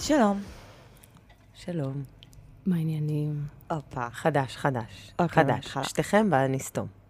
שלום. 0.00 0.42
שלום. 1.54 2.02
מה 2.66 2.76
העניינים? 2.76 3.46
הופה. 3.70 4.10
חדש, 4.10 4.56
חדש. 4.56 5.12
אוקיי, 5.18 5.44
חדש. 5.44 5.78
שתיכם 5.82 6.28
ואני 6.30 6.56
אסתום. 6.56 7.03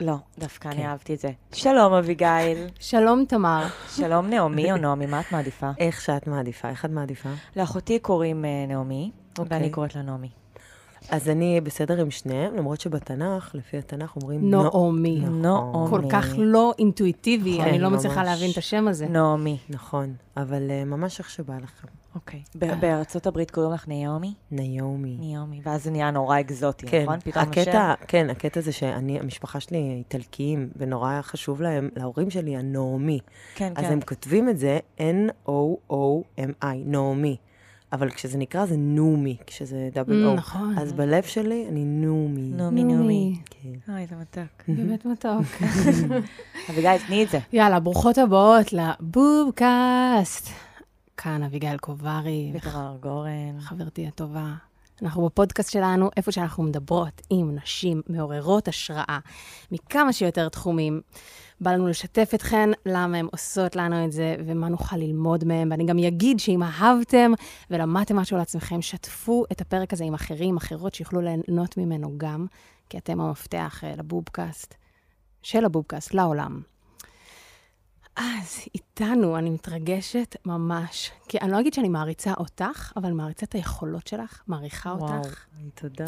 לא, 0.00 0.16
דווקא 0.38 0.70
כן. 0.70 0.76
אני 0.76 0.86
אהבתי 0.86 1.14
את 1.14 1.18
זה. 1.18 1.30
שלום, 1.52 1.92
אביגיל. 1.92 2.66
שלום, 2.80 3.24
תמר. 3.28 3.66
שלום, 3.88 4.26
נעמי 4.26 4.72
או 4.72 4.76
נעמי, 4.76 5.06
מה 5.06 5.20
את 5.20 5.32
מעדיפה? 5.32 5.70
איך 5.78 6.00
שאת 6.00 6.26
מעדיפה? 6.26 6.68
איך 6.68 6.84
את 6.84 6.90
מעדיפה? 6.90 7.28
לאחותי 7.56 7.98
קוראים 7.98 8.44
אה, 8.44 8.64
נעמי, 8.68 9.10
אוקיי. 9.38 9.58
ואני 9.58 9.70
קוראת 9.70 9.94
לה 9.94 10.02
נעמי. 10.02 10.28
אז 11.10 11.28
אני 11.28 11.60
בסדר 11.60 12.00
עם 12.00 12.10
שניהם, 12.10 12.56
למרות 12.56 12.80
שבתנ"ך, 12.80 13.54
לפי 13.54 13.78
התנ"ך 13.78 14.16
אומרים... 14.16 14.50
נעמי. 14.50 15.20
נכון. 15.20 15.42
נעמי. 15.42 15.90
כל 15.90 16.02
כך 16.10 16.26
לא 16.38 16.74
אינטואיטיבי, 16.78 17.58
כן, 17.58 17.68
אני 17.68 17.78
לא 17.78 17.90
מצליחה. 17.90 18.24
להבין 18.24 18.50
את 18.50 18.58
השם 18.58 18.88
הזה. 18.88 19.06
נעמי. 19.06 19.58
נכון, 19.70 20.14
אבל 20.36 20.70
אה, 20.70 20.84
ממש 20.84 21.18
איך 21.18 21.30
שבא 21.30 21.54
לכם. 21.56 22.01
אוקיי. 22.14 22.42
ב- 22.54 22.80
בארצות 22.80 23.26
הברית 23.26 23.50
קוראים 23.50 23.72
לך 23.72 23.88
נעמי? 23.88 24.34
ניומי. 24.50 25.16
נעמי. 25.20 25.60
ואז 25.64 25.84
זה 25.84 25.90
נהיה 25.90 26.10
נורא 26.10 26.40
אקזוטי, 26.40 26.86
כן, 26.86 27.02
נכון? 27.02 27.20
פתאום 27.20 27.42
הקטע, 27.44 27.94
כן, 28.08 28.30
הקטע 28.30 28.60
זה 28.60 28.72
שאני, 28.72 29.20
המשפחה 29.20 29.60
שלי 29.60 29.94
איטלקיים, 29.98 30.68
ונורא 30.76 31.10
היה 31.10 31.22
חשוב 31.22 31.62
להם, 31.62 31.88
להורים 31.96 32.30
שלי, 32.30 32.56
הנעמי. 32.56 33.18
כן, 33.54 33.72
אז 33.76 33.84
כן. 33.84 33.92
הם 33.92 34.00
כותבים 34.00 34.48
את 34.48 34.58
זה 34.58 34.78
N-O-O-M-I, 34.98 36.66
נעמי. 36.84 37.36
אבל 37.92 38.10
כשזה 38.10 38.38
נקרא 38.38 38.66
זה 38.66 38.76
נומי, 38.76 39.36
כשזה 39.46 39.88
דאבל 39.94 40.26
או. 40.26 40.34
נכון. 40.34 40.74
אז 40.78 40.92
בלב 40.92 41.22
שלי 41.22 41.66
אני 41.68 41.84
נומי. 41.84 42.50
נעמי, 42.56 42.84
נעמי. 42.84 43.40
כן. 43.50 43.92
אוי, 43.92 44.06
זה 44.06 44.16
מתוק. 44.16 44.62
באמת 44.68 45.04
מתוק. 45.06 45.42
אביגיל, 46.70 46.98
תני 47.06 47.24
את 47.24 47.28
זה. 47.30 47.38
יאללה, 47.52 47.80
ברוכות 47.80 48.18
הבאות 48.18 48.72
לבובקאסט. 48.72 50.48
כאן 51.16 51.42
אביגיל 51.42 51.78
קוברי, 51.78 52.52
ותמר 52.54 52.96
גורן. 53.00 53.60
חברתי 53.60 54.06
הטובה. 54.06 54.54
אנחנו 55.02 55.26
בפודקאסט 55.26 55.70
שלנו, 55.70 56.10
איפה 56.16 56.32
שאנחנו 56.32 56.62
מדברות 56.62 57.22
עם 57.30 57.54
נשים 57.54 58.02
מעוררות 58.08 58.68
השראה 58.68 59.18
מכמה 59.72 60.12
שיותר 60.12 60.48
תחומים. 60.48 61.00
בא 61.60 61.72
לנו 61.72 61.88
לשתף 61.88 62.30
אתכן 62.34 62.70
למה 62.86 63.18
הן 63.18 63.26
עושות 63.32 63.76
לנו 63.76 64.04
את 64.04 64.12
זה 64.12 64.36
ומה 64.46 64.68
נוכל 64.68 64.96
ללמוד 64.96 65.44
מהן. 65.44 65.72
ואני 65.72 65.86
גם 65.86 65.98
אגיד 65.98 66.38
שאם 66.38 66.62
אהבתם 66.62 67.32
ולמדתם 67.70 68.16
משהו 68.16 68.36
על 68.36 68.42
עצמכם, 68.42 68.82
שתפו 68.82 69.44
את 69.52 69.60
הפרק 69.60 69.92
הזה 69.92 70.04
עם 70.04 70.14
אחרים, 70.14 70.56
אחרות 70.56 70.94
שיוכלו 70.94 71.20
ליהנות 71.20 71.76
ממנו 71.76 72.14
גם, 72.16 72.46
כי 72.88 72.98
אתם 72.98 73.20
המפתח 73.20 73.84
אה, 73.84 73.94
לבובקאסט, 73.96 74.74
של 75.42 75.64
הבובקאסט, 75.64 76.14
לעולם. 76.14 76.62
אז 78.16 78.60
איתנו, 78.74 79.38
אני 79.38 79.50
מתרגשת 79.50 80.36
ממש, 80.46 81.10
כי 81.28 81.38
אני 81.38 81.52
לא 81.52 81.60
אגיד 81.60 81.74
שאני 81.74 81.88
מעריצה 81.88 82.32
אותך, 82.38 82.92
אבל 82.96 83.12
מעריצה 83.12 83.46
את 83.46 83.54
היכולות 83.54 84.06
שלך, 84.06 84.42
מעריכה 84.46 84.90
וואו. 84.90 85.18
אותך. 85.18 85.44
תודה. 85.74 86.04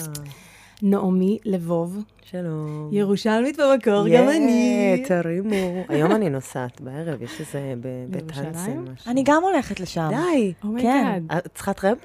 נעמי 0.89 1.39
לבוב, 1.45 1.99
שלום. 2.31 2.89
ירושלמית 2.93 3.57
במקור, 3.61 4.03
גם 4.09 4.29
יא, 4.29 4.37
אני. 4.37 5.03
תרימו. 5.09 5.85
היום 5.89 6.13
אני 6.13 6.31
נוסעת 6.31 6.81
בערב, 6.81 7.23
יש 7.23 7.41
איזה 7.41 7.75
בבית? 7.81 8.23
הנסן 8.35 8.79
משהו. 8.79 9.11
אני 9.11 9.23
גם 9.27 9.43
הולכת 9.43 9.81
לשם. 9.81 10.09
די. 10.11 10.53
כן. 10.63 10.79
כן. 10.83 11.23
אה, 11.31 11.39
צריכה 11.55 11.73
טרמפ? 11.73 11.99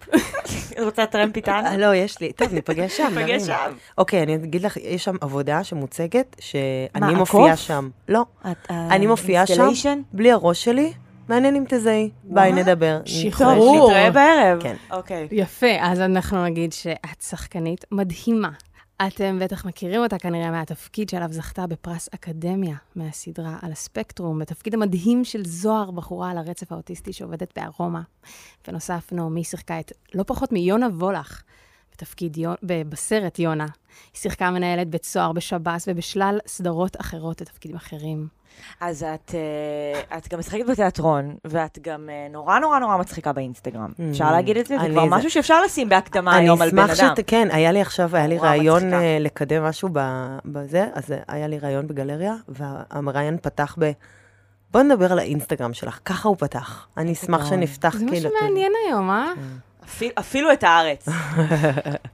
רוצה 0.86 1.06
טרמפ 1.06 1.36
איתנו? 1.36 1.68
אה, 1.68 1.78
לא, 1.78 1.96
יש 1.96 2.22
לי. 2.22 2.32
טוב, 2.34 2.54
ניפגש 2.54 2.98
שם. 2.98 3.12
ניפגש. 3.18 3.42
שם. 3.42 3.72
אוקיי, 3.98 4.24
אני 4.24 4.36
אגיד 4.36 4.62
לך, 4.62 4.78
יש 4.78 5.04
שם 5.04 5.16
עבודה 5.22 5.64
שמוצגת, 5.64 6.36
שאני 6.40 7.14
מופיעה? 7.16 7.56
שם. 7.56 7.90
לא, 8.10 8.26
את- 8.52 8.72
אני 8.72 9.08
מופיעה 9.08 9.46
שם? 9.48 10.02
בלי 10.14 10.32
הראש 10.32 10.64
שלי, 10.64 10.94
מעניין 11.30 11.56
אם 11.56 11.64
תזהי. 11.68 12.10
ביי. 12.24 12.52
נדבר. 12.54 13.00
שחרור. 13.06 13.88
נתראה 13.90 14.12
בערב. 14.12 14.62
כן. 14.62 14.76
אוקיי. 14.92 15.28
יפה, 15.32 15.68
אז 15.82 16.00
אנחנו 16.02 16.44
נגיד 16.46 16.74
שאת 16.74 17.22
שחקנית 17.22 17.86
מדהימה. 17.92 18.50
אתם 19.08 19.40
בטח 19.40 19.66
מכירים 19.66 20.02
אותה 20.02 20.18
כנראה 20.18 20.52
מהתפקיד 20.52 21.10
שעליו 21.10 21.28
זכתה 21.32 21.68
בפרס 21.68 22.10
אקדמיה 22.16 22.76
מהסדרה 22.96 23.58
על 23.62 23.72
הספקטרום, 23.72 24.40
בתפקיד 24.40 24.74
המדהים 24.74 25.24
של 25.24 25.46
זוהר, 25.46 25.92
בחורה 25.92 26.32
על 26.32 26.38
הרצף 26.38 26.72
האוטיסטי 26.72 27.14
שעובדת 27.14 27.60
בארומה. 27.60 28.02
בנוסף, 28.68 29.10
נעמי 29.12 29.44
שיחקה 29.44 29.80
את 29.80 29.92
לא 30.14 30.24
פחות 30.24 30.52
מיונה 30.52 30.88
וולך 30.88 31.44
בתפקיד, 31.94 32.38
יו- 32.38 32.54
ב- 32.64 32.90
בסרט 32.90 33.40
יונה. 33.40 33.66
היא 34.14 34.20
שיחקה 34.22 34.52
מנהלת 34.52 34.90
בית 34.90 35.06
סוהר 35.06 35.32
בשב"ס 35.32 35.88
ובשלל 35.88 36.40
סדרות 36.48 37.02
אחרות 37.02 37.42
בתפקידים 37.42 37.76
אחרים. 37.76 38.39
אז 38.82 39.04
את, 39.04 39.36
אה, 39.36 40.18
את 40.18 40.28
גם 40.34 40.40
משחקת 40.40 40.66
בתיאטרון, 40.70 41.36
ואת 41.46 41.80
גם 41.82 42.10
אה, 42.10 42.28
נורא 42.32 42.60
נורא 42.60 42.80
נורא 42.80 42.98
מצחיקה 42.98 43.34
באינסטגרם. 43.34 43.88
Mm. 44.00 44.02
אפשר 44.12 44.32
להגיד 44.32 44.58
את 44.58 44.66
זה? 44.68 44.76
זה 44.80 44.86
אני- 44.86 44.94
כבר 44.94 45.04
זה- 45.04 45.10
משהו 45.10 45.32
שאפשר 45.32 45.62
לשים 45.64 45.90
בהקדמה 45.90 46.38
אני 46.38 46.44
היום 46.46 46.62
על 46.62 46.70
בן 46.72 46.80
אשמח 46.80 47.00
אדם. 47.00 47.16
שת... 47.18 47.24
כן, 47.28 47.48
היה 47.52 47.72
לי 47.72 47.82
עכשיו, 47.82 48.16
היה 48.16 48.28
לי 48.28 48.38
רעיון 48.38 48.76
מצחיקה. 48.78 49.02
אה, 49.02 49.18
לקדם 49.20 49.64
משהו 49.64 49.90
ב- 49.94 50.38
בזה, 50.46 50.88
אז 50.94 51.04
היה 51.28 51.48
לי 51.48 51.60
רעיון 51.60 51.88
בגלריה, 51.88 52.34
והמראיין 52.48 53.38
פתח 53.42 53.76
ב... 53.80 53.92
בוא 54.72 54.82
נדבר 54.82 55.12
על 55.12 55.20
האינסטגרם 55.20 55.74
שלך, 55.74 56.00
ככה 56.06 56.30
הוא 56.30 56.38
פתח. 56.40 56.88
אני 56.98 57.12
אשמח. 57.14 57.50
שנפתח 57.50 57.94
זה 57.98 58.06
כאילו... 58.10 58.30
משהו 58.30 58.48
מעניין 58.48 58.72
היום, 58.88 59.10
אה? 59.12 59.32
אפילו, 60.20 60.54
את 60.54 60.64
הארץ. 60.64 61.06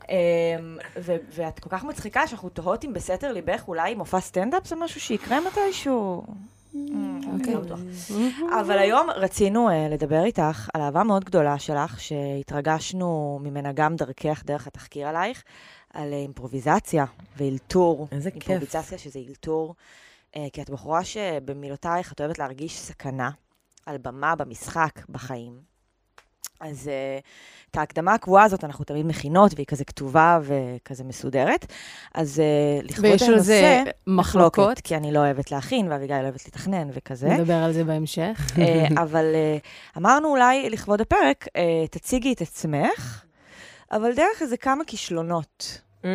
אמ, 0.09 0.77
ואת 1.05 1.59
כל 1.59 1.69
כך 1.69 1.83
מצחיקה 1.83 2.27
שאנחנו 2.27 2.49
תוהות 2.49 2.85
אם 2.85 2.93
בסתר 2.93 3.31
ליבך 3.33 3.63
אולי 3.67 3.95
מופע 3.95 4.19
סטנדאפ 4.19 4.67
זה 4.67 4.75
משהו 4.75 5.01
שיקרה 5.01 5.37
מתישהו. 5.39 6.23
אוקיי. 7.33 7.53
לא 7.53 7.59
בטוח. 7.59 7.79
אבל 8.61 8.77
היום 8.77 9.09
רצינו 9.09 9.69
uh, 9.69 9.73
לדבר 9.91 10.23
איתך 10.23 10.69
על 10.73 10.81
אהבה 10.81 11.03
מאוד 11.03 11.23
גדולה 11.23 11.59
שלך, 11.59 11.99
שהתרגשנו 11.99 13.39
ממנה 13.43 13.71
גם 13.73 13.95
דרכך, 13.95 14.43
דרך 14.45 14.67
התחקיר 14.67 15.07
עלייך, 15.07 15.43
על 15.93 16.11
uh, 16.11 16.15
אימפרוביזציה 16.15 17.05
ואילתור. 17.37 18.07
איזה 18.11 18.31
כיף. 18.31 18.49
אימפרוביזציה 18.49 18.97
שזה 18.97 19.19
אילתור. 19.19 19.75
Uh, 20.35 20.39
כי 20.53 20.61
את 20.61 20.69
בחורה 20.69 21.03
שבמילותייך 21.03 22.13
את 22.13 22.21
אוהבת 22.21 22.39
להרגיש 22.39 22.79
סכנה 22.79 23.29
על 23.85 23.97
במה, 23.97 24.35
במשחק, 24.35 24.99
בחיים. 25.09 25.74
אז 26.59 26.87
uh, 26.87 27.25
את 27.71 27.77
ההקדמה 27.77 28.13
הקבועה 28.13 28.43
הזאת 28.43 28.63
אנחנו 28.63 28.85
תמיד 28.85 29.05
מכינות, 29.05 29.51
והיא 29.55 29.65
כזה 29.65 29.85
כתובה 29.85 30.39
וכזה 30.41 31.03
מסודרת. 31.03 31.65
אז 32.13 32.41
uh, 32.81 32.85
לכבוד 32.85 33.05
ויש 33.05 33.21
על 33.21 33.39
זה 33.39 33.77
הנושא, 33.77 33.91
מחלוקות. 34.07 34.79
כי 34.79 34.95
אני 34.95 35.11
לא 35.11 35.19
אוהבת 35.19 35.51
להכין, 35.51 35.91
ואביגיל 35.91 36.15
אוהבת 36.15 36.47
לתכנן 36.47 36.87
וכזה. 36.93 37.27
נדבר 37.27 37.53
על 37.53 37.73
זה 37.73 37.83
בהמשך. 37.83 38.51
אה, 38.59 38.87
אבל 39.03 39.25
אה, 39.35 39.57
אמרנו 39.97 40.29
אולי 40.29 40.69
לכבוד 40.69 41.01
הפרק, 41.01 41.47
אה, 41.55 41.87
תציגי 41.91 42.33
את 42.33 42.41
עצמך, 42.41 43.23
אבל 43.91 44.13
דרך 44.15 44.41
איזה 44.41 44.57
כמה 44.57 44.83
כישלונות. 44.83 45.81
Mm, 46.03 46.07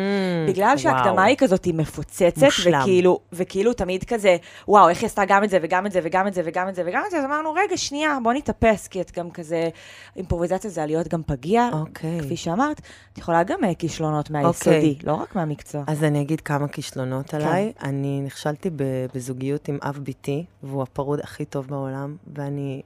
בגלל 0.47 0.77
שההקדמה. 0.77 1.23
היא 1.23 1.37
כזאת, 1.37 1.65
היא 1.65 1.73
מפוצצת, 1.73 2.37
מושלם. 2.37 2.81
וכאילו, 2.81 3.19
וכאילו 3.33 3.73
תמיד 3.73 4.03
כזה, 4.03 4.37
וואו, 4.67 4.89
איך 4.89 4.99
היא 4.99 5.05
עשתה 5.05 5.25
גם 5.27 5.43
את 5.43 5.49
זה, 5.49 5.57
וגם 5.61 5.85
את 5.85 5.91
זה, 5.91 5.99
וגם 6.03 6.27
את 6.27 6.33
זה, 6.33 6.41
וגם 6.45 6.69
את 6.69 6.75
זה, 6.75 6.83
וגם 6.85 7.03
את 7.05 7.11
זה, 7.11 7.17
אז 7.17 7.25
אמרנו, 7.25 7.53
רגע, 7.53 7.77
שנייה, 7.77 8.17
בוא 8.23 8.33
נתאפס, 8.33 8.87
כי 8.87 9.01
את 9.01 9.11
גם 9.11 9.31
כזה, 9.31 9.69
אימפרוביזציה 10.15 10.69
זה 10.69 10.83
עליות 10.83 11.07
גם 11.07 11.23
פגיע, 11.23 11.69
אוקיי. 11.73 12.19
כפי 12.19 12.37
שאמרת, 12.37 12.81
את 13.13 13.17
יכולה 13.17 13.43
גם 13.43 13.63
אה, 13.63 13.75
כישלונות 13.75 14.29
מהיסודי, 14.29 14.75
אוקיי. 14.77 14.95
לא 15.03 15.13
רק 15.13 15.35
מהמקצוע. 15.35 15.83
אז 15.87 16.03
אני 16.03 16.21
אגיד 16.21 16.41
כמה 16.41 16.67
כישלונות 16.67 17.29
כן. 17.29 17.37
עליי. 17.37 17.73
אני 17.83 18.21
נכשלתי 18.21 18.69
בזוגיות 19.15 19.67
עם 19.67 19.77
אב 19.81 19.97
ביתי, 20.03 20.45
והוא 20.63 20.83
הפרוד 20.83 21.19
הכי 21.19 21.45
טוב 21.45 21.67
בעולם, 21.67 22.15
ואני 22.35 22.81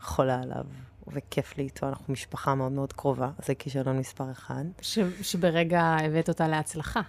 חולה 0.00 0.40
עליו, 0.42 0.64
וכיף 1.12 1.58
לי 1.58 1.64
איתו, 1.64 1.88
אנחנו 1.88 2.12
משפחה 2.12 2.54
מאוד 2.54 2.72
מאוד 2.72 2.92
קרובה, 2.92 3.30
זה 3.46 3.54
כישלון 3.54 3.98
מספר 3.98 4.30
אחד. 4.30 4.64
ש- 4.80 4.98
שברגע 5.22 5.96
הבאת 6.04 6.28
אותה 6.28 6.48
להצלחה. 6.48 7.00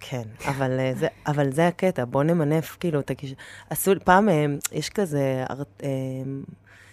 כן, 0.00 0.22
אבל, 0.44 0.78
אה, 0.80 0.92
זה, 0.94 1.06
אבל 1.26 1.52
זה 1.52 1.68
הקטע, 1.68 2.04
בוא 2.04 2.22
נמנף 2.22 2.76
כאילו 2.80 3.00
את 3.00 3.10
הכישלון. 3.10 3.38
עשו, 3.70 3.92
פעם 4.04 4.28
אה, 4.28 4.44
יש 4.72 4.90
כזה 4.90 5.44
הר, 5.48 5.62
אה, 5.82 5.88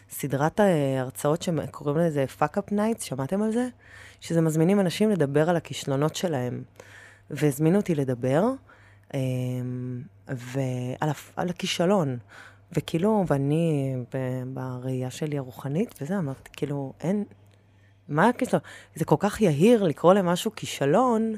סדרת 0.10 0.60
הרצאות 1.00 1.42
שקוראים 1.42 1.98
לזה 1.98 2.26
fuck 2.40 2.58
up 2.58 2.72
nights, 2.72 3.02
שמעתם 3.04 3.42
על 3.42 3.52
זה? 3.52 3.68
שזה 4.22 4.42
מזמינים 4.42 4.80
אנשים 4.80 5.10
לדבר 5.10 5.50
על 5.50 5.56
הכישלונות 5.56 6.16
שלהם. 6.16 6.64
והזמינו 7.30 7.78
אותי 7.78 7.96
לדבר 7.96 8.44
ועל 10.28 11.50
הכישלון. 11.50 12.18
וכאילו, 12.76 13.26
ואני 13.28 13.96
בראייה 14.54 15.12
שלי 15.12 15.38
הרוחנית, 15.38 15.96
וזה, 16.02 16.18
אמרתי, 16.18 16.50
כאילו, 16.54 16.94
אין, 17.02 17.24
מה 18.10 18.30
הכישלון? 18.30 18.62
זה 18.96 19.06
כל 19.06 19.16
כך 19.20 19.42
יהיר 19.42 19.84
לקרוא 19.84 20.14
למשהו 20.14 20.52
כישלון, 20.56 21.36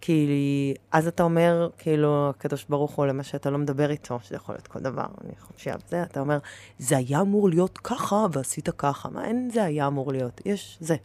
כי 0.00 0.74
אז 0.92 1.06
אתה 1.06 1.22
אומר, 1.22 1.68
כאילו, 1.78 2.30
הקדוש 2.30 2.64
ברוך 2.68 2.94
הוא, 2.94 3.06
למה 3.06 3.22
שאתה 3.22 3.50
לא 3.50 3.58
מדבר 3.58 3.90
איתו, 3.90 4.18
שזה 4.22 4.36
יכול 4.36 4.54
להיות 4.54 4.66
כל 4.66 4.78
דבר, 4.78 5.06
אני 5.24 5.32
חושבת, 5.40 5.88
זה, 5.88 6.02
אתה 6.02 6.20
אומר, 6.20 6.38
זה 6.78 6.96
היה 6.96 7.20
אמור 7.20 7.48
להיות 7.48 7.78
ככה, 7.78 8.26
ועשית 8.32 8.68
ככה. 8.68 9.08
מה, 9.08 9.24
אין 9.24 9.50
זה 9.52 9.64
היה 9.64 9.86
אמור 9.86 10.12
להיות, 10.12 10.40
יש 10.44 10.78
זה. 10.80 10.96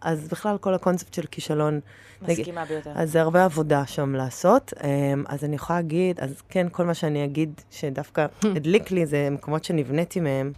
אז 0.00 0.28
בכלל, 0.28 0.58
כל 0.58 0.74
הקונספט 0.74 1.14
של 1.14 1.26
כישלון... 1.30 1.80
מסכימה 2.22 2.64
ביותר. 2.64 2.92
אז 2.94 3.12
זה 3.12 3.20
הרבה 3.20 3.44
עבודה 3.44 3.86
שם 3.86 4.14
לעשות. 4.14 4.72
אמ, 4.84 5.24
אז 5.28 5.44
אני 5.44 5.56
יכולה 5.56 5.78
להגיד, 5.78 6.20
אז 6.20 6.42
כן, 6.48 6.66
כל 6.72 6.84
מה 6.84 6.94
שאני 6.94 7.24
אגיד 7.24 7.60
שדווקא 7.70 8.26
הדליק 8.56 8.90
לי, 8.90 9.06
זה 9.06 9.28
מקומות 9.30 9.64
שנבניתי 9.64 10.20
מהם. 10.20 10.52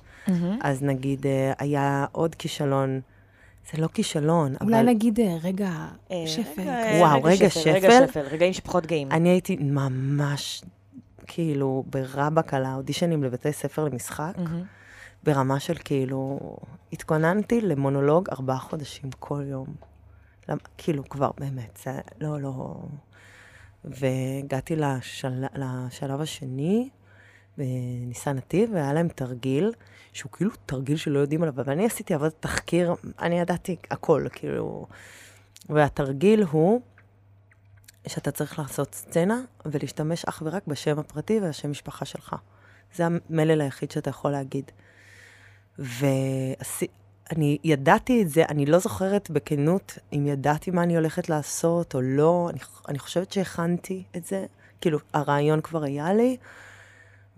אז 0.61 0.83
נגיד, 0.83 1.27
אה, 1.27 1.53
היה 1.59 2.07
עוד 2.13 2.35
כישלון, 2.35 3.01
זה 3.73 3.83
לא 3.83 3.87
כישלון, 3.89 4.55
אבל... 4.61 4.67
אולי 4.67 4.83
נגיד 4.83 5.21
אה, 5.21 5.37
רגע 5.43 5.71
אה, 6.11 6.25
שפל. 6.27 6.61
רגע, 6.63 6.89
כזה. 6.91 6.99
וואו, 7.01 7.23
רגע 7.23 7.47
רגע 7.67 7.91
שפל? 7.91 8.07
שפל, 8.09 8.21
רגעים 8.21 8.53
שפחות 8.53 8.87
גאים. 8.87 9.11
אני 9.13 9.29
הייתי 9.29 9.57
ממש, 9.57 10.63
כאילו, 11.27 11.85
ברבק 11.87 12.55
על 12.55 12.65
האודישנים 12.65 13.25
לבתי 13.25 13.53
ספר 13.53 13.85
למשחק. 13.85 14.33
ברמה 15.25 15.61
של 15.61 15.75
כאילו, 15.85 16.39
התכוננתי 16.93 17.61
למונולוג 17.61 18.29
ארבעה 18.31 18.59
חודשים 18.59 19.11
כל 19.19 19.43
יום. 19.47 19.67
למ- 20.49 20.59
כאילו, 20.79 21.09
כבר, 21.09 21.31
באמת, 21.41 21.79
זה 21.85 21.91
לא, 22.21 22.41
לא... 22.41 22.75
והגעתי 23.85 24.77
לשל... 24.77 25.45
לשלב 25.55 26.21
השני, 26.21 26.89
בניסן 27.59 28.37
נתיב, 28.37 28.71
והיה 28.73 28.93
להם 28.93 29.09
תרגיל, 29.09 29.73
שהוא 30.13 30.33
כאילו 30.33 30.51
תרגיל 30.67 30.97
שלא 30.97 31.19
יודעים 31.19 31.43
עליו, 31.43 31.55
אבל 31.61 31.73
אני 31.73 31.87
עשיתי 31.87 32.15
עבודת 32.15 32.35
תחקיר, 32.41 32.95
אני 33.21 33.41
ידעתי 33.41 33.77
הכל, 33.91 34.27
כאילו... 34.33 34.87
והתרגיל 35.69 36.43
הוא 36.43 36.81
שאתה 38.07 38.31
צריך 38.31 38.59
לעשות 38.59 38.95
סצנה 38.95 39.41
ולהשתמש 39.67 40.25
אך 40.25 40.43
ורק 40.47 40.67
בשם 40.67 40.99
הפרטי 40.99 41.41
והשם 41.41 41.71
משפחה 41.71 42.05
שלך. 42.05 42.37
זה 42.95 43.07
המלל 43.07 43.61
היחיד 43.61 43.91
שאתה 43.91 44.11
יכול 44.11 44.31
להגיד. 44.31 44.71
ואני 45.79 47.59
ידעתי 47.65 48.23
את 48.23 48.29
זה, 48.29 48.45
אני 48.49 48.67
לא 48.67 48.79
זוכרת 48.79 49.31
בכנות 49.31 49.99
אם 50.13 50.27
ידעתי 50.27 50.71
מה 50.71 50.83
אני 50.83 50.97
הולכת 50.97 51.29
לעשות 51.29 51.95
או 51.95 52.01
לא, 52.01 52.49
אני, 52.51 52.59
אני 52.89 52.99
חושבת 52.99 53.33
שהכנתי 53.33 54.03
את 54.17 54.25
זה, 54.25 54.47
כאילו, 54.81 54.99
הרעיון 55.15 55.61
כבר 55.61 55.83
היה 55.83 56.15
לי, 56.15 56.37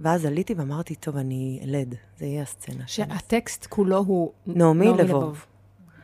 ואז 0.00 0.25
עליתי 0.26 0.55
ואמרתי, 0.55 0.94
טוב, 0.94 1.17
אני 1.17 1.61
אלד, 1.64 1.94
זה 2.19 2.26
יהיה 2.26 2.43
הסצנה. 2.43 2.85
שהטקסט 2.87 3.67
כולו 3.67 3.99
הוא... 3.99 4.32
נעמי 4.46 4.88
לבוב. 4.88 5.44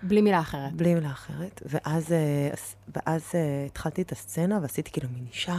בלי 0.03 0.21
מילה 0.21 0.41
אחרת. 0.41 0.73
בלי 0.73 0.95
מילה 0.95 1.11
אחרת, 1.11 1.63
ואז, 1.67 2.13
אה, 2.13 2.49
אז- 2.53 2.75
ואז 2.97 3.23
אה, 3.35 3.41
התחלתי 3.67 4.03
את 4.03 4.13
הסצנה, 4.13 4.59
ועשיתי 4.63 4.91
כאילו 4.91 5.09
מין 5.15 5.27
אישה, 5.33 5.59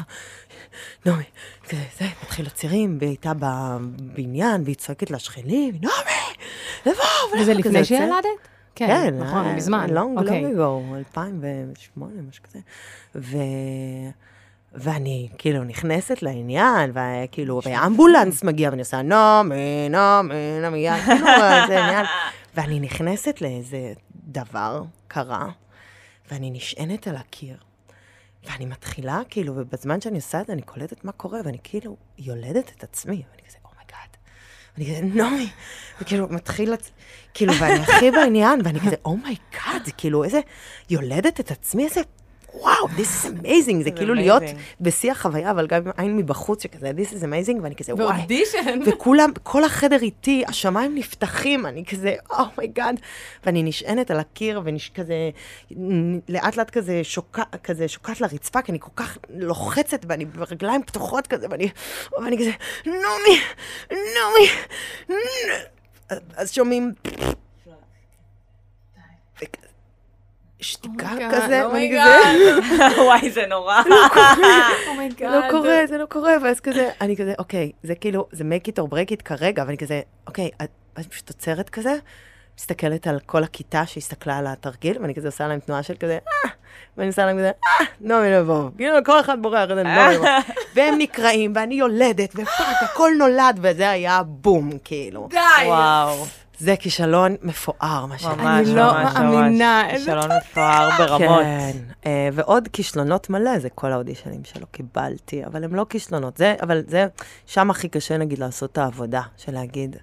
נעמי, 1.06 1.24
כזה, 1.70 1.84
זה, 2.00 2.06
מתחיל 2.24 2.46
הצירים, 2.48 2.98
והיא 3.00 3.10
הייתה 3.10 3.32
בבניין, 3.40 4.62
והיא 4.66 4.76
צועקת 4.76 5.12
לשכנים, 5.12 5.74
נעמי, 5.76 6.38
ולבוא, 6.86 7.42
וזה 7.42 7.54
לפני. 7.54 7.86
שילדת? 7.86 8.26
כן, 8.76 9.18
נכון, 9.20 9.46
אה, 9.46 9.56
מזמן. 9.56 9.88
long, 9.90 10.20
אוקיי. 10.20 10.44
long 10.46 10.58
ago, 10.58 10.96
2008, 10.98 12.22
משהו 12.30 12.44
כזה. 12.44 12.60
ו... 13.16 13.38
ואני 14.74 15.30
כאילו 15.38 15.64
נכנסת 15.64 16.22
לעניין, 16.22 16.92
וכאילו, 16.94 17.62
ואמבולנס 17.66 18.44
מגיע, 18.44 18.70
ואני 18.70 18.82
עושה 18.82 19.02
נעמי, 19.02 19.90
נעמי, 19.90 20.60
נעמי, 20.62 20.80
יד", 20.80 21.02
כאילו, 21.06 21.26
זה 21.68 21.86
עניין. 21.86 22.06
ואני 22.56 22.80
נכנסת 22.80 23.42
לאיזה 23.42 23.94
דבר 24.16 24.84
קרה, 25.08 25.48
ואני 26.32 26.52
נשענת 26.52 27.08
על 27.08 27.16
הקיר, 27.16 27.58
ואני 28.50 28.66
מתחילה, 28.66 29.22
כאילו, 29.30 29.54
ובזמן 29.56 30.02
שאני 30.02 30.16
עושה 30.16 30.42
את 30.42 30.48
זה, 30.48 30.54
אני 30.54 30.62
קולטת 30.62 31.06
מה 31.06 31.12
קורה, 31.12 31.40
ואני 31.46 31.58
כאילו 31.64 31.98
יולדת 32.18 32.72
את 32.78 32.84
עצמי, 32.84 33.24
ואני 33.32 33.42
כזה, 33.48 33.58
oh 33.66 33.79
my 33.79 33.92
god. 33.92 34.18
ואני 34.78 34.96
כזה, 34.96 35.22
נעמי, 35.22 35.50
וכאילו, 36.02 36.28
מתחיל, 36.30 36.74
כאילו, 37.34 37.54
ואני 37.60 37.80
הכי 37.80 38.12
בעניין, 38.12 38.62
ואני 38.64 38.80
כזה, 38.80 38.96
אומייגאד, 39.06 39.90
כאילו, 39.98 40.24
איזה, 40.24 40.40
יולדת 40.90 41.40
את 41.40 41.52
עצמי, 41.52 41.86
איזה, 41.86 42.02
וואו, 42.54 42.88
this 42.88 43.26
is 43.26 43.44
amazing, 43.44 43.84
זה 43.84 43.92
כאילו 43.92 44.14
להיות. 44.14 44.44
בשיא 44.82 45.12
החוויה, 45.12 45.52
אבל 45.52 45.68
גם 45.68 45.82
עם 45.86 45.92
עין 45.98 46.18
מבחוץ, 46.18 46.64
שכזה, 46.64 46.92
this 46.98 47.12
is 47.14 47.24
amazing, 47.24 47.62
ואני 47.62 47.76
כזה, 47.76 47.96
וואי. 47.96 48.18
ואודישן. 48.20 48.80
וכולם, 48.88 49.30
כל 49.44 49.64
החדר 49.64 50.02
איתי, 50.02 50.44
השמיים 50.48 50.96
נפתחים, 50.96 51.66
אני 51.66 51.86
כזה, 51.86 52.16
oh 52.30 52.47
my 52.47 52.65
god. 52.65 53.00
ואני 53.46 53.64
נשענת 53.64 54.12
על 54.12 54.20
הקיר, 54.20 54.62
וכזה, 54.66 55.30
לאט 56.30 56.58
לאט 56.58 56.70
כזה, 56.70 57.04
שוקע, 57.04 57.44
כזה 57.64 57.88
שוקעת 57.88 58.22
לרצפה, 58.22 58.62
כי 58.62 58.72
אני 58.72 58.80
כל 58.80 58.92
כך 58.96 59.18
לוחצת, 59.30 60.06
ואני 60.08 60.26
ברגליים 60.26 60.84
פתוחות 60.84 61.28
כזה, 61.28 61.48
ואני, 61.50 61.70
ואני 62.22 62.38
כזה, 62.38 62.52
נעמי, 62.86 63.40
נעמי, 63.92 64.50
נ-" 65.10 65.72
אז 66.36 66.52
שומעים... 66.52 66.94
וכזה, 69.38 69.71
שתיקה 70.62 71.08
אומייגאד, 71.12 71.32
כזה, 71.36 71.46
ואני 71.48 71.64
אומייגאד. 71.64 72.08
כזה... 72.64 73.02
וואי, 73.06 73.32
זה 73.32 73.46
נורא. 73.50 73.82
oh 74.88 74.99
my 74.99 75.10
god. 75.10 75.32
לא 75.32 75.42
קורה, 75.52 75.78
זה 75.88 75.98
לא 75.98 76.06
קורה, 76.06 76.34
ואז 76.44 76.60
כזה, 76.60 76.90
אני 77.02 77.18
כזה, 77.18 77.34
אוקיי, 77.40 77.72
זה 77.84 77.96
כאילו, 77.96 78.28
זה 78.32 78.44
make 78.44 78.68
it 78.68 78.84
or 78.84 78.94
break 78.94 79.12
it 79.20 79.24
כרגע, 79.26 79.64
ואני 79.68 79.78
כזה, 79.78 80.02
אוקיי, 80.28 80.50
את- 80.64 80.70
ואז 80.98 81.08
פשוט 81.08 81.30
עוצרת 81.30 81.70
כזה, 81.70 81.96
מסתכלת 82.60 83.08
על 83.08 83.20
כל 83.26 83.44
הכיתה 83.44 83.86
שהסתכלה 83.86 84.38
על 84.38 84.48
התרגיל, 84.48 84.98
ואני 85.02 85.16
כזה 85.16 85.28
עושה 85.28 85.48
להם 85.48 85.60
תנועה 85.60 85.84
של 85.84 85.94
כזה, 86.00 86.18
אה, 86.46 86.50
ואני 86.98 87.08
עושה 87.08 87.26
להם 87.26 87.38
כזה, 87.38 87.52
אה, 87.66 87.86
נעמי 88.02 88.32
לבוב. 88.32 88.70
כאילו, 88.78 88.96
כל 89.06 89.20
אחד 89.20 89.42
בורח, 89.42 89.70
כזה, 89.70 89.84
נעמי 89.84 90.16
לבוב. 90.16 90.28
והם 90.76 90.96
נקראים, 90.98 91.54
ואני 91.56 91.76
יולדת, 91.76 92.30
ו 92.36 92.38
fuck, 92.38 92.48
הכל 92.82 93.12
נולד, 93.20 93.60
וזה 93.62 93.90
היה 93.90 94.22
בום, 94.26 94.72
כאילו. 94.84 95.28
די. 95.30 95.38
וואו, 95.66 96.26
זה 96.60 96.76
כישלון 96.76 97.36
מפואר, 97.42 98.06
מה 98.06 98.18
שהיה. 98.18 98.36
ממש, 98.36 98.68
אני 98.68 98.76
לא 98.76 98.94
ממש, 98.94 99.14
מאמינה, 99.16 99.84
ממש. 99.88 99.98
כישלון 99.98 100.30
מפואר 100.38 100.90
ברמות. 100.98 101.44
כן, 101.44 101.78
אה, 102.06 102.30
ועוד 102.34 102.68
כישלונות 102.74 103.30
מלא, 103.30 103.60
זה 103.60 103.70
כל 103.70 103.92
האודישנים 103.92 104.42
שלא 104.44 104.66
קיבלתי, 104.72 105.46
אבל 105.46 105.64
הם 105.64 105.76
לא 105.76 105.86
כישלונות. 105.90 106.38
זה, 106.38 106.56
אבל 106.62 106.82
זה, 106.88 107.08
שם 107.46 107.70
הכי 107.70 107.90
קשה, 107.90 108.18
נגיד, 108.18 108.40
לעשות 108.40 108.72
את 108.72 108.78
העבודה, 108.78 109.22
של 109.38 109.52
להגיד, 109.54 109.96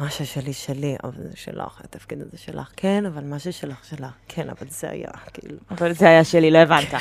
מה 0.00 0.10
ששלי, 0.10 0.52
שלי, 0.52 0.96
אבל 1.04 1.12
זה 1.16 1.36
שלך, 1.36 1.80
התפקיד 1.84 2.20
הזה 2.20 2.38
שלך. 2.38 2.70
כן, 2.76 3.06
אבל 3.06 3.24
מה 3.24 3.38
ששלך, 3.38 3.84
שלך. 3.84 4.10
כן, 4.28 4.48
אבל 4.48 4.66
זה 4.68 4.90
היה, 4.90 5.08
כאילו. 5.32 5.56
אבל 5.70 5.92
זה 5.92 6.08
היה 6.08 6.24
שלי, 6.24 6.50
לא 6.50 6.58
הבנת. 6.58 6.94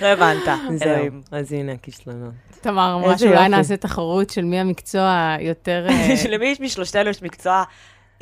לא 0.00 0.06
הבנת, 0.06 0.42
זהו, 0.78 0.88
אלוהים. 0.88 1.22
אז 1.30 1.52
הנה 1.52 1.72
הכישלונות. 1.72 2.34
תמר 2.60 2.94
אמרה 2.94 3.18
שאולי. 3.18 3.48
נעשה 3.48 3.76
תחרות 3.76 4.30
של 4.30 4.44
מי 4.44 4.58
המקצוע 4.58 5.36
יותר... 5.40 5.86
אה, 5.90 6.16
שלמי 6.16 6.46
יש 6.46 6.60
משלושתנו 6.60 7.10
יש 7.10 7.22
מקצוע 7.22 7.64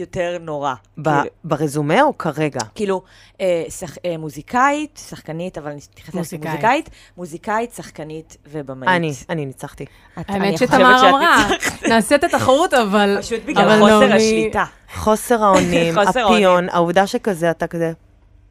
יותר 0.02 0.37
נורא. 0.40 0.75
ב- 0.99 1.02
כאילו- 1.10 1.25
ברזומה 1.44 2.02
או 2.02 2.19
כרגע? 2.19 2.60
כאילו, 2.75 3.02
אה, 3.40 3.64
שח, 3.68 3.97
אה, 4.04 4.18
מוזיקאית, 4.18 5.00
שחקנית, 5.09 5.59
אבל 5.59 5.71
אני 5.71 5.80
מתייחסת 5.92 6.14
מוזיקאית. 6.14 6.47
מוזיקאית, 6.52 6.90
מוזיקאית, 7.16 7.73
שחקנית 7.73 8.37
ובמאית. 8.50 8.90
אני, 8.90 9.12
אני 9.30 9.47
ניצחתי. 9.47 9.85
את- 10.21 10.30
האמת 10.30 10.59
שתמר 10.59 11.11
אמרה. 11.11 11.49
נעשה 11.88 12.14
את 12.14 12.25
התחרות, 12.25 12.75
אבל... 12.75 13.18
פשוט 13.23 13.40
בגלל 13.47 13.68
אבל 13.68 13.78
חוסר 13.80 14.00
נעמי- 14.00 14.14
השליטה. 14.16 14.64
חוסר 14.94 15.44
האונים, 15.44 15.94
חוסר 16.06 16.26
הפיון, 16.26 16.68
העובדה 16.68 17.06
שכזה, 17.06 17.50
אתה 17.50 17.66
כזה, 17.66 17.92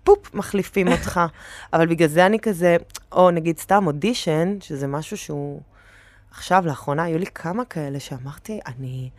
פופ, 0.04 0.34
מחליפים 0.34 0.88
אותך. 0.92 1.22
אבל 1.74 1.88
בגלל 1.88 2.08
זה 2.08 2.26
אני 2.26 2.40
כזה, 2.40 2.78
או 3.12 3.32
נגיד 3.32 3.58
סתם 3.60 3.88
אודישן, 3.88 4.58
שזה 4.62 4.88
משהו 4.88 5.18
שהוא... 5.18 5.62
עכשיו, 6.32 6.64
לאחרונה, 6.66 7.04
היו 7.04 7.18
לי 7.18 7.26
כמה 7.26 7.66
כאלה 7.66 8.00
שאמרתי, 8.00 8.60
אני... 8.68 9.10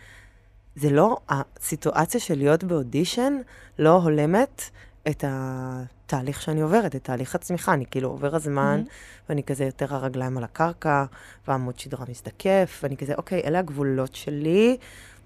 זה 0.77 0.91
לא, 0.91 1.17
הסיטואציה 1.29 2.21
של 2.21 2.39
להיות 2.39 2.65
באודישן 2.65 3.37
לא 3.79 3.91
הולמת 3.91 4.63
את 5.09 5.25
התהליך 5.27 6.43
שאני 6.43 6.61
עוברת, 6.61 6.97
את 6.97 7.05
תהליך 7.05 7.35
הצמיחה. 7.35 7.75
אני 7.75 7.87
כאילו 7.91 8.09
עובר 8.09 8.37
הזמן, 8.37 8.83
ואני 9.29 9.43
כזה 9.43 9.65
יותר 9.65 9.95
הרגליים 9.95 10.39
על 10.39 10.45
הקרקע, 10.45 11.05
והעמוד 11.49 11.79
שדרה 11.79 12.05
מזדקף, 12.09 12.81
ואני 12.83 12.97
כזה, 12.97 13.15
אוקיי, 13.15 13.43
אלה 13.45 13.59
הגבולות 13.59 14.15
שלי. 14.15 14.77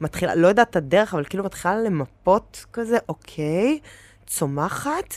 מתחילה, 0.01 0.35
לא 0.35 0.47
יודעת 0.49 0.71
את 0.71 0.77
הדרך, 0.77 1.15
אבל 1.15 1.25
כאילו 1.25 1.45
מתחילה 1.45 1.77
למפות 1.77 2.65
כזה, 2.73 2.97
אוקיי, 3.09 3.79
צומחת, 4.27 5.15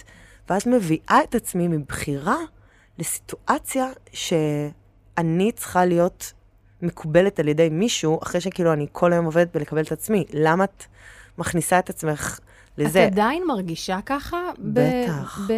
ואז 0.50 0.68
מביאה 0.68 1.20
את 1.24 1.36
עצמי 1.36 1.68
מבחירה 1.68 2.38
לסיטואציה 2.98 3.88
שאני 4.14 5.52
צריכה 5.52 5.86
להיות 5.86 6.34
מקובלת 6.82 7.40
על 7.40 7.48
ידי 7.48 7.70
מישהו, 7.70 8.20
אחרי 8.24 8.42
שכאילו 8.42 8.74
אני 8.74 8.88
כל 8.92 9.14
היום 9.14 9.26
עובדת 9.26 9.56
בלקבל 9.58 9.82
את 9.82 9.92
עצמי. 9.92 10.26
למה 10.34 10.64
את 10.64 10.84
מכניסה 11.38 11.80
את 11.80 11.90
עצמך 11.90 12.40
לזה? 12.78 13.08
את 13.08 13.12
עדיין 13.12 13.44
מרגישה 13.48 14.00
ככה? 14.06 14.38
בטח. 14.60 15.50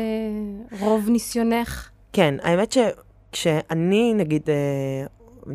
ברוב 0.79 1.09
ניסיונך? 1.09 1.89
כן, 2.13 2.35
האמת 2.43 2.71
שכשאני, 2.71 4.13
נגיד, 4.13 4.49
אה, 4.49 5.05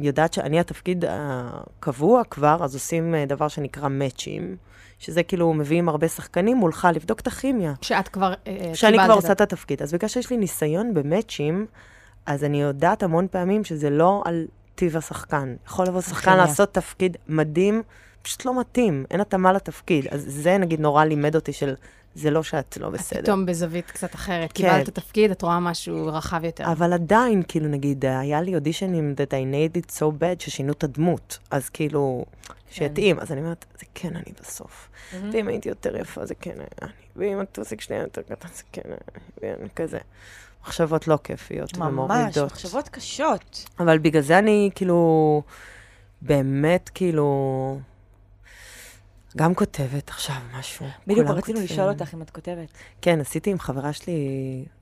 יודעת 0.03 0.33
שאני 0.33 0.61
התפקיד 0.61 1.05
הקבוע 1.09 2.23
כבר, 2.25 2.57
אז 2.61 2.75
עושים 2.75 3.15
אה, 3.15 3.27
דבר 3.27 3.49
שנקרא 3.49 3.89
מאצ'ים, 3.89 4.57
שזה 4.99 5.23
כאילו 5.23 5.53
מביאים 5.53 5.89
הרבה 5.89 6.09
שחקנים 6.09 6.57
מולך 6.57 6.89
לבדוק 6.95 7.21
את 7.21 7.27
הכימיה. 7.27 7.75
שאת 7.83 8.09
כבר 8.09 8.35
אה, 8.47 8.71
שאני 8.75 8.99
כבר 9.05 9.15
עושה 9.15 9.33
את 9.33 9.41
התפקיד. 9.41 9.83
אז 9.83 9.95
בגלל 9.95 10.09
שיש 10.09 10.31
לי 10.31 10.37
ניסיון 10.37 10.95
במאצ'ים, 10.95 11.67
אז 12.27 12.45
אני 12.45 12.63
יודעת 12.63 13.03
המון 13.03 13.27
פעמים 13.31 13.65
שזה 13.65 13.91
לא 13.91 14.23
על 14.25 14.47
טיב 14.77 14.97
השחקן. 14.97 15.57
יכול 15.67 15.87
לבוא 15.87 16.01
שחקן. 16.01 16.37
לעשות 16.37 16.75
תפקיד 16.75 17.17
מדהים, 17.29 17.83
פשוט 18.23 18.45
לא 18.45 18.61
מתאים, 18.61 19.05
אין 19.11 19.21
התאמה 19.21 19.53
לתפקיד. 19.53 20.07
אז 20.11 20.25
זה 20.29 20.59
נגיד 20.59 20.81
נורא 20.81 21.05
לימד 21.05 21.35
אותי 21.35 21.53
של, 21.53 21.75
זה 22.15 22.31
לא 22.31 22.43
שאת 22.43 22.77
לא 22.77 22.91
בסדר. 22.91 23.23
פתאום 23.23 23.47
בזווית 23.47 23.91
קצת 23.91 24.15
אחרת. 24.15 24.53
כן. 24.53 24.55
קיבלת 24.55 24.89
את 24.89 24.99
התפקיד, 24.99 25.31
את 25.31 25.43
רואה 25.43 25.61
משהו 25.61 26.07
רחב 26.07 26.45
יותר. 26.45 26.73
אבל 26.73 26.93
עדיין, 26.93 27.43
כאילו, 27.49 27.69
נגיד, 27.69 28.05
היה 28.05 28.41
לי 28.41 28.55
אודישנים 28.55 29.15
that 29.17 29.31
I 29.31 29.33
nailed 29.33 29.83
it 29.83 29.99
so 29.99 30.05
bad, 30.21 30.45
ששינו 30.45 30.73
את 30.73 30.85
הדמות. 30.85 31.39
אז 31.51 31.69
כאילו, 31.69 32.25
שיתאים. 32.71 33.21
אז 33.21 33.33
אני 33.33 33.41
אומרת, 33.41 33.65
זה 33.81 33.87
כן 33.95 34.17
אני 34.17 34.33
בסוף. 34.41 34.89
ואם 35.33 35.49
הייתי 35.49 35.69
יותר 35.69 35.97
יפה, 35.97 36.27
זה 36.27 36.35
כן 36.35 36.55
אני. 36.83 36.91
ואם 37.17 37.41
הטוסיק 37.41 37.81
שלי 37.81 37.97
היה 37.97 38.03
יותר 38.03 38.23
קטן, 38.23 38.49
זה 38.55 38.63
כן 38.73 38.83
אני. 38.87 39.23
ואני 39.43 39.69
כזה. 39.77 39.99
מחשבות 40.67 41.09
לא 41.09 41.19
כיפיות 41.25 41.77
ממש, 41.77 41.89
ומורידות. 41.89 42.53
מחשבות 42.53 42.89
קשות. 42.89 43.65
אבל 43.81 43.99
בגלל 43.99 44.23
זה 44.23 44.39
אני, 44.39 44.71
כאילו, 44.75 45.43
באמת, 46.23 46.91
כאילו, 46.95 47.79
גם 49.37 49.55
כותבת 49.55 50.09
עכשיו 50.09 50.37
משהו. 50.59 50.87
בדיוק 51.07 51.29
רצינו 51.29 51.41
כותבים. 51.41 51.63
לשאול 51.65 51.89
אותך 51.89 52.15
אם 52.15 52.23
את 52.23 52.31
כותבת. 52.31 52.69
כן, 53.03 53.21
עשיתי 53.21 53.51
עם 53.51 53.59
חברה 53.59 53.93
שלי, 53.93 54.15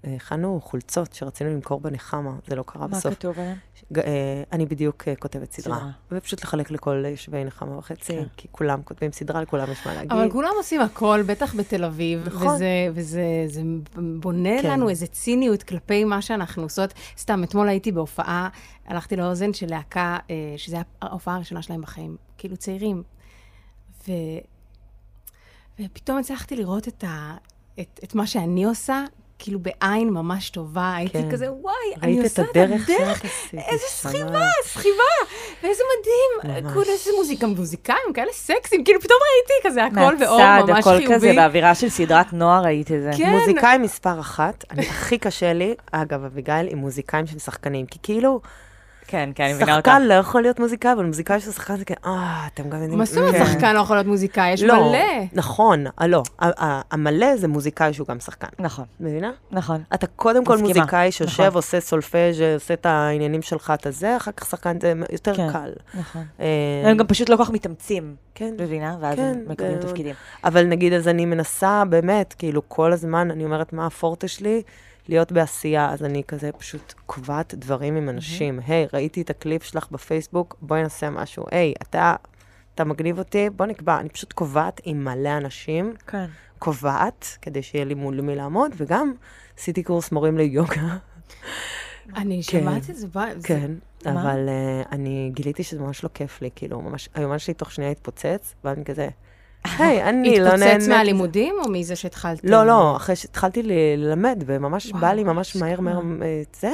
אה, 0.04 0.14
הכנו 0.14 0.60
חולצות 0.62 1.14
שרצינו 1.14 1.50
למכור 1.50 1.80
בנחמה, 1.80 2.32
זה 2.46 2.56
לא 2.56 2.62
קרה 2.66 2.86
מה 2.86 2.96
בסוף. 2.96 3.14
כתוב 3.14 3.38
עליהן? 3.38 3.56
אה, 3.96 4.42
אני 4.52 4.66
בדיוק 4.66 5.08
אה, 5.08 5.16
כותבת 5.16 5.52
סדרה. 5.52 5.76
סדרה. 5.76 5.90
ופשוט 6.12 6.42
לחלק 6.42 6.70
לכל 6.70 7.04
יושבי 7.10 7.44
נחמה 7.44 7.78
וחצי, 7.78 8.12
כן. 8.12 8.24
כי 8.36 8.48
כולם 8.50 8.82
כותבים 8.82 9.12
סדרה, 9.12 9.42
לכולם 9.42 9.72
יש 9.72 9.86
מה 9.86 9.94
להגיד. 9.94 10.12
אבל 10.12 10.30
כולם 10.30 10.50
עושים 10.56 10.80
הכל, 10.80 11.22
בטח 11.26 11.54
בתל 11.54 11.84
אביב, 11.84 12.26
נכון. 12.26 12.54
וזה, 12.54 12.88
וזה 12.94 13.22
זה 13.46 13.60
בונה 14.20 14.62
כן. 14.62 14.70
לנו 14.70 14.88
איזו 14.88 15.06
ציניות 15.06 15.62
כלפי 15.62 16.04
מה 16.04 16.22
שאנחנו 16.22 16.62
עושות. 16.62 16.94
סתם, 17.18 17.44
אתמול 17.44 17.68
הייתי 17.68 17.92
בהופעה, 17.92 18.48
הלכתי 18.86 19.16
לאוזן 19.16 19.52
של 19.52 19.66
להקה, 19.70 20.18
שזו 20.56 20.76
הייתה 20.76 20.90
ההופעה 21.02 21.34
הראשונה 21.34 21.62
שלהם 21.62 21.80
בחיים, 21.80 22.16
כאילו 22.38 22.56
צעירים. 22.56 23.02
ו... 24.08 24.12
ופתאום 25.80 26.18
הצלחתי 26.18 26.56
לראות 26.56 26.88
את, 26.88 27.04
ה... 27.04 27.34
את, 27.80 28.00
את 28.04 28.14
מה 28.14 28.26
שאני 28.26 28.64
עושה, 28.64 29.04
כאילו 29.38 29.58
בעין 29.58 30.10
ממש 30.10 30.50
טובה. 30.50 30.94
הייתי 30.96 31.22
כן. 31.22 31.30
כזה, 31.30 31.52
וואי, 31.52 31.74
אני 32.02 32.22
עושה 32.22 32.42
את 32.42 32.48
הדרך 32.50 32.88
הדרך. 32.88 33.24
איזה. 33.52 33.84
סחיבה, 33.88 34.46
סחיבה, 34.64 35.34
ואיזה 35.62 35.82
מדהים. 35.98 36.72
כולה 36.74 36.92
איזה 36.92 37.10
מוזיקה, 37.16 37.46
מוזיקאים 37.46 38.12
כאלה 38.14 38.32
סקסים, 38.32 38.84
כאילו 38.84 39.00
פתאום 39.00 39.18
ראיתי 39.22 39.68
כזה 39.68 39.84
הכל 39.84 40.16
מהצד, 40.18 40.62
ממש 40.68 40.78
הכל 40.78 40.96
חיובי. 40.96 41.14
כזה, 41.14 41.32
באווירה 41.36 41.74
של 41.74 41.88
סדרת 41.88 42.32
נוער 42.32 42.64
ראית 42.64 42.92
את 42.92 43.02
זה. 43.02 43.10
כן. 43.16 43.30
מוזיקאי 43.30 43.78
מספר 43.78 44.20
אחת, 44.20 44.64
אני, 44.70 44.88
הכי 44.88 45.18
קשה 45.18 45.52
לי, 45.52 45.74
אגב, 45.92 46.24
אביגיל, 46.24 46.68
עם 46.68 46.78
מוזיקאים 46.78 47.26
שהם 47.26 47.38
שחקנים, 47.38 47.86
כי 47.86 47.98
כאילו, 48.02 48.40
כן, 49.06 49.30
כן, 49.34 49.44
אני 49.44 49.52
מבינה 49.52 49.76
אותך. 49.76 49.88
שחקן 49.90 50.02
לא 50.02 50.14
יכול 50.14 50.42
להיות 50.42 50.60
מוזיקאי, 50.60 50.92
אבל 50.92 51.04
מוזיקאי 51.04 51.40
של 51.40 51.50
שחקן 51.50 51.76
זה 51.76 51.84
כאילו, 51.84 52.00
אה, 52.04 52.46
אתם 52.54 52.70
גם 52.70 52.80
יודעים... 52.82 52.98
מה 52.98 53.04
זאת 53.04 53.16
אומרת 53.18 53.34
כן. 53.34 53.46
שחקן 53.46 53.74
לא 53.74 53.80
יכול 53.80 53.96
להיות 53.96 54.06
מוזיקאי? 54.06 54.52
יש 54.52 54.62
לא, 54.62 54.74
מלא. 54.90 54.98
נכון, 55.32 55.84
אה, 56.00 56.06
לא, 56.06 56.22
המלא 56.90 57.36
זה 57.36 57.48
מוזיקאי 57.48 57.92
שהוא 57.92 58.06
גם 58.06 58.20
שחקן, 58.20 58.46
נכון, 58.58 58.84
מבינה? 59.00 59.30
נכון. 59.50 59.82
אתה 59.94 60.06
קודם 60.06 60.44
כל 60.44 60.54
מסכימה, 60.56 60.68
מוזיקאי 60.78 61.12
שיושב, 61.12 61.42
נכון. 61.42 61.54
עושה 61.56 61.80
סולפז', 61.80 62.40
עושה 62.54 62.74
את 62.74 62.86
העניינים 62.86 63.42
שלך, 63.42 63.72
את 63.74 63.86
הזה, 63.86 64.16
אחר 64.16 64.32
כך 64.32 64.46
שחקן 64.46 64.80
זה 64.80 64.92
יותר 65.12 65.34
כן. 65.36 65.52
קל. 65.52 65.72
נכון. 65.94 66.22
אה, 66.40 66.46
הם 66.90 66.96
גם 66.96 67.06
פשוט 67.06 67.28
לא 67.28 67.36
כל 67.36 67.44
כך 67.44 67.50
מתאמצים, 67.50 68.14
כן. 68.34 68.54
מבינה? 68.60 68.96
ואז 69.00 69.16
כן, 69.16 69.22
הם 69.22 69.44
מקבלים 69.48 69.80
זה- 69.82 69.88
תפקידים. 69.88 70.14
אבל 70.44 70.64
נגיד, 70.66 70.92
אז 70.92 71.08
אני 71.08 71.24
מנסה 71.26 71.82
באמת, 71.88 72.34
כאילו, 72.38 72.62
כל 72.68 72.92
הזמן, 72.92 73.30
אני 73.30 73.44
אומרת, 73.44 73.72
מה 73.72 73.86
הפורטה 73.86 74.28
שלי? 74.28 74.62
להיות 75.08 75.32
בעשייה, 75.32 75.90
אז 75.90 76.04
אני 76.04 76.22
כזה 76.28 76.52
פשוט 76.52 76.94
קובעת 77.06 77.54
דברים 77.54 77.96
עם 77.96 78.08
אנשים. 78.08 78.60
היי, 78.66 78.86
ראיתי 78.92 79.22
את 79.22 79.30
הקליפ 79.30 79.62
שלך 79.62 79.90
בפייסבוק, 79.90 80.56
בואי 80.62 80.82
נעשה 80.82 81.10
משהו. 81.10 81.44
היי, 81.50 81.74
אתה, 81.82 82.14
אתה 82.74 82.84
מגניב 82.84 83.18
אותי, 83.18 83.50
בוא 83.50 83.66
נקבע. 83.66 84.00
אני 84.00 84.08
פשוט 84.08 84.32
קובעת 84.32 84.80
עם 84.84 85.04
מלא 85.04 85.36
אנשים, 85.36 85.94
כן. 86.06 86.26
קובעת, 86.58 87.38
כדי 87.42 87.62
שיהיה 87.62 87.84
לי 87.84 87.94
מול 87.94 88.20
מי 88.20 88.36
לעמוד, 88.36 88.72
וגם 88.76 89.12
עשיתי 89.58 89.82
קורס 89.82 90.12
מורים 90.12 90.38
ליוגה. 90.38 90.96
אני 92.16 92.42
כן. 92.46 92.60
שמעת 92.60 92.90
את 92.90 92.96
זה, 92.96 93.06
כן? 93.44 93.70
אבל 94.06 94.48
uh, 94.48 94.88
אני 94.92 95.30
גיליתי 95.34 95.62
שזה 95.62 95.80
ממש 95.80 96.04
לא 96.04 96.08
כיף 96.14 96.42
לי, 96.42 96.50
כאילו, 96.56 96.80
ממש, 96.80 97.08
היומן 97.14 97.38
שלי 97.38 97.54
תוך 97.54 97.72
שנייה 97.72 97.90
התפוצץ, 97.90 98.54
ואני 98.64 98.84
כזה, 98.84 99.08
היי, 99.64 100.02
אני 100.02 100.40
לא 100.40 100.48
נהנית. 100.48 100.62
התפוצץ 100.62 100.88
מהלימודים 100.88 101.54
או 101.64 101.70
מזה 101.70 101.96
שהתחלת? 101.96 102.40
לא, 102.44 102.66
לא, 102.66 102.96
אחרי 102.96 103.16
שהתחלתי 103.16 103.62
ללמד, 103.62 104.42
וממש 104.46 104.92
בא 104.92 105.12
לי 105.12 105.24
ממש 105.24 105.56
מהר. 105.56 105.80
מהר 105.80 106.00
אה, 106.22 106.42
את 106.50 106.56
זה, 106.60 106.72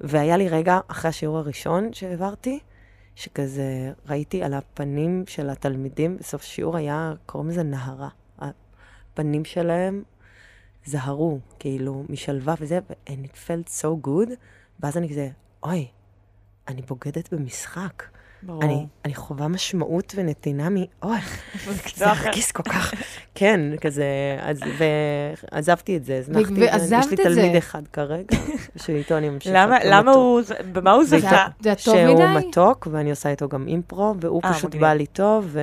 והיה 0.00 0.36
לי 0.36 0.48
רגע, 0.48 0.80
אחרי 0.88 1.08
השיעור 1.08 1.38
הראשון 1.38 1.92
שהעברתי, 1.92 2.58
שכזה 3.14 3.92
ראיתי 4.08 4.42
על 4.42 4.54
הפנים 4.54 5.24
של 5.26 5.50
התלמידים, 5.50 6.16
בסוף 6.16 6.42
השיעור 6.42 6.76
היה, 6.76 7.12
קוראים 7.26 7.50
לזה 7.50 7.62
נהרה. 7.62 8.08
הפנים 8.38 9.44
שלהם 9.44 10.02
זהרו, 10.84 11.38
כאילו, 11.58 12.04
משלווה 12.08 12.54
וזה, 12.60 12.80
and 13.06 13.10
it 13.10 13.36
felt 13.46 13.82
so 13.82 14.06
good, 14.06 14.30
ואז 14.80 14.96
אני 14.96 15.08
כזה, 15.08 15.28
אוי, 15.62 15.86
אני 16.68 16.82
בוגדת 16.82 17.34
במשחק. 17.34 18.02
ברור. 18.42 18.62
אני, 18.62 18.86
אני 19.04 19.14
חווה 19.14 19.48
משמעות 19.48 20.12
ונתינה 20.16 20.68
מ... 20.70 20.76
אוי, 21.02 21.18
זה 21.96 22.10
הרגיש 22.10 22.52
כל 22.52 22.62
כך... 22.62 22.94
כן, 23.34 23.60
כזה, 23.80 24.04
אז, 24.40 24.60
ועזבתי 24.78 25.96
את 25.96 26.04
זה, 26.04 26.18
הזנחתי 26.18 26.66
את 26.74 26.80
זה. 26.80 26.96
יש 26.96 27.06
לי 27.10 27.16
תלמיד. 27.16 27.56
אחד 27.56 27.82
כרגע, 27.92 28.36
שאיתו 28.76 29.18
אני 29.18 29.28
ממשיכה. 29.28 29.54
למה, 29.54 29.78
למה. 29.84 30.12
הוא, 30.12 30.40
במה 30.72 30.92
הוא 30.92 31.04
זכה? 31.04 31.46
זה 31.60 31.74
טוב 31.74 31.78
שהוא 31.78 32.14
מדי? 32.14 32.48
מתוק, 32.48 32.88
ואני 32.90 33.10
עושה 33.10 33.28
איתו 33.28 33.48
גם 33.48 33.68
אימפרו, 33.68 34.14
והוא 34.20 34.40
אה, 34.44 34.52
פשוט. 34.52 34.74
בא 34.74 34.92
לי 34.92 35.06
טוב, 35.06 35.56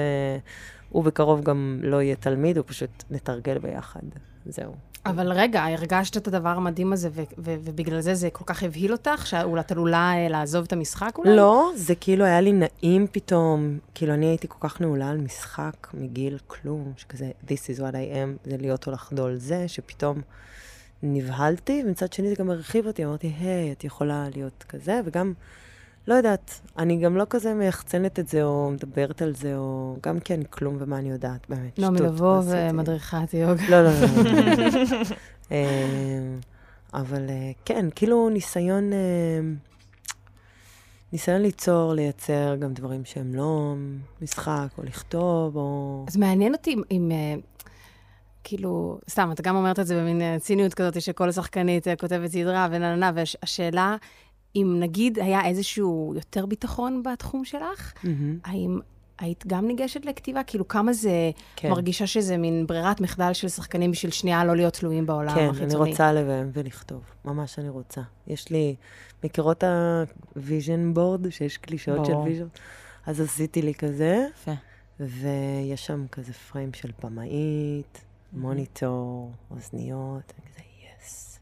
והוא 0.92 1.04
בקרוב 1.04 1.44
גם 1.44 1.80
לא 1.84 2.02
יהיה 2.02 2.16
תלמיד, 2.16 2.58
הוא 2.58 2.66
פשוט 2.68 3.04
נתרגל 3.12 3.58
ביחד. 3.58 4.02
זהו. 4.46 4.74
אבל 5.06 5.32
רגע, 5.32 5.64
הרגשת 5.64 6.18
את 6.18 6.28
הדבר 6.28 6.50
המדהים 6.50 6.94
הזה, 6.94 7.10
ו- 7.12 7.24
ו- 7.38 7.56
ובגלל 7.64 8.02
זה 8.02 8.16
זה 8.16 8.30
כל 8.30 8.44
כך 8.46 8.64
הבהיל 8.64 8.92
אותך, 8.92 9.28
שאולי 9.28 9.62
את 9.62 9.72
עלולה 9.72 10.14
אה, 10.16 10.28
לעזוב 10.30 10.66
את 10.66 10.74
המשחק 10.74 11.18
אולי? 11.18 11.36
לא, 11.36 11.72
זה 11.76 11.96
כאילו 11.96 12.26
היה 12.26 12.42
לי 12.42 12.52
נעים 12.52 13.08
פתאום. 13.12 13.78
כאילו, 13.96 14.14
אני 14.14 14.26
הייתי 14.26 14.48
כל 14.48 14.68
כך 14.70 14.82
נעולה 14.82 15.10
על 15.10 15.18
משחק 15.18 15.88
מגיל 15.94 16.38
כלום, 16.48 16.94
שכזה, 16.98 17.32
this 17.48 17.76
is 17.76 17.80
what 17.80 17.94
I 17.94 18.16
am, 18.16 18.50
זה 18.50 18.58
להיות 18.58 18.88
או 18.88 18.92
לחדול 18.92 19.36
זה, 19.36 19.68
שפתאום 19.68 20.22
נבהלתי, 21.04 21.84
ומצד 21.86 22.14
שני 22.14 22.30
זה 22.30 22.36
גם 22.36 22.50
הרחיב 22.50 22.88
אותי, 22.88 23.06
אמרתי, 23.06 23.34
היי, 23.40 23.72
את 23.72 23.84
יכולה 23.84 24.26
להיות 24.36 24.66
כזה, 24.70 25.02
וגם, 25.06 25.34
לא 26.08 26.14
יודעת, 26.14 26.62
אני 26.78 26.98
גם 26.98 27.18
לא 27.18 27.26
כזה 27.30 27.54
מייחצנת 27.54 28.20
את 28.20 28.28
זה, 28.28 28.44
או 28.44 28.72
מדברת 28.72 29.22
על 29.22 29.34
זה, 29.36 29.58
או 29.58 29.98
גם 30.04 30.18
אני 30.32 30.46
כלום 30.50 30.78
ומה 30.80 30.98
אני 30.98 31.10
יודעת, 31.10 31.50
באמת, 31.50 31.80
נעמי 31.80 31.98
שטות, 31.98 32.10
לבוא 32.10 32.34
מה 32.34 32.40
עשיתי? 32.40 32.58
ומדריכת 32.70 33.34
יוגה. 33.34 33.70
לא, 33.70 33.82
לא, 33.84 33.90
לא. 33.90 34.02
לא. 34.02 34.98
אה, 35.52 36.36
אבל 36.94 37.30
אה, 37.30 37.52
כן, 37.66 37.86
כאילו 37.96 38.30
ניסיון, 38.30 38.94
אה, 38.94 39.40
ניסיון 41.14 41.42
ליצור, 41.42 41.94
לייצר 41.94 42.56
גם 42.60 42.74
דברים 42.74 43.06
שהם 43.06 43.36
לא 43.36 43.74
משחק, 44.22 44.68
או 44.78 44.84
לכתוב, 44.84 45.56
או... 45.56 46.06
אז 46.08 46.18
מעניין 46.18 46.54
אותי 46.54 46.76
אם, 46.92 47.12
כאילו, 48.44 49.00
סתם, 49.10 49.32
אתה 49.32 49.44
גם 49.44 49.56
אומרת 49.56 49.80
את 49.80 49.88
זה 49.88 50.02
במין 50.02 50.40
ציניות 50.40 50.74
כזאת, 50.74 51.02
שכל 51.02 51.32
שחקנית 51.32 51.88
כותבת 52.00 52.32
סדרה 52.32 52.68
ונה 52.72 52.96
נה 52.96 52.96
נה, 52.96 53.12
והשאלה, 53.16 53.96
אם 54.56 54.76
נגיד 54.80 55.20
היה 55.20 55.46
איזשהו 55.46 56.14
יותר 56.16 56.46
ביטחון 56.46 57.04
בתחום 57.04 57.46
שלך, 57.46 57.94
מהמם. 58.04 58.38
האם 58.44 58.80
היית 59.20 59.44
גם 59.48 59.68
ניגשת 59.68 60.06
לכתיבה? 60.06 60.44
כאילו, 60.44 60.68
כמה 60.68 60.94
זה 60.94 61.32
כן. 61.56 61.70
מרגישה 61.70 62.08
שזה 62.08 62.38
מין 62.38 62.68
ברירת 62.68 63.02
מחדל 63.02 63.34
של 63.34 63.48
שחקנים 63.48 63.92
בשביל 63.92 64.12
שנייה 64.12 64.46
לא 64.46 64.56
להיות 64.56 64.74
תלויים 64.74 65.06
בעולם 65.06 65.36
כן, 65.36 65.50
החיצוני? 65.50 65.84
אני 65.84 65.90
רוצה 65.92 66.14
לביים 66.14 66.50
ולכתוב, 66.54 67.02
ממש 67.26 67.60
אני 67.60 67.70
רוצה. 67.70 68.02
יש 68.28 68.50
לי, 68.50 68.76
מכירות 69.24 69.64
ה-vision 69.64 70.98
board, 70.98 71.32
שיש 71.32 71.58
קלישאות 71.58 72.06
של 72.06 72.12
ברור. 72.12 72.28
vision? 72.28 72.60
אז 73.06 73.22
עשיתי 73.22 73.62
לי 73.62 73.74
כזה, 73.74 74.28
יפה. 74.32 74.52
ויש 75.00 75.86
שם 75.86 76.06
כזה 76.12 76.34
פריים 76.34 76.74
של 76.74 76.92
במאית, 77.04 78.02
מוניטור, 78.34 79.32
אוזניות, 79.52 80.34
אני 80.40 80.52
כזה, 80.52 80.62
יס. 81.06 81.40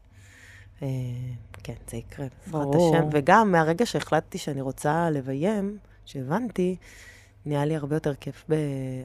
אה, 0.82 0.88
כן, 1.62 1.72
זה 1.90 1.96
יקרה, 1.96 2.26
בעזרת. 2.46 2.74
השם. 2.74 3.08
וגם 3.12 3.52
מהרגע 3.52 3.86
שהחלטתי 3.86 4.38
שאני 4.38 4.60
רוצה 4.60 5.10
לביים, 5.10 5.78
שהבנתי, 6.04 6.76
נהיה 7.46 7.64
לי 7.64 7.76
הרבה 7.76 7.96
יותר 7.96 8.14
כיף 8.14 8.44
ב... 8.48 8.54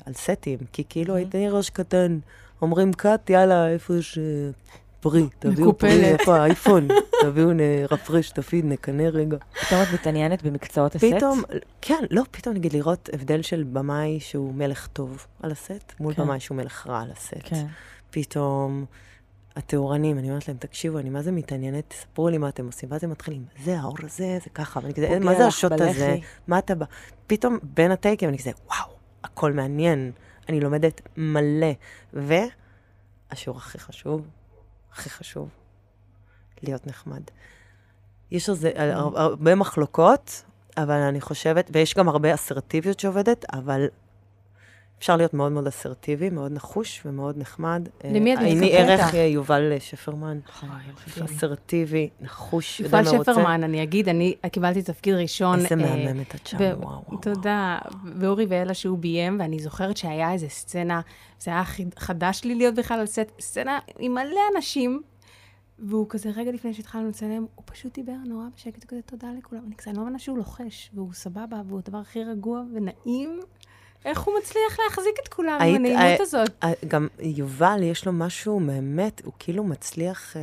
על 0.05 0.13
סטים, 0.13 0.59
כי 0.73 0.83
כאילו 0.89 1.15
הייתי 1.15 1.49
ראש 1.49 1.69
קטן, 1.69 2.19
אומרים 2.61 2.93
קאט, 2.93 3.29
יאללה, 3.29 3.69
איפה 3.69 3.95
יש... 3.95 4.19
פרי, 4.99 5.27
תביאו. 5.39 5.77
פרי, 5.77 6.05
איפה 6.05 6.37
האייפון? 6.37 6.87
תביאו, 7.23 7.53
נרפרש 7.53 8.31
את 8.31 8.37
הפיד, 8.37 8.65
נקנא 8.65 9.03
רגע. 9.03 9.37
פתאום 9.67 9.81
את 9.81 9.87
מתעניינת 9.93 10.43
במקצועות 10.43 10.95
הסט? 10.95 11.05
פתאום, 11.15 11.41
כן, 11.81 12.03
לא, 12.11 12.23
פתאום 12.31 12.55
נגיד 12.55 12.73
לראות 12.73 13.09
הבדל 13.13 13.41
של 13.41 13.63
במאי 13.63 14.19
שהוא 14.19 14.53
מלך 14.53 14.87
טוב 14.87 15.25
על 15.43 15.51
הסט, 15.51 15.93
מול 15.99 16.13
כן. 16.13 16.21
במאי 16.21 16.39
שהוא 16.39 16.57
מלך 16.57 16.87
רע 16.87 17.01
על 17.01 17.11
הסט. 17.11 17.33
כן. 17.43 17.65
פתאום 18.11 18.85
התאורנים, 19.57 20.17
אני 20.19 20.29
אומרת 20.29 20.47
להם, 20.47 20.57
תקשיבו, 20.57 20.99
אני 20.99 21.09
מה 21.09 21.21
זה 21.21 21.31
מתעניינת, 21.31 21.83
תספרו 21.87 22.29
לי 22.29 22.37
מה 22.37 22.49
אתם 22.49 22.65
עושים. 22.65 22.91
ואז 22.91 23.03
הם 23.03 23.09
מתחילים, 23.09 23.45
זה, 23.63 23.79
האור 23.79 23.95
הזה, 24.03 24.37
זה 24.43 24.49
ככה, 24.49 24.79
ואני 24.83 24.93
כזה, 24.93 25.07
פוגע 25.07 25.19
מה 25.19 25.35
זה 25.35 25.45
השוט 25.47 25.71
הזה? 25.71 25.83
בלחי." 25.85 26.21
מה 26.47 26.59
אתה 26.59 26.75
בא? 26.75 26.85
פתאום 27.27 27.57
בין 27.63 27.91
הטייקים 27.91 28.29
אני 28.29 28.37
כזה, 28.37 28.51
וואו, 28.67 28.89
הכל 29.23 29.53
מעניין. 29.53 30.11
אני 30.49 30.59
לומדת 30.59 31.01
מלא. 31.17 31.71
והשיעור 32.13 33.57
הכי 33.57 33.79
חשוב, 33.79 34.27
הכי 34.91 35.09
חשוב, 35.09 35.49
להיות 36.63 36.87
נחמד. 36.87 37.21
יש 38.31 38.49
על 38.49 38.55
זה 38.55 38.71
Mm. 38.75 38.79
הר- 38.79 39.19
הרבה 39.19 39.55
מחלוקות, 39.55 40.43
אבל 40.77 40.95
אני 41.01 41.21
חושבת, 41.21 41.69
ויש 41.73 41.93
גם 41.95 42.09
הרבה 42.09 42.33
אסרטיביות 42.33 42.99
שעובדת, 42.99 43.45
אבל 43.53 43.87
אפשר 44.99 45.17
להיות 45.17 45.33
מאוד 45.33 45.51
מאוד 45.51 45.67
אסרטיבי, 45.67 46.29
מאוד 46.29 46.51
נחוש 46.51 47.01
ומאוד 47.05 47.37
נחמד. 47.37 47.89
למי 48.03 48.33
את 48.33 48.39
אה, 48.39 48.43
עיני 48.45 48.65
מתכוונת? 48.65 48.99
ערך 48.99 49.15
אה, 49.15 49.19
יובל 49.19 49.71
אה, 49.71 49.79
שפרמן. 49.79 50.39
יופי. 50.89 51.25
אסרטיבי, 51.25 52.09
נחוש, 52.21 52.79
יודע 52.79 52.97
יובל 52.97 53.11
מה 53.11 53.17
רוצה. 53.17 53.33
שפרמן, 53.33 53.63
אני 53.63 53.83
אגיד, 53.83 54.09
אני 54.09 54.35
קיבלתי 54.51 54.81
תפקיד 54.81 55.13
ראשון. 55.15 55.59
איזה 55.59 55.75
מהממת 55.75 56.35
את 56.35 56.47
שם, 56.47 56.57
וואו, 56.57 56.79
וואו. 56.79 57.21
תודה. 57.21 57.77
ואורי 58.15 58.45
ואלה 58.49 58.73
שהוא 58.73 58.97
ביים, 58.97 59.39
ואני 59.39 59.59
זוכרת 59.59 59.97
שהיה 59.97 60.33
איזה 60.33 60.49
סצנה, 60.49 61.01
זה 61.39 61.51
היה 61.51 61.63
חדש 61.97 62.41
לי 62.43 62.55
להיות 62.55 62.75
בכלל 62.75 62.99
על 62.99 63.05
סט, 63.05 63.31
סצנה 63.39 63.79
עם 63.99 64.13
מלא 64.13 64.41
אנשים, 64.55 65.01
והוא 65.79 66.05
כזה, 66.09 66.29
רגע 66.35 66.51
לפני 66.51 66.73
שהתחלנו 66.73 67.09
לצלם, 67.09 67.45
הוא 67.55 67.63
פשוט 67.65 67.93
דיבר 67.93 68.15
נורא 68.25 68.45
בשקט, 68.55 68.83
הוא 68.83 68.89
כזה, 68.89 69.01
תודה 69.01 69.27
לכולם. 69.37 69.61
אני 69.67 69.75
כזה, 69.75 69.89
אני 69.89 69.97
לא 69.97 70.03
מבינה 70.03 70.19
שהוא 70.19 70.37
לוחש, 70.37 70.91
והוא 70.93 71.13
סבבה, 71.13 71.61
והוא 71.67 71.79
הדבר 71.79 71.97
הכי 71.97 72.23
רגוע 72.23 72.61
ונעים. 72.73 73.39
איך 74.05 74.19
הוא 74.21 74.33
מצליח 74.39 74.79
להחזיק 74.85 75.15
את 75.23 75.27
כולם 75.27 75.53
עם 75.53 75.61
היית- 75.61 75.75
הנעימות 75.75 76.19
אה, 76.19 76.23
הזאת? 76.23 76.49
אה, 76.63 76.69
גם 76.87 77.07
יובל, 77.19 77.79
יש 77.83 78.05
לו 78.05 78.11
משהו 78.13 78.59
באמת, 78.67 79.21
הוא 79.25 79.33
כאילו 79.39 79.63
מצליח, 79.63 80.37
אה, 80.37 80.41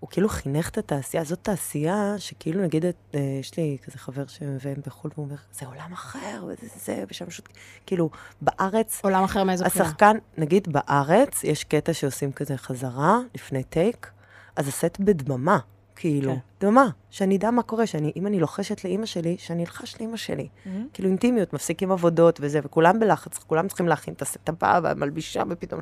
הוא 0.00 0.10
כאילו 0.10 0.28
חינך 0.28 0.68
את 0.68 0.78
התעשייה. 0.78 1.24
זאת 1.24 1.38
תעשייה 1.42 2.14
שכאילו, 2.18 2.62
נגיד, 2.62 2.84
את, 2.84 2.94
אה, 3.14 3.20
יש 3.40 3.56
לי 3.56 3.76
כזה 3.84 3.98
חבר 3.98 4.26
שמביים 4.26 4.76
בחו"ל, 4.86 5.10
והוא 5.14 5.26
אומר, 5.26 5.36
זה 5.52 5.66
עולם 5.66 5.92
אחר, 5.92 6.44
וזה 6.46 6.66
זה, 6.84 7.04
ושם 7.10 7.26
פשוט, 7.26 7.48
כאילו, 7.86 8.10
בארץ, 8.40 9.00
עולם 9.04 9.24
אחר 9.24 9.44
מאיזו 9.44 9.64
בחינה. 9.64 9.84
השחקן, 9.84 10.16
נגיד 10.38 10.72
בארץ, 10.72 11.44
יש 11.44 11.64
קטע 11.64 11.92
שעושים 11.92 12.32
כזה 12.32 12.56
חזרה, 12.56 13.18
לפני 13.34 13.64
טייק, 13.64 14.10
אז 14.56 14.68
הסט 14.68 14.96
בדממה, 15.00 15.58
כאילו, 16.00 16.32
כן. 16.32 16.66
דממה, 16.66 16.88
שאני 17.10 17.36
אדע 17.36 17.50
מה 17.50 17.62
קורה, 17.62 17.86
שאני, 17.86 18.12
אם 18.16 18.26
אני 18.26 18.40
לוחשת 18.40 18.84
לאימא 18.84 19.06
שלי, 19.06 19.36
שאני 19.38 19.62
אלחש 19.62 19.96
לאימא 20.00 20.16
שלי. 20.16 20.48
כאילו 20.92 21.08
אינטימיות, 21.08 21.52
מפסיקים 21.52 21.92
עבודות 21.92 22.38
וזה, 22.42 22.60
וכולם 22.62 23.00
בלחץ, 23.00 23.38
כולם 23.38 23.68
צריכים 23.68 23.88
להכין 23.88 24.14
את 24.14 24.22
הסט 24.22 24.48
הבא 24.48 24.80
והמלבישה 24.82 25.42
ופתאום... 25.48 25.80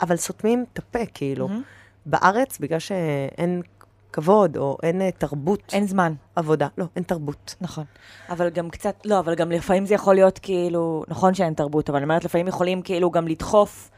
אבל 0.00 0.16
סותמים 0.16 0.64
את 0.72 0.78
הפה, 0.78 1.06
כאילו. 1.14 1.48
בארץ, 2.06 2.58
בגלל 2.58 2.78
שאין 2.78 3.62
כבוד 4.12 4.56
או 4.56 4.76
אין 4.82 5.02
אה, 5.02 5.10
תרבות 5.10 5.62
אין 5.72 5.86
זמן. 5.86 6.14
עבודה, 6.36 6.68
לא, 6.78 6.84
אין 6.96 7.04
תרבות. 7.04 7.54
נכון. 7.60 7.84
אבל 8.28 8.50
גם 8.50 8.70
קצת, 8.70 8.94
לא, 9.04 9.18
אבל 9.18 9.34
גם 9.34 9.50
לפעמים 9.50 9.86
זה 9.86 9.94
יכול 9.94 10.14
להיות 10.14 10.38
כאילו, 10.38 11.04
נכון 11.08 11.34
שאין 11.34 11.54
תרבות, 11.54 11.88
אבל 11.90 11.96
אני 11.96 12.04
אומרת, 12.04 12.24
לפעמים 12.24 12.48
יכולים 12.48 12.82
כאילו 12.82 13.10
גם 13.10 13.28
לדחוף. 13.28 13.90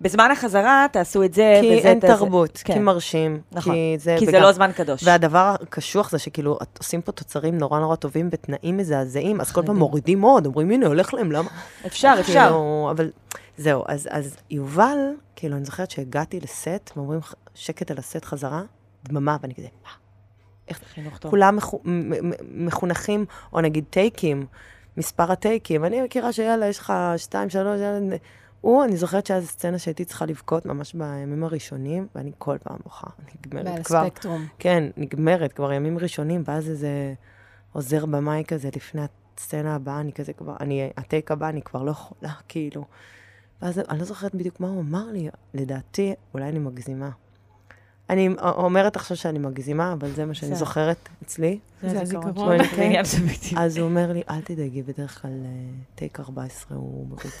בזמן 0.00 0.30
החזרה 0.30 0.86
תעשו 0.92 1.22
את 1.24 1.34
זה, 1.34 1.58
כי 1.62 1.78
וזה 1.78 1.88
אין 1.88 2.00
תעשה- 2.00 2.16
תרבות, 2.16 2.62
כן. 2.64 2.72
כי 2.74 2.78
מרשים, 2.78 3.40
נכון. 3.52 3.72
כי 3.74 3.96
זה... 3.98 4.16
כי 4.18 4.24
זה 4.26 4.32
וגם- 4.32 4.42
לא 4.42 4.52
זמן 4.52 4.70
קדוש. 4.76 5.00
והדבר 5.04 5.54
הקשוח 5.62 6.10
זה 6.10 6.18
שכאילו, 6.18 6.58
את 6.62 6.78
עושים 6.78 7.02
פה 7.02 7.12
תוצרים 7.12 7.58
נורא 7.58 7.80
נורא 7.80 7.96
טובים 7.96 8.30
בתנאים 8.30 8.76
מזעזעים, 8.76 9.40
אז 9.40 9.52
כל 9.52 9.62
פעם. 9.66 9.76
מורידים 9.76 10.22
עוד, 10.22 10.46
אומרים, 10.46 10.70
הנה, 10.70 10.86
הולך 10.86 11.14
להם, 11.14 11.32
למה? 11.32 11.48
אפשר, 11.86 12.14
אפשר. 12.20 12.32
כאילו, 12.44 12.88
אבל 12.90 13.10
זהו, 13.56 13.84
אז, 13.88 14.08
אז 14.10 14.36
יובל, 14.50 14.98
כאילו, 15.36 15.56
אני 15.56 15.64
זוכרת 15.64 15.90
שהגעתי 15.90 16.40
לסט, 16.40 16.90
ואומרים, 16.96 17.22
"ח- 17.22 17.34
שקט 17.54 17.90
על 17.90 17.98
הסט 17.98 18.24
חזרה, 18.24 18.62
דממה, 19.04 19.36
ואני 19.42 19.54
כזה, 19.54 19.66
מה? 19.84 19.90
חינוך 20.94 21.18
טוב. 21.18 21.30
כולם 21.30 21.58
מחונכים, 22.54 23.24
או 23.52 23.60
נגיד 23.60 23.84
טייקים, 23.90 24.46
מספר 24.96 25.32
הטייקים. 25.32 25.84
אני 25.84 26.02
מכירה 26.02 26.32
שיאללה, 26.32 26.66
יש 26.66 26.78
לך 26.78 26.92
שתיים, 27.16 27.50
שלוש, 27.50 27.80
יאללה. 27.80 28.16
הוא, 28.60 28.84
אני 28.84 28.96
זוכרת 28.96 29.26
שהיה 29.26 29.38
איזו 29.38 29.48
סצנה 29.48 29.78
שהייתי 29.78 30.04
צריכה 30.04 30.26
לבכות 30.26 30.66
ממש 30.66 30.94
בימים 30.94 31.44
הראשונים, 31.44 32.06
ואני 32.14 32.32
כל 32.38 32.56
פעם 32.62 32.76
בוכה, 32.84 33.06
ועל 33.18 33.28
נגמרת 33.46 33.86
כבר. 33.86 33.98
הספקטרום. 33.98 34.46
כן, 34.58 34.84
נגמרת, 34.96 35.52
כבר 35.52 35.72
ימים 35.72 35.98
ראשונים, 35.98 36.42
ואז 36.46 36.70
איזה 36.70 37.14
עוזר 37.72 38.06
במאי 38.06 38.44
כזה, 38.48 38.68
לפני 38.76 39.02
הסצנה 39.38 39.74
הבאה, 39.74 40.00
אני 40.00 40.12
כזה 40.12 40.32
כבר, 40.32 40.56
אני, 40.60 40.90
הטייק 40.96 41.30
הבא, 41.30 41.48
אני 41.48 41.62
כבר 41.62 41.82
לא 41.82 41.90
יכולה, 41.90 42.32
כאילו. 42.48 42.84
ואז 43.62 43.78
אני 43.78 43.98
לא 43.98 44.04
זוכרת 44.04 44.34
בדיוק 44.34 44.60
מה 44.60 44.68
הוא 44.68 44.80
אמר 44.80 45.06
לי, 45.12 45.28
לדעתי, 45.54 46.14
אולי 46.34 46.48
אני 46.48 46.58
מגזימה. 46.58 47.10
אני 48.10 48.28
אומרת 48.40 48.96
עכשיו 48.96 49.16
שאני 49.16 49.38
מגזימה, 49.38 49.92
אבל 49.92 50.10
זה 50.10 50.24
מה 50.24 50.34
שאני. 50.34 50.54
זוכרת 50.54 51.08
אצלי. 51.22 51.58
זה 51.82 52.00
הזיכרון 52.00 52.64
סובייקטיבי. 53.04 53.60
אז 53.60 53.76
הוא 53.76 53.88
אומר 53.88 54.12
לי, 54.12 54.22
אל 54.30 54.40
תדאגי, 54.40 54.82
בדרך 54.82 55.22
כלל 55.22 55.30
אה, 55.30 55.48
טייק 55.94 56.20
14 56.20 56.78
הוא 56.78 57.06
מרוץ. 57.08 57.40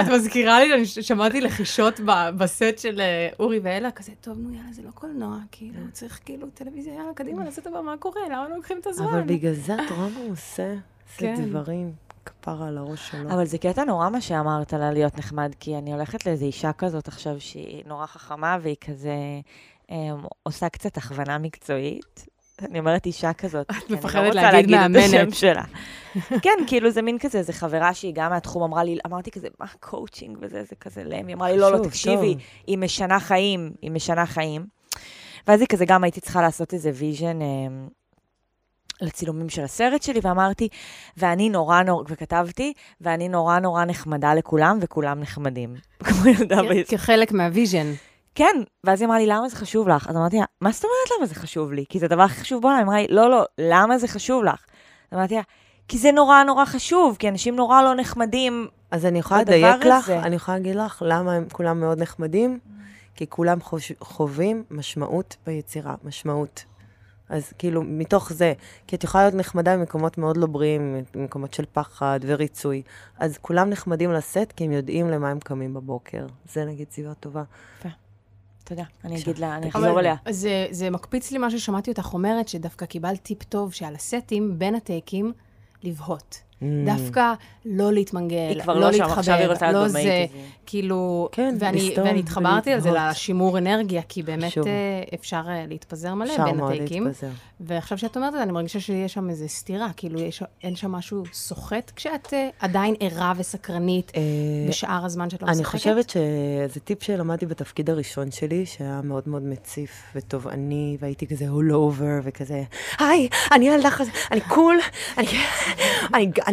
את 0.00 0.06
מזכירה 0.12 0.60
לי, 0.60 0.74
אני 0.74 0.86
שמעתי 0.86 1.40
לחישות 1.40 2.00
בסט 2.38 2.78
של 2.78 3.00
אה, 3.00 3.28
אורי 3.38 3.58
ואלה, 3.62 3.90
כזה, 3.90 4.12
טוב, 4.20 4.38
נו, 4.38 4.54
יאללה, 4.54 4.72
זה 4.72 4.82
לא 4.82 4.90
קולנוע, 4.90 5.38
כאילו, 5.52 5.80
צריך 5.92 6.20
כאילו 6.24 6.46
טלוויזיה, 6.54 6.94
יאללה, 6.94 7.14
קדימה, 7.14 7.44
לעשות 7.44 7.64
דבר, 7.66 7.80
מה 7.80 7.96
קורה? 7.98 8.20
למה 8.26 8.48
לא 8.48 8.56
לוקחים 8.56 8.78
את 8.80 8.86
הזמן? 8.86 9.06
אבל 9.06 9.22
בגלל 9.22 9.52
זה 9.52 9.74
את 9.74 9.90
רואה 9.90 10.08
מה 10.08 10.20
הוא 10.20 10.32
עושה? 10.32 10.72
עושה 10.72 11.36
כן. 11.36 11.44
דברים, 11.44 11.92
כפרה 12.24 12.68
על 12.68 12.78
הראש 12.78 13.10
שלו. 13.10 13.30
אבל 13.30 13.44
זה 13.44 13.58
קטע 13.58 13.84
נורא 13.84 14.08
מה 14.08 14.20
שאמרת 14.20 14.74
על 14.74 14.92
להיות 14.92 15.18
נחמד, 15.18 15.52
כי 15.60 15.78
אני 15.78 15.92
הולכת 15.92 16.26
לאיזו 16.26 16.44
אישה 16.46 16.72
כזאת 16.72 17.08
עכשיו 17.08 17.40
שהיא 17.40 17.82
נורא 17.86 18.06
חכמה, 18.06 18.58
והיא 18.62 18.76
כזה 18.80 19.14
אה, 19.90 19.96
עושה 20.42 20.68
קצת 20.68 20.96
הכוונה 20.96 21.38
מקצועית. 21.38 22.26
אני 22.62 22.78
אומרת 22.78 23.06
אישה 23.06 23.32
כזאת. 23.32 23.70
את 23.70 23.90
מפחדת 23.90 24.22
לא 24.22 24.26
רוצה 24.26 24.42
להגיד 24.42 24.70
להגיד 24.70 24.74
את 24.74 24.80
מאמנת. 24.80 25.14
השם 25.14 25.30
שלה. 25.30 25.62
כן, 26.42 26.58
כאילו 26.66 26.90
זה 26.90 27.02
מין 27.02 27.18
כזה, 27.18 27.42
זו 27.42 27.52
חברה 27.52 27.94
שהיא 27.94 28.12
גם 28.14 28.30
מהתחום, 28.30 28.62
אמרה 28.62 28.84
לי, 28.84 28.98
אמרתי 29.06 29.30
כזה, 29.30 29.48
מה 29.60 29.66
קואוצ'ינג 29.80 30.38
וזה, 30.40 30.64
זה 30.64 30.76
כזה 30.76 31.04
lame. 31.04 31.26
היא 31.26 31.36
אמרה 31.36 31.52
לי, 31.52 31.58
לא, 31.58 31.72
לא, 31.72 31.84
תקשיבי. 31.84 32.36
היא 32.66 32.78
משנה 32.78 33.20
חיים, 33.20 33.72
היא 33.82 33.90
משנה 33.90 34.26
חיים. 34.26 34.66
ואז 35.46 35.60
היא 35.60 35.68
כזה, 35.68 35.84
גם 35.84 36.04
הייתי 36.04 36.20
צריכה 36.20 36.42
לעשות 36.42 36.74
איזה 36.74 36.90
vision 36.94 37.38
לצילומים 39.00 39.48
של 39.48 39.62
הסרט 39.62 40.02
שלי, 40.02 40.20
ואמרתי, 40.22 40.68
ואני 41.16 41.48
נורא 41.48 41.82
נורא, 41.82 42.04
וכתבתי, 42.08 42.72
ואני 43.00 43.28
נורא 43.28 43.58
נורא 43.58 43.84
נחמדה 43.84 44.34
לכולם, 44.34 44.78
וכולם 44.80 45.20
נחמדים. 45.20 45.74
כמו 46.04 46.26
ילדה 46.26 46.62
בישראל. 46.62 46.84
כחלק 46.84 47.32
מה 47.32 47.45
vision. 47.45 47.92
כן, 48.34 48.56
ואז 48.84 49.00
היא 49.00 49.06
אמרה 49.06 49.18
לי, 49.18 49.26
למה 49.26 49.48
זה 49.48 49.56
חשוב 49.56 49.88
לך? 49.88 50.08
אז 50.08 50.16
אמרתי 50.16 50.38
לה, 50.38 50.44
מה 50.60 50.72
זאת 50.72 50.84
אומרת 50.84 51.18
למה 51.18 51.26
זה 51.26 51.34
חשוב 51.34 51.72
לי? 51.72 51.84
כי 51.88 51.98
זה 51.98 52.06
הדבר 52.06 52.22
הכי 52.22 52.40
חשוב 52.40 52.62
בעולם. 52.62 52.76
היא 52.76 52.84
אמרה 52.84 52.96
לי, 52.96 53.06
לא, 53.10 53.30
לא, 53.30 53.44
למה 53.58 53.98
זה 53.98 54.08
חשוב 54.08 54.44
לך? 54.44 54.64
אז 55.10 55.18
אמרתי 55.18 55.34
לה, 55.34 55.42
כי 55.88 55.98
זה 55.98 56.12
נורא 56.12 56.42
נורא 56.42 56.64
חשוב, 56.64 57.16
כי 57.18 57.28
אנשים 57.28 57.56
נורא 57.56 57.82
לא 57.82 57.94
נחמדים. 57.94 58.66
אז 58.90 59.06
אני 59.06 59.18
יכולה 59.18 59.40
לדייק 59.40 59.84
לך, 59.84 60.04
הזה. 60.04 60.18
אני 60.18 60.36
יכולה 60.36 60.58
להגיד 60.58 60.76
לך 60.76 61.02
למה 61.06 61.32
הם 61.32 61.46
כולם 61.52 61.80
מאוד 61.80 62.02
נחמדים, 62.02 62.58
כי 63.16 63.26
כולם 63.26 63.60
חוש, 63.60 63.92
חווים 64.00 64.64
משמעות 64.70 65.36
ביצירה, 65.46 65.94
משמעות. 66.04 66.64
אז 67.28 67.52
כאילו, 67.58 67.82
מתוך 67.82 68.32
זה, 68.32 68.52
כי 68.86 68.96
את 68.96 69.04
יכולה 69.04 69.24
להיות 69.24 69.34
נחמדה 69.34 69.76
במקומות 69.76 70.18
מאוד 70.18 70.36
לא 70.36 70.46
בריאים, 70.46 71.04
במקומות 71.14 71.54
של 71.54 71.64
פחד 71.72 72.20
וריצוי. 72.22 72.82
אז 73.18 73.38
כולם 73.38 73.70
נחמדים 73.70 74.12
לסט, 74.12 74.52
כי 74.56 74.64
הם 74.64 74.72
יודעים 74.72 75.10
למה 75.10 75.30
הם 75.30 75.40
קמים 75.40 75.74
בבוקר. 75.74 76.26
זה 76.52 76.64
נגיד 76.64 76.90
סיבה 76.90 77.14
טובה. 77.14 77.42
יודע, 78.74 78.84
אני 79.04 79.22
אגיד 79.22 79.38
לה, 79.38 79.56
אני. 79.56 79.68
אחזור 79.68 80.00
אליה. 80.00 80.14
זה, 80.30 80.66
זה 80.70 80.90
מקפיץ 80.90 81.30
לי 81.30 81.38
מה 81.38 81.50
ששמעתי 81.50 81.90
אותך 81.90 82.14
אומרת, 82.14 82.48
שדווקא 82.48 82.86
קיבלת 82.86 83.22
טיפ 83.22 83.42
טוב 83.42 83.72
שעל 83.72 83.94
הסטים, 83.94 84.58
בין 84.58 84.74
הטייקים, 84.74 85.32
לבהות. 85.82 86.38
Mm. 86.64 86.86
דווקא 86.86 87.32
לא 87.64 87.92
להתמנגל, 87.92 88.36
היא 88.36 88.62
כבר 88.62 88.74
לא 88.74 88.80
לא 88.80 88.92
שם, 88.92 88.98
להתחבר, 88.98 89.18
עכשיו 89.18 89.34
היא 89.34 89.46
רוצה 89.46 89.72
לא. 89.72 89.88
זה, 89.88 90.26
כאילו, 90.66 91.28
כן, 91.32 91.56
ואני, 91.58 91.88
לסתום 91.88 92.06
ואני 92.06 92.20
התחברתי 92.20 92.72
על 92.72 92.80
זה. 92.80 92.90
לשימור 92.90 93.58
אנרגיה, 93.58 94.02
כי 94.08 94.22
באמת 94.22 94.50
חשוב. 94.50 94.66
אה, 94.66 95.02
אפשר 95.14 95.42
אה, 95.48 95.64
להתפזר 95.68 96.14
מלא 96.14 96.44
בין 96.44 96.60
הטייקים. 96.60 97.06
ועכשיו 97.60 97.98
שאת 97.98 98.16
אומרת 98.16 98.28
את 98.28 98.38
זה, 98.38 98.42
אני 98.42 98.52
מרגישה 98.52 98.80
שיש 98.80 99.12
שם 99.12 99.30
איזו 99.30 99.48
סתירה, 99.48 99.88
כאילו 99.96 100.20
יש, 100.20 100.42
אין 100.62 100.76
שם 100.76 100.92
משהו 100.92 101.22
סוחט 101.32 101.92
כשאת 101.96 102.34
אה, 102.34 102.48
עדיין 102.60 102.94
ערה 103.00 103.32
וסקרנית 103.36 104.12
בשאר 104.68 105.04
הזמן 105.04 105.30
שאת 105.30 105.42
לא 105.42 105.48
משחקת? 105.48 105.60
אני 105.60 105.64
חושבת 105.64 106.10
שזה 106.10 106.80
טיפ 106.84 107.02
שלמדתי 107.02 107.46
בתפקיד 107.46 107.90
הראשון 107.90 108.30
שלי, 108.30 108.66
שהיה 108.66 109.00
מאוד 109.04 109.22
מאוד 109.26 109.42
מציף 109.42 109.90
ותובעני, 110.14 110.96
והייתי 111.00 111.26
כזה 111.26 111.44
all 111.44 111.72
over 111.72 112.22
וכזה, 112.22 112.62
היי, 112.98 113.28
אני 113.52 113.68
ילדה 113.68 113.90
כזה, 113.90 114.10
אני 114.30 114.40
קול, 114.40 114.76
אני, 115.18 115.26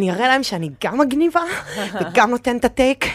אני, 0.01 0.11
אראה 0.11 0.27
להם 0.27 0.43
שאני 0.43 0.69
גם 0.83 0.99
מגניבה, 0.99 1.41
וגם 2.01 2.29
נותן 2.29 2.57
את 2.57 2.65
הטייק, 2.65 3.05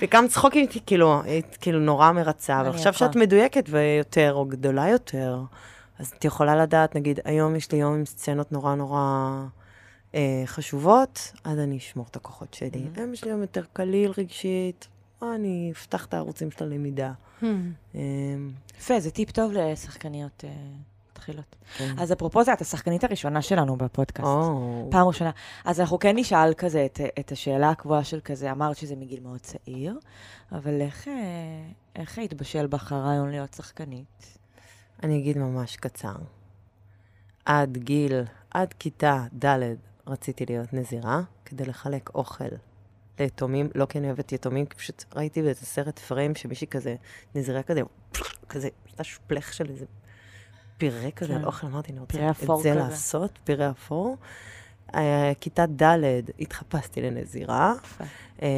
וגם 0.00 0.28
צחוקים 0.28 0.62
איתי, 0.62 0.80
כאילו, 0.86 1.22
כאילו 1.60 1.80
נורא 1.80 2.12
מרצה. 2.12 2.60
אבל 2.60 2.68
עכשיו. 2.68 2.92
שאת 2.92 3.16
מדויקת 3.16 3.64
ויותר, 3.68 4.32
או 4.34 4.44
גדולה 4.44 4.88
יותר, 4.88 5.40
אז 5.98 6.12
את 6.18 6.24
יכולה 6.24 6.56
לדעת, 6.56 6.96
נגיד, 6.96 7.20
היום 7.24 7.56
יש 7.56 7.72
לי 7.72 7.78
יום 7.78 7.94
עם 7.94 8.06
סצנות 8.06 8.52
נורא 8.52 8.74
נורא 8.74 9.00
אה, 10.14 10.42
חשובות, 10.46 11.32
אז 11.44 11.58
אני 11.58 11.78
אשמור 11.78 12.06
את 12.10 12.16
הכוחות 12.16 12.54
שלי. 12.54 12.70
Mm-hmm. 12.70 12.98
היום 12.98 13.12
יש 13.12 13.24
לי 13.24 13.30
יום 13.30 13.40
יותר 13.40 13.62
קליל 13.72 14.12
רגשית, 14.18 14.88
אני 15.22 15.70
אפתח 15.72 16.06
את 16.06 16.14
הערוצים 16.14 16.50
של 16.50 16.64
הלמידה. 16.64 17.12
Hmm. 17.42 17.44
אה, 17.94 18.00
יפה, 18.78 19.00
זה 19.00 19.10
טיפ 19.10 19.30
טוב 19.30 19.52
לשחקניות 19.52 20.44
אה, 20.44 20.50
מתחילות. 21.20 21.56
כן. 21.76 21.94
אז 21.98 22.12
אפרופו 22.12 22.44
זה, 22.44 22.52
את 22.52 22.60
השחקנית 22.60 23.04
הראשונה 23.04 23.42
שלנו 23.42 23.76
בפודקאסט. 23.76 24.28
או, 24.28 24.88
פעם 24.90 25.06
ראשונה. 25.06 25.30
אז 25.64 25.80
אנחנו 25.80 25.98
כן 25.98 26.16
נשאל 26.16 26.54
כזה 26.54 26.84
את, 26.84 27.00
את 27.20 27.32
השאלה 27.32 27.70
הקבועה 27.70 28.04
של 28.04 28.20
כזה, 28.24 28.52
אמרת 28.52 28.76
שזה 28.76 28.96
מגיל 28.96 29.20
מאוד 29.20 29.40
צעיר, 29.40 29.98
אבל 30.52 30.80
איך, 30.80 31.08
אה, 31.08 31.12
איך 31.96 32.18
התבשל 32.18 32.66
בך 32.66 32.92
הרעיון 32.92 33.30
להיות 33.30 33.54
שחקנית? 33.54 34.38
אני 35.02 35.18
אגיד 35.18 35.38
ממש 35.38 35.76
קצר. 35.76 36.16
עד 37.44 37.76
גיל, 37.76 38.22
עד 38.50 38.74
כיתה 38.78 39.24
ד' 39.44 39.58
רציתי 40.06 40.46
להיות 40.48 40.72
נזירה, 40.72 41.20
כדי 41.44 41.64
לחלק 41.64 42.10
אוכל 42.14 42.44
ליתומים, 43.20 43.68
לא 43.74 43.86
כי 43.86 43.98
אני 43.98 44.06
אוהבת 44.06 44.32
יתומים, 44.32 44.66
כי 44.66 44.76
פשוט 44.76 45.04
ראיתי 45.16 45.42
באיזה 45.42 45.66
סרט 45.66 45.98
פריים 45.98 46.34
שמישהי 46.34 46.66
כזה, 46.66 46.96
נזירה 47.34 47.62
כזה, 47.62 47.80
כזה, 48.48 48.68
עשתה 48.88 49.04
שפלך 49.04 49.52
של 49.52 49.70
איזה 49.70 49.84
פירה 50.80 51.10
כזה 51.10 51.32
על 51.34 51.38
כן. 51.40 51.44
אוכל, 51.44 51.66
אמרתי, 51.66 51.92
אני 51.92 52.00
רוצה 52.00 52.18
את 52.30 52.34
זה 52.62 52.70
כזה. 52.70 52.74
לעשות, 52.74 53.38
פירה 53.44 53.70
אפור. 53.70 54.16
אה, 54.94 55.32
כיתה 55.40 55.66
ד' 55.82 55.92
התחפשתי 56.40 57.00
לנזירה. 57.02 57.72
אה, 58.42 58.48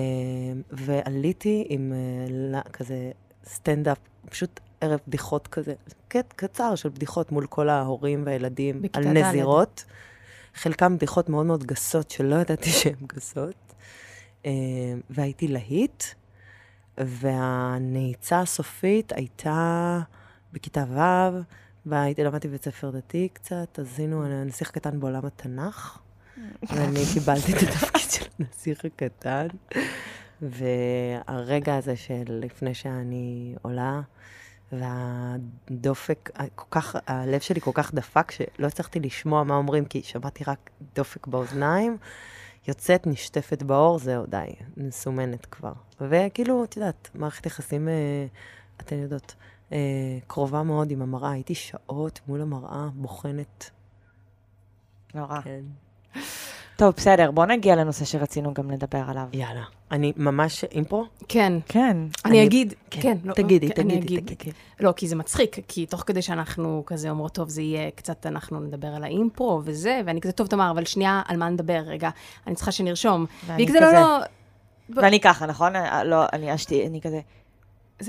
ועליתי 0.70 1.66
עם 1.68 1.92
ל- 2.30 2.60
כזה 2.72 3.10
סטנדאפ, 3.44 3.98
פשוט 4.30 4.60
ערב 4.80 4.98
בדיחות 5.08 5.46
כזה, 5.48 5.74
קט 6.08 6.32
קצר 6.36 6.74
של 6.74 6.88
בדיחות 6.88 7.32
מול 7.32 7.46
כל 7.46 7.68
ההורים 7.68 8.22
והילדים 8.26 8.82
על. 8.92 9.04
נזירות. 9.04 9.84
חלקם 10.54 10.96
בדיחות 10.96 11.28
מאוד 11.28 11.46
מאוד 11.46 11.64
גסות, 11.64 12.10
שלא 12.10 12.36
ידעתי 12.36 12.70
שהן 12.80 12.94
גסות. 13.06 13.54
אה, 14.46 14.50
והייתי 15.10 15.48
להיט, 15.48 16.04
והנעיצה 16.98 18.40
הסופית 18.40 19.12
הייתה 19.12 20.00
בכיתה 20.52 20.84
ו', 20.88 21.40
והייתי 21.86 22.24
למדתי 22.24 22.48
בבית 22.48 22.64
ספר 22.64 22.90
דתי 22.90 23.28
קצת, 23.32 23.78
אז 23.78 23.98
היינו 23.98 24.24
הנסיך 24.24 24.70
הקטן 24.70 25.00
בעולם 25.00 25.26
התנ"ך, 25.26 25.98
ואני 26.70 27.00
קיבלתי 27.14 27.52
את 27.52 27.62
התפקיד 27.62 28.10
של 28.10 28.26
הנסיך 28.38 28.84
הקטן. 28.84 29.46
והרגע 30.42 31.76
הזה 31.76 31.96
של 31.96 32.24
לפני 32.28 32.74
שאני 32.74 33.54
עולה, 33.62 34.00
והדופק, 34.72 36.30
כל 36.54 36.66
כך, 36.70 36.96
הלב 37.06 37.40
שלי 37.40 37.60
כל 37.60 37.70
כך 37.74 37.94
דפק, 37.94 38.30
שלא 38.30 38.66
הצלחתי 38.66 39.00
לשמוע 39.00 39.44
מה 39.44 39.54
אומרים, 39.54 39.84
כי 39.84 40.02
שמעתי 40.02 40.44
רק 40.46 40.70
דופק 40.94 41.26
באוזניים. 41.26 41.96
יוצאת, 42.68 43.06
נשטפת 43.06 43.62
באור, 43.62 43.98
זהו, 43.98 44.26
די, 44.26 44.52
מסומנת 44.76 45.46
כבר. 45.46 45.72
וכאילו, 46.00 46.64
את 46.64 46.76
יודעת, 46.76 47.10
מערכת 47.14 47.46
יחסים, 47.46 47.88
אה, 47.88 48.26
אתן 48.80 48.96
יודעות, 48.96 49.34
קרובה 50.26 50.62
מאוד 50.62 50.90
עם 50.90 51.02
המראה. 51.02 51.30
הייתי 51.30 51.54
שעות 51.54 52.20
מול 52.28 52.40
המראה, 52.42 52.86
בוחנת. 52.94 53.70
נורא. 55.14 55.40
כן. 55.40 55.60
טוב, 56.76 56.94
בסדר, 56.96 57.30
בוא 57.30 57.46
נגיע 57.46 57.76
לנושא 57.76 58.04
שרצינו 58.04 58.54
גם 58.54 58.70
לדבר 58.70 59.02
עליו. 59.08 59.26
יאללה. 59.32 59.62
אני 59.90 60.12
ממש 60.16 60.64
אימפרו? 60.64 61.04
כן. 61.28 61.52
כן. 61.68 61.96
אני 62.24 62.38
אני- 62.38 62.46
אגיד, 62.46 62.74
כן, 62.90 63.00
כן, 63.02 63.16
לא, 63.24 63.34
תגידי, 63.34 63.68
כן, 63.68 63.74
תגידי, 63.74 64.20
תגידי. 64.20 64.50
לא, 64.80 64.92
כי 64.96 65.08
זה 65.08 65.16
מצחיק, 65.16 65.56
כי 65.68 65.86
תוך 65.86 66.02
כדי 66.06 66.22
שאנחנו 66.22 66.82
כזה 66.86 67.10
אומרות, 67.10 67.32
טוב, 67.34 67.48
זה 67.48 67.62
יהיה 67.62 67.90
קצת, 67.90 68.26
אנחנו 68.26 68.60
נדבר 68.60 68.86
על 68.88 69.04
האימפרו 69.04 69.60
וזה, 69.64 70.00
ואני 70.06 70.20
כזה, 70.20 70.32
טוב, 70.32 70.46
תמר, 70.46 70.70
אבל 70.70 70.84
שנייה, 70.84 71.22
על 71.26 71.36
מה 71.36 71.48
נדבר? 71.48 71.82
רגע, 71.86 72.10
אני 72.46 72.54
צריכה 72.54 72.72
שנרשום. 72.72 73.26
ואני 73.46 73.56
והיא 73.56 73.68
כזה, 73.68 73.80
לא, 73.80 73.92
לא, 73.92 74.18
ואני 75.02 75.20
ככה, 75.20 75.46
נכון? 75.46 75.76
אה, 75.76 76.04
לא, 76.04 76.24
אני 76.32 76.54
אשתי, 76.54 76.86
אני 76.86 77.00
כזה, 77.00 77.10
זה- 77.10 77.20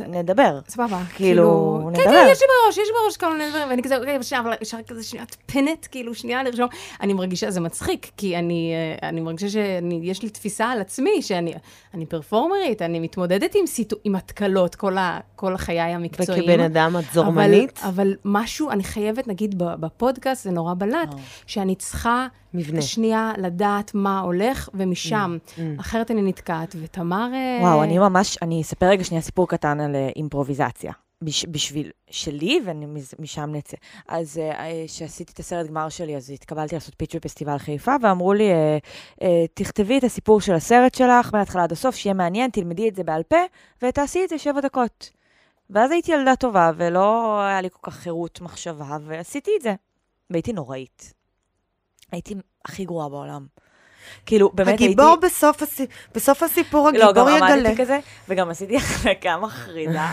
נדבר. 0.08 0.60
סבבה. 0.67 1.02
כאילו, 1.15 1.80
כן, 1.84 1.89
נדבר. 1.89 2.04
כן, 2.04 2.28
יש 2.32 2.41
לי 2.41 2.48
בראש, 2.48 2.78
יש 2.78 2.88
לי 2.88 2.93
בראש 3.04 3.17
כל 3.17 3.34
מיני 3.38 3.50
דברים, 3.50 3.69
ואני 3.69 3.84
כזה, 3.84 3.98
אבל 3.98 4.24
שנייה, 4.24 4.41
אבל 4.41 4.54
אפשר 4.62 4.78
כזה 4.88 5.04
שנייה, 5.04 5.26
פנט, 5.46 5.88
כאילו, 5.91 6.15
שנייה 6.15 6.43
לרשום. 6.43 6.67
אני 7.02 7.13
מרגישה, 7.13 7.52
זה 7.52 7.60
מצחיק, 7.60 8.12
כי 8.17 8.38
אני, 8.38 8.74
אה, 9.02 9.10
אני 9.10 9.22
מרגישה 9.22 9.48
שיש 9.50 10.24
לי 10.24 10.30
תפיסה 10.30 10.65
על 10.65 10.82
עצמי, 10.82 11.22
שאני 11.22 11.54
אני 11.93 12.06
פרפורמרית, 12.06 12.82
אני 12.82 13.00
מתמודדת 13.00 13.56
עם, 13.56 13.67
סיטו, 13.67 13.96
עם 14.04 14.15
התקלות 14.15 14.76
כל, 14.76 14.98
ה, 14.98 15.19
כל 15.36 15.58
חיי 15.58 15.80
המקצועיים. 15.80 16.43
וכבן 16.43 16.60
אדם 16.60 16.96
את 17.00 17.13
זורמנית? 17.13 17.80
אבל, 17.84 17.89
אבל 17.89 18.15
משהו, 18.26 18.72
אני 18.72 18.84
חייבת, 18.84 19.28
נגיד 19.28 19.56
בפודקאסט, 19.58 20.43
זה 20.43 20.52
נורא 20.52 20.74
בלט, 20.78 21.13
אה. 21.13 21.19
שאני 21.48 21.76
צריכה 21.76 22.28
מבנה. 22.54 22.82
שנייה 22.82 23.34
לדעת 23.38 23.92
מה 23.94 24.20
הולך, 24.20 24.70
ומשם. 24.74 25.38
אחרת 25.80 26.12
אני 26.12 26.22
נתקעת, 26.22 26.76
ותמר... 26.82 27.30
אה, 27.34 27.58
וואו, 27.62 27.84
אני 27.84 27.98
ממש, 27.98 28.38
אני 28.42 28.62
אספר 28.62 28.86
רגע 28.86 29.04
שנייה 29.04 29.22
סיפור 29.22 29.48
קטן 29.48 29.80
על 29.80 29.96
אה, 29.96 30.10
אימפרוביזציה. 30.16 30.92
בש, 31.22 31.46
בשביל 31.46 31.92
שלי, 32.10 32.62
ומשם 32.66 33.50
נצא. 33.54 33.78
אז 34.08 34.38
אה, 34.38 34.86
כשעשיתי 34.88 35.32
את 35.34 35.39
הסרט 35.39 35.68
גמר 35.68 35.89
שלי, 35.89 36.16
אז 36.16 36.30
התקבלתי 36.30 36.76
לעשות 36.76 36.96
פיץ' 36.98 37.16
בפסטיבל 37.16 37.58
חיפה, 37.58 37.96
ואמרו 38.02 38.34
לי, 38.34 38.50
תכתבי 39.54 39.98
את 39.98 40.04
הסיפור 40.04 40.42
של 40.42 40.54
הסרט 40.54 40.96
שלך 40.96 41.34
מההתחלה 41.34 41.63
עד 41.63 41.72
הסוף, 41.72 41.96
שיהיה 41.96 42.13
מעניין, 42.13 42.50
תלמדי 42.50 42.89
את 42.89 42.96
זה 42.96 43.04
בעל 43.04 43.24
פה, 43.24 43.38
ותעשי 43.82 44.24
את 44.24 44.30
זה 44.30 44.38
שבע 44.38 44.62
דקות. 44.62 45.10
ואז 45.70 45.92
הייתי 45.92 46.12
ילדה 46.12 46.36
טובה, 46.36 46.72
ולא 46.78 47.39
היה 47.42 47.62
לי 47.62 47.70
כל 47.70 47.92
כך 47.92 47.96
חירות 47.96 48.42
מחשבה, 48.42 48.98
ועשיתי 49.06 49.52
את 49.58 49.62
זה. 49.62 49.74
והייתי 50.30 50.54
נוראית. 50.54 51.13
הייתי 52.13 52.36
הכי 52.65 52.86
גרועה 52.86 53.10
בעולם. 53.10 53.45
כאילו, 54.26 54.52
באמת 54.54 54.67
הייתי... 54.67 54.84
הגיבור 54.86 55.15
בסוף, 55.15 55.62
הסיפור, 55.62 55.95
בסוף 56.15 56.43
הסיפור, 56.43 56.89
לא, 56.93 57.12
גם 57.13 57.28
הגיבור 57.28 57.47
יגלה. 57.47 57.56
עמדתי 57.69 57.82
כזה, 57.82 57.99
וגם 58.30 58.49
עשיתי 58.49 58.78
החלקה 58.82 59.38
מחרידה. 59.38 60.08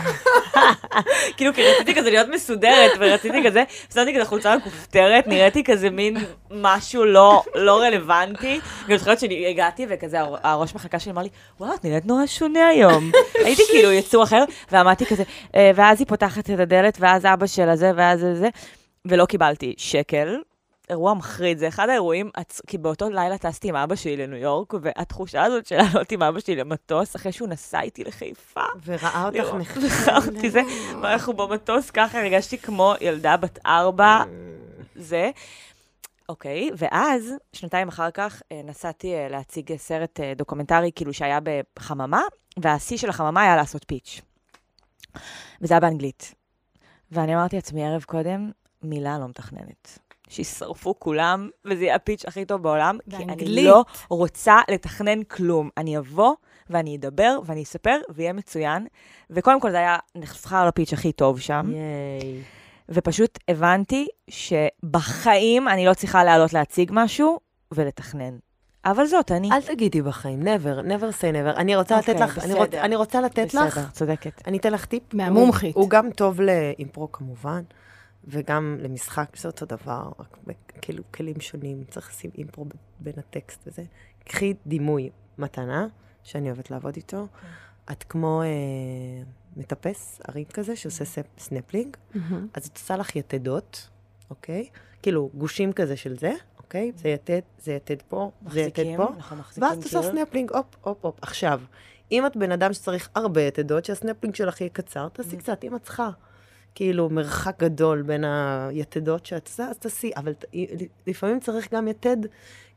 כאילו, 1.37 1.53
כי 1.53 1.61
רציתי 1.63 1.95
כזה 1.95 2.09
להיות 2.09 2.27
מסודרת, 2.27 2.91
ורציתי 2.99 3.37
כזה, 3.45 3.63
שמתי 3.93 4.15
כזה 4.15 4.25
חולצה 4.25 4.57
מכופתרת, 4.57 5.27
נראיתי 5.27 5.63
כזה 5.63 5.89
מין 5.89 6.17
משהו 6.51 7.05
לא, 7.05 7.43
לא 7.55 7.81
רלוונטי. 7.81 8.59
גם 8.87 8.97
זוכרת 8.97 9.19
שהגעתי, 9.19 9.85
וכזה 9.89 10.19
הר- 10.19 10.37
הראש 10.43 10.75
מחלקה 10.75 10.99
שלי 10.99 11.11
אמר 11.11 11.21
לי, 11.21 11.29
וואו, 11.59 11.73
את 11.73 11.85
נראית 11.85 12.05
נורא 12.05 12.25
שונה 12.25 12.67
היום. 12.67 13.11
הייתי 13.45 13.61
כאילו 13.71 13.91
יצור 13.91 14.23
אחר, 14.23 14.43
ועמדתי 14.71 15.05
כזה, 15.05 15.23
אה, 15.55 15.71
ואז 15.75 15.99
היא 15.99 16.07
פותחת 16.07 16.49
את 16.49 16.59
הדלת, 16.59 16.97
ואז 16.99 17.25
אבא 17.25 17.47
שלה 17.47 17.75
זה, 17.75 17.91
ואז 17.95 18.19
זה, 18.33 18.49
ולא 19.05 19.25
קיבלתי 19.25 19.73
שקל. 19.77 20.37
אירוע 20.91 21.13
מחריד, 21.13 21.57
זה 21.57 21.67
אחד 21.67 21.89
האירועים, 21.89 22.29
כי 22.67 22.77
באותו 22.77 23.09
לילה 23.09 23.37
טסתי 23.37 23.69
עם 23.69 23.75
אבא 23.75 23.95
שלי 23.95 24.17
לניו 24.17 24.37
יורק, 24.39 24.73
והתחושה 24.81 25.43
הזאת 25.43 25.65
של 25.65 25.75
לעלות 25.77 26.11
עם 26.11 26.23
אבא 26.23 26.39
שלי 26.39 26.55
למטוס, 26.55 27.15
אחרי 27.15 27.31
שהוא 27.31 27.47
נסע 27.47 27.81
איתי 27.81 28.03
לחיפה, 28.03 28.61
וראה 28.85 29.25
אותך 29.25 29.35
לראות- 29.43 29.55
נחמד. 29.61 29.83
ראה 30.07 30.17
אותי 30.27 30.49
זה, 30.49 30.61
ואנחנו 31.01 31.33
במטוס 31.33 31.89
ככה, 31.91 32.19
הרגשתי 32.21 32.57
כמו 32.57 32.93
ילדה 33.01 33.37
בת 33.37 33.59
ארבע, 33.65 34.23
זה. 34.95 35.31
אוקיי, 36.29 36.69
ואז, 36.77 37.33
שנתיים 37.53 37.87
אחר 37.87 38.11
כך, 38.11 38.41
אה, 38.51 38.61
נסעתי 38.63 39.13
אה, 39.13 39.27
להציג 39.29 39.75
סרט 39.77 40.19
אה, 40.19 40.33
דוקומנטרי, 40.35 40.91
כאילו 40.95 41.13
שהיה 41.13 41.39
בחממה, 41.75 42.21
והשיא 42.59 42.97
של 42.97 43.09
החממה 43.09 43.41
היה 43.41 43.55
לעשות 43.55 43.85
פיץ'. 43.87 44.21
וזה 45.61 45.73
היה 45.73 45.79
באנגלית. 45.81 46.35
ואני 47.11 47.35
אמרתי 47.35 47.55
לעצמי 47.55 47.85
ערב 47.85 48.03
קודם, 48.03 48.51
מילה 48.83 49.19
לא 49.19 49.27
מתכננת. 49.27 49.99
שישרפו 50.31 50.95
כולם, 50.99 51.49
וזה 51.65 51.83
יהיה 51.83 51.95
הפיץ' 51.95 52.25
הכי 52.25 52.45
טוב 52.45 52.63
בעולם, 52.63 52.97
כי 53.09 53.15
אני 53.15 53.25
באנגלית. 53.25 53.65
לא 53.65 53.85
רוצה 54.09 54.57
לתכנן 54.71 55.23
כלום. 55.23 55.69
אני 55.77 55.97
אבוא 55.97 56.33
ואני 56.69 56.95
אדבר 56.95 57.39
ואני 57.45 57.63
אספר, 57.63 57.97
ויהיה 58.09 58.33
מצוין. 58.33 58.87
וקודם 59.29 59.59
כל 59.59 59.71
זה 59.71 59.77
היה 59.77 59.97
נבחר 60.15 60.67
לפיץ' 60.67 60.93
הכי 60.93 61.11
טוב 61.11 61.39
שם. 61.39 61.71
ייי. 61.73 62.41
ופשוט 62.89 63.39
הבנתי 63.47 64.07
שבחיים 64.29 65.67
אני 65.67 65.85
לא 65.85 65.93
צריכה 65.93 66.23
לעלות 66.23 66.53
להציג 66.53 66.91
משהו 66.93 67.39
ולתכנן. 67.71 68.37
אבל 68.85 69.05
זאת 69.05 69.31
אני. 69.31 69.49
אל 69.51 69.61
תגידי 69.61 70.01
בחיים, 70.01 70.41
never, 70.41 70.83
never 70.85 71.13
say 71.21 71.33
never. 71.35 71.57
אני 71.57 71.75
רוצה 71.75 71.97
לתת 71.97 72.09
אוקיי, 72.09 72.23
לך, 72.25 72.39
אני 72.43 72.53
רוצ- 72.53 72.57
בסדר. 72.61 72.81
אני 72.81 72.95
רוצה 72.95 73.21
לתת 73.21 73.53
לך, 73.53 73.77
בסדר, 73.77 73.87
צודקת. 73.91 74.41
אני 74.47 74.57
אתן 74.57 74.73
לך 74.73 74.85
טיפ. 74.85 75.13
מהמומחית. 75.13 75.75
הוא 75.75 75.81
הוא 75.83 75.89
גם 75.89 76.09
טוב 76.11 76.41
לאימפרו 76.41 77.11
כמובן, 77.11 77.61
וגם 78.27 78.77
למשחק, 78.81 79.37
זה 79.37 79.47
אותו 79.47 79.65
דבר, 79.65 80.11
רק 80.19 80.37
בכאילו 80.47 81.03
כלים 81.13 81.39
שונים, 81.39 81.83
צריך 81.89 82.09
לשים 82.09 82.31
אימפרו 82.37 82.65
בין 82.99 83.13
הטקסט 83.17 83.59
וזה. 83.67 83.83
קחי 84.25 84.53
דימוי 84.65 85.09
מתנה, 85.37 85.87
שאני 86.23 86.47
אוהבת 86.47 86.71
לעבוד 86.71 86.95
איתו. 86.95 87.27
את 87.91 88.03
כמו 88.03 88.41
אה, 88.41 88.47
מטפס, 89.57 90.21
ערים 90.27 90.45
כזה, 90.45 90.75
שעושה 90.75 91.05
ספ- 91.05 91.39
סנפלינג. 91.39 91.97
מהמם. 92.15 92.47
אז 92.53 92.67
את 92.67 92.77
עושה 92.77 92.97
לך 92.97 93.15
יתדות, 93.15 93.89
אוקיי? 94.29 94.69
כאילו, 95.01 95.29
גושים 95.33 95.73
כזה 95.73 95.97
של 95.97 96.17
זה, 96.17 96.31
אוקיי? 96.57 96.91
זה 96.95 97.09
יתד, 97.09 97.39
זה 97.59 97.73
יתד 97.73 98.01
פה, 98.09 98.31
זה 98.49 98.59
יתד 98.61 98.69
מחזיקים, 98.69 98.97
פה. 98.97 99.07
אנחנו 99.15 99.35
מחזיקים 99.35 99.63
ואז 99.63 99.77
את 99.77 99.83
עושה 99.83 100.01
קיר. 100.01 100.11
סנפלינג, 100.11 100.51
הופ, 100.51 100.65
הופ, 100.81 100.97
הופ. 101.01 101.15
עכשיו, 101.21 101.61
אם 102.11 102.25
את 102.25 102.37
בן 102.37 102.51
אדם 102.51 102.73
שצריך 102.73 103.09
הרבה 103.15 103.41
יתדות, 103.41 103.85
שהסנפלינג 103.85 104.35
שלך 104.35 104.61
יהיה 104.61 104.69
קצר, 104.69 105.09
תעשי 105.09 105.37
קצת, 105.37 105.63
אם 105.63 105.75
את 105.75 105.83
צריכה. 105.83 106.09
כאילו, 106.75 107.09
מרחק 107.09 107.55
גדול 107.59 108.01
בין 108.01 108.23
היתדות 108.23 109.25
שאת 109.25 109.47
עושה, 109.47 109.63
אז 109.63 109.77
תעשי. 109.77 110.11
אבל 110.17 110.33
לפעמים 111.07 111.39
צריך 111.39 111.73
גם 111.73 111.87
יתד 111.87 112.17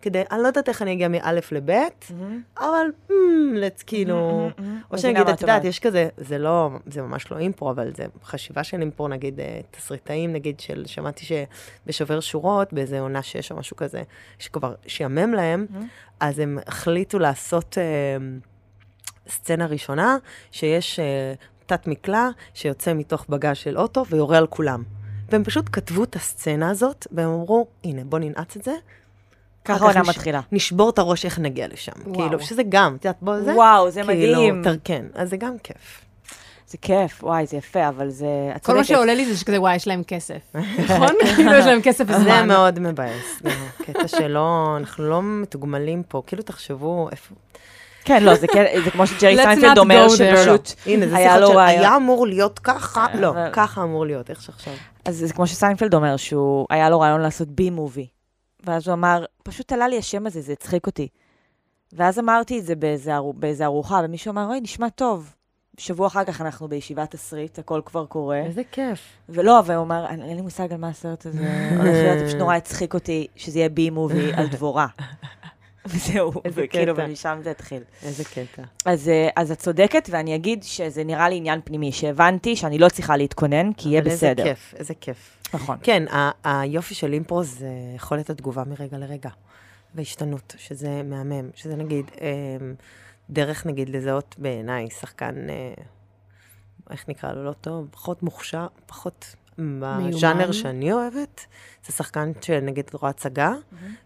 כדי, 0.04 0.22
אני 0.30 0.42
לא 0.42 0.46
יודעת 0.46 0.68
איך 0.68 0.82
אני 0.82 0.92
אגיע 0.92 1.08
מא' 1.08 1.32
לב', 1.32 1.70
מהמם. 2.10 2.42
אבל, 2.58 2.86
mm, 3.08 3.12
let's 3.54 3.82
כאילו... 3.86 4.50
או 4.90 4.98
שנגיד, 4.98 5.22
מה 5.22 5.32
את 5.32 5.40
יודעת. 5.40 5.64
יש 5.64 5.78
כזה, 5.78 6.08
זה 6.16 6.38
לא, 6.38 6.70
זה 6.86 7.02
ממש 7.02 7.30
לא 7.30 7.38
אימפרו, 7.38 7.70
אבל 7.70 7.92
זה 7.96 8.06
חשיבה 8.24 8.64
של 8.64 8.80
אימפרו, 8.80 9.08
נגיד, 9.08 9.40
אה, 9.40 9.60
תסריטאים, 9.70 10.32
נגיד, 10.32 10.60
של, 10.60 10.86
שמעתי 10.86 11.24
שבשובר 11.24 12.20
שורות, 12.20 12.72
באיזה 12.72 13.00
עונה 13.00 13.22
שש 13.22 13.50
או 13.50 13.56
משהו 13.56 13.76
כזה, 13.76 14.02
שכבר 14.38 14.74
שיאמם 14.86 15.34
להם. 15.34 15.66
אז 16.20 16.38
הם 16.38 16.58
החליטו 16.66 17.18
לעשות 17.18 17.78
אה, 17.78 18.16
סצנה 19.28 19.66
ראשונה, 19.66 20.16
שיש 20.50 21.00
אה, 21.00 21.34
תת 21.66 21.86
מקלע 21.86 22.28
שיוצא 22.54 22.94
מתוך 22.94 23.26
בגז 23.28 23.56
של 23.56 23.78
אוטו 23.78 24.04
ויורה 24.10 24.38
על 24.38 24.46
כולם. 24.46 24.82
והם 25.30 25.44
פשוט 25.44 25.64
כתבו 25.72 26.04
את 26.04 26.16
הסצנה 26.16 26.70
הזאת, 26.70 27.06
והם 27.12 27.28
אמרו, 27.28 27.66
הנה, 27.84 28.02
בוא 28.04 28.18
ננעץ 28.18 28.56
את 28.56 28.64
זה, 28.64 28.72
ככה 29.64 29.84
העונה 29.84 30.00
נש- 30.00 30.08
מתחילה. 30.08 30.40
נשבור 30.52 30.90
את 30.90 30.98
הראש 30.98 31.24
איך 31.24 31.38
נגיע 31.38 31.68
לשם. 31.68 31.92
וואו. 32.06 32.14
כאילו, 32.28 32.40
שזה 32.40 32.62
גם, 32.68 32.96
את 33.00 33.04
יודעת, 33.04 33.22
בוא, 33.22 33.40
זה... 33.40 33.54
וואו, 33.54 33.90
זה 33.90 34.02
כאילו, 34.02 34.32
מדהים. 34.40 34.62
תר- 34.64 34.76
כן, 34.84 35.04
אז 35.14 35.30
זה 35.30 35.36
גם 35.36 35.58
כיף. 35.62 36.00
זה 36.68 36.78
כיף, 36.78 37.24
וואי, 37.24 37.46
זה 37.46 37.56
יפה, 37.56 37.88
אבל 37.88 38.08
זה... 38.10 38.26
את 38.56 38.66
כל 38.66 38.76
מה. 38.76 38.84
שעולה 38.84 39.14
לי 39.14 39.26
זה 39.26 39.36
שכזה, 39.40 39.60
וואי, 39.60 39.76
יש 39.76 39.86
להם 39.86 40.02
כסף. 40.06 40.40
נכון? 40.84 41.08
כאילו, 41.36 41.52
יש 41.54 41.66
להם 41.66 41.82
כסף 41.82 42.06
זה 42.06 42.16
וזמן. 42.16 42.48
מאוד 42.48 42.78
מבאס. 42.78 43.42
קטע 43.82 44.08
שלא, 44.08 44.74
אנחנו 44.76 45.04
לא 45.10 45.22
מתוגמלים 45.22 46.02
פה. 46.08 46.22
כאילו, 46.26 46.42
תחשבו 46.42 47.08
איפה... 47.12 47.34
כן, 48.04 48.22
לא, 48.22 48.34
זה 48.34 48.46
כן- 48.46 48.64
זה 48.84 48.90
כמו 48.90 49.06
שג'רי 49.06 49.36
סיינפלד 49.36 49.78
אומר. 49.78 50.06
שפשוט... 50.08 50.72
הנה, 50.86 51.08
זה 51.08 51.16
היה 51.16 51.38
לו 51.40 51.48
רעיון. 51.50 51.80
היה 51.80 51.96
אמור 51.96 52.26
להיות 52.26 52.58
ככה, 52.58 53.06
לא, 53.14 53.28
אבל- 53.30 53.50
ככה 53.52 53.82
אמור 53.82 54.06
להיות, 54.06 54.30
איך 54.30 54.42
שעכשיו. 54.42 54.74
אז 55.04 55.16
זה 55.16 55.32
כמו 55.34 55.46
שסיינפלד 55.46 55.94
אומר, 55.94 56.16
שהוא, 56.16 56.66
היה 56.70 56.90
לו 56.90 57.00
רעיון 57.00 57.20
לעשות 57.20 57.48
Bee 57.48 57.70
Movie. 57.70 58.06
ואז 58.66 58.88
הוא 58.88 58.94
אמר, 58.94 59.24
פשוט 59.42 59.72
עלה 59.72 59.88
לי 59.88 59.98
השם 59.98 60.26
הזה, 60.26 60.40
זה 60.40 60.52
הצחיק 60.52 60.86
אותי. 60.86 61.08
ואז 61.92 62.18
אמרתי 62.18 62.58
את 62.58 62.64
זה 62.64 62.74
באיזה, 62.74 63.16
ארו- 63.16 63.32
באיזה 63.32 63.64
ארוחה, 63.64 64.00
ומישהו 64.04 64.30
אמר, 64.30 64.46
אוי, 64.48 64.60
נשמע 64.60 64.88
טוב. 64.88 65.34
שבוע 65.78 66.06
אחר 66.06 66.24
כך 66.24 66.40
אנחנו 66.40 66.68
בישיבת 66.68 67.10
תסריט, 67.10 67.58
הכל 67.58 67.80
כבר 67.84 68.06
קורה. 68.06 68.38
איזה 68.38 68.62
כיף. 68.72 68.98
ולא, 69.28 69.62
והוא 69.66 69.82
אמר, 69.82 70.06
"אין- 70.10 70.22
אין 70.22 70.36
לי 70.36 70.42
מושג 70.42 70.72
על 70.72 70.78
מה 70.78 70.88
הסרט 70.88 71.26
הזה 71.26 71.38
הולך 71.70 71.92
להיות, 71.92 72.18
זה 72.18 72.24
פשוט 72.26 72.38
נורא 72.38 72.54
הצחיק 72.56 72.94
אותי 72.94 73.26
שזה 73.36 73.58
יהיה 73.58 73.68
בי 73.68 73.90
מובי 73.90 74.32
על 74.36 74.46
דבורה. 74.46 74.86
וזהו, 75.86 76.32
וכאילו. 76.54 76.94
ומשם 76.96 77.38
זה 77.42 77.50
התחיל. 77.50 77.82
איזה 78.02 78.24
קטע. 78.24 78.62
אז, 78.84 79.08
אה, 79.08 79.28
אז 79.36 79.50
את 79.50 79.58
צודקת, 79.58 80.08
ואני 80.12 80.34
אגיד 80.34 80.62
שזה 80.62 81.04
נראה 81.04 81.28
לי 81.28 81.36
עניין 81.36 81.60
פנימי, 81.64 81.92
שהבנתי 81.92 82.56
שאני 82.56 82.78
לא 82.78 82.88
צריכה 82.88 83.16
להתכונן, 83.16 83.72
כי 83.72 83.88
יהיה 83.88 84.02
בסדר. 84.02 84.30
איזה 84.42 84.54
כיף, 84.54 84.74
איזה 84.76 84.94
כיף. 85.00 85.38
נכון. 85.54 85.78
כן, 85.82 86.04
ה- 86.08 86.30
היופי 86.60 86.94
של 86.94 87.12
אימפרו 87.12 87.42
זה 87.44 87.66
יכולת 87.96 88.30
התגובה 88.30 88.64
מרגע 88.64 88.98
לרגע, 88.98 89.30
והשתנות, 89.94 90.54
שזה 90.58 91.02
מהמם, 91.04 91.50
שזה 91.54 91.76
נגיד, 91.76 92.10
אמ, 92.20 92.74
דרך 93.30 93.66
נגיד 93.66 93.88
לזהות 93.88 94.34
בעיניי 94.38 94.90
שחקן, 94.90 95.50
אה, 95.50 95.72
איך 96.90 97.08
נקרא 97.08 97.32
לו, 97.32 97.44
לא 97.44 97.52
טוב, 97.52 97.88
פחות 97.90 98.22
מוכשר, 98.22 98.66
פחות 98.86 99.34
בז'אנר 99.58 100.52
שאני 100.52 100.92
אוהבת, 100.92 101.46
זה 101.86 101.92
שחקן 101.92 102.32
שנגיד 102.40 102.90
רואה 102.92 103.10
הצגה, 103.10 103.52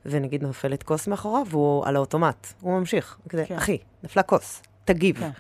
ונגיד 0.07 0.43
נופלת 0.43 0.83
כוס 0.83 1.09
מאחוריו, 1.09 1.47
והוא 1.51 1.87
על 1.87 1.97
האוטומט, 1.97 2.47
הוא 2.61 2.79
ממשיך, 2.79 3.19
כזה, 3.29 3.45
כן. 3.49 3.57
אחי, 3.57 3.79
נפלה 4.03 4.23
כוס, 4.23 4.63
תגיב. 4.85 5.19
כן. 5.19 5.31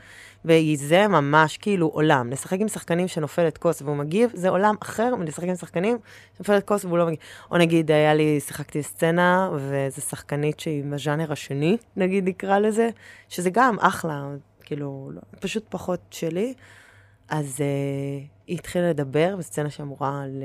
וזה 0.44 1.08
ממש 1.08 1.56
כאילו 1.56 1.86
עולם. 1.86 2.30
לשחק 2.30 2.60
עם 2.60 2.68
שחקנים 2.68 3.08
שנופלת 3.08 3.58
כוס 3.58 3.82
והוא 3.82 3.96
מגיב, 3.96 4.30
זה 4.34 4.48
עולם 4.48 4.74
אחר 4.80 5.14
מלשחק 5.14 5.44
עם 5.44 5.54
שחקנים 5.54 5.98
שנופלת 6.36 6.64
כוס 6.64 6.84
והוא 6.84 6.98
לא 6.98 7.06
מגיב. 7.06 7.18
או 7.50 7.58
נגיד, 7.58 7.90
היה 7.90 8.14
לי, 8.14 8.40
שיחקתי 8.40 8.82
סצנה, 8.82 9.50
וזו 9.54 10.00
שחקנית 10.00 10.60
שהיא 10.60 10.84
בז'אנר 10.84 11.32
השני, 11.32 11.76
נגיד 11.96 12.28
נקרא 12.28 12.58
לזה, 12.58 12.90
שזה 13.28 13.50
גם 13.50 13.76
אחלה, 13.80 14.28
כאילו, 14.60 15.10
לא, 15.14 15.20
פשוט 15.40 15.64
פחות 15.68 16.00
שלי. 16.10 16.54
אז 17.28 17.56
uh, 17.56 18.28
היא 18.46 18.58
התחילה 18.58 18.90
לדבר 18.90 19.36
בסצנה 19.38 19.70
שאמורה 19.70 20.26
ל... 20.26 20.42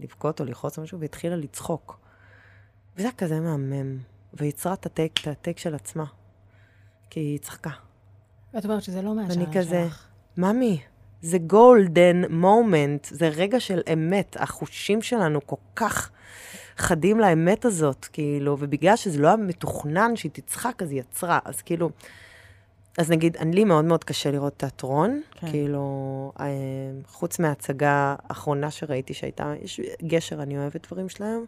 לבכות 0.00 0.40
או 0.40 0.44
לכעוס 0.44 0.78
או 0.78 0.82
משהו, 0.82 0.98
והיא 0.98 1.08
התחילה 1.08 1.36
לצחוק. 1.36 2.00
וזה 2.96 3.06
היה 3.08 3.16
כזה 3.16 3.40
מהמם. 3.40 3.98
ויצרה 4.34 4.72
את 4.72 4.86
הטייק, 4.86 5.20
את 5.20 5.26
הטייק 5.26 5.58
של 5.58 5.74
עצמה. 5.74 6.04
כי 7.10 7.20
היא 7.20 7.38
צחקה. 7.38 7.70
ואת 8.54 8.64
אומרת 8.64 8.82
שזה 8.82 9.02
לא 9.02 9.10
ואני 9.10 9.44
שלך. 9.44 9.56
כזה, 9.56 9.86
ממי, 10.36 10.80
זה 11.22 11.38
גולדן 11.38 12.22
מומנט, 12.30 13.04
זה 13.10 13.28
רגע 13.28 13.60
של 13.60 13.80
אמת. 13.92 14.36
החושים 14.40 15.02
שלנו 15.02 15.46
כל 15.46 15.56
כך 15.76 16.10
חדים 16.76 17.20
לאמת 17.20 17.64
הזאת, 17.64 18.04
כאילו, 18.12 18.56
ובגלל 18.60 18.96
שזה 18.96 19.18
לא 19.18 19.28
היה 19.28 19.36
מתוכנן 19.36 20.16
שהיא 20.16 20.32
תצחק, 20.34 20.82
אז 20.82 20.90
היא 20.90 21.00
יצרה. 21.00 21.38
אז 21.44 21.62
כאילו, 21.62 21.90
אז 22.98 23.10
נגיד, 23.10 23.36
לי 23.52 23.64
מאוד 23.64 23.84
מאוד 23.84 24.04
קשה 24.04 24.30
לראות 24.30 24.52
תיאטרון, 24.56 25.20
כן. 25.30 25.40
כן. 25.46 25.50
כאילו, 25.52 25.82
אה, 26.40 26.46
חוץ 27.08 27.38
מההצגה 27.38 28.14
האחרונה 28.28 28.70
שראיתי 28.70 29.14
שהייתה, 29.14 29.52
יש 29.62 29.80
גשר, 30.02 30.42
אני 30.42 30.58
אוהבת 30.58 30.86
דברים 30.86 31.08
שלהם, 31.08 31.44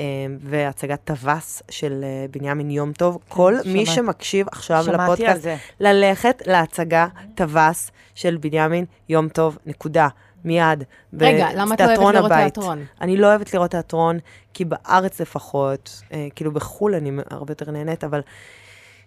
אה, 0.00 0.04
והצגת 0.40 1.00
טווס 1.04 1.62
של 1.70 2.00
אה, 2.04 2.26
בנימין 2.30 2.70
יום 2.70 2.92
טוב. 2.92 3.18
כל 3.28 3.54
מי 3.66 3.86
שמעת- 3.86 3.96
שמקשיב 3.96 4.46
עכשיו 4.52 4.84
לפודקאסט. 4.92 5.46
ללכת 5.80 6.42
להצגה 6.46 7.06
טווס 7.34 7.90
של 8.14 8.36
בנימין 8.36 8.84
יום 9.08 9.28
טוב, 9.28 9.58
נקודה. 9.66 10.08
מיד. 10.44 10.84
רגע, 11.20 11.48
למה 11.56 11.74
את 11.74 11.80
לא 11.80 11.86
אוהבת 11.86 12.14
לראות 12.14 12.30
הבית. 12.30 12.54
תיאטרון? 12.54 12.84
אני 13.00 13.16
לא 13.16 13.26
אוהבת 13.26 13.54
לראות 13.54 13.70
תיאטרון, 13.70 14.18
כי 14.54 14.64
בארץ 14.64 15.20
לפחות, 15.20 16.02
אה, 16.12 16.26
כאילו 16.34 16.52
בחו"ל 16.52 16.94
אני 16.94 17.10
הרבה 17.30 17.50
יותר 17.52 17.70
נהנית, 17.70 18.04
אבל 18.04 18.20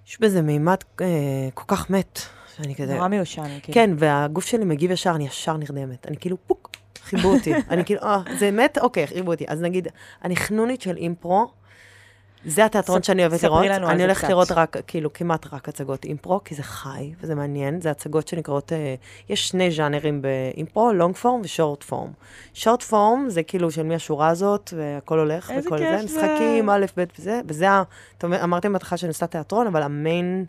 יש 0.07 0.19
בזה 0.19 0.41
מימד 0.41 0.77
אה, 1.01 1.07
כל 1.53 1.63
כך 1.67 1.89
מת, 1.89 2.19
שאני 2.55 2.75
כזה... 2.75 2.95
נורא 2.95 3.07
מיושן. 3.07 3.43
כאילו. 3.43 3.73
כן, 3.73 3.89
והגוף 3.97 4.45
שלי 4.45 4.65
מגיב 4.65 4.91
ישר, 4.91 5.11
אני 5.15 5.25
ישר 5.25 5.57
נרדמת. 5.57 6.07
אני 6.07 6.17
כאילו, 6.17 6.37
פוק, 6.47 6.71
חיבו 7.03 7.33
אותי. 7.33 7.53
אני 7.69 7.85
כאילו, 7.85 8.01
אה, 8.01 8.21
זה 8.39 8.51
מת? 8.51 8.77
אוקיי, 8.77 9.07
חיבו 9.07 9.31
אותי. 9.31 9.45
אז 9.47 9.61
נגיד, 9.61 9.87
אני 10.23 10.35
חנונית 10.35 10.81
של 10.81 10.97
אימפרו, 10.97 11.47
זה 12.47 12.65
התיאטרון 12.65 13.03
שאני 13.03 13.21
אוהבת 13.21 13.37
ספרי 13.37 13.49
לראות. 13.49 13.65
לנו 13.65 13.85
על 13.85 13.91
אני 13.91 13.97
זה 13.97 14.03
הולכת 14.03 14.19
קצת. 14.19 14.29
לראות 14.29 14.51
רק, 14.51 14.77
כאילו, 14.87 15.13
כמעט 15.13 15.53
רק 15.53 15.69
הצגות 15.69 16.05
אימפרו, 16.05 16.43
כי 16.43 16.55
זה 16.55 16.63
חי 16.63 17.13
וזה 17.21 17.35
מעניין. 17.35 17.81
זה 17.81 17.91
הצגות 17.91 18.27
שנקראות, 18.27 18.73
אה, 18.73 18.95
יש 19.29 19.49
שני 19.49 19.71
ז'אנרים 19.71 20.21
באימפרו, 20.21 20.93
לונג 20.93 21.15
פורם 21.15 21.41
ושורט 21.43 21.83
פורם. 21.83 22.11
שורט 22.53 22.83
פורם 22.83 23.25
זה 23.29 23.43
כאילו 23.43 23.71
של 23.71 23.83
מי 23.83 23.95
השורה 23.95 24.27
הזאת, 24.27 24.73
והכל 24.77 25.19
הולך, 25.19 25.51
וכל 25.59 25.77
זה. 25.77 26.01
משחקים, 26.05 26.69
א', 26.69 26.85
ב' 26.97 27.03
וזה, 27.19 27.41
וזה, 27.45 27.67
אמרתם 28.23 28.73
בהתחלה 28.73 28.97
שאני 28.97 29.09
עושה 29.09 29.27
תיאטרון, 29.27 29.67
אבל 29.67 29.83
המיין... 29.83 30.45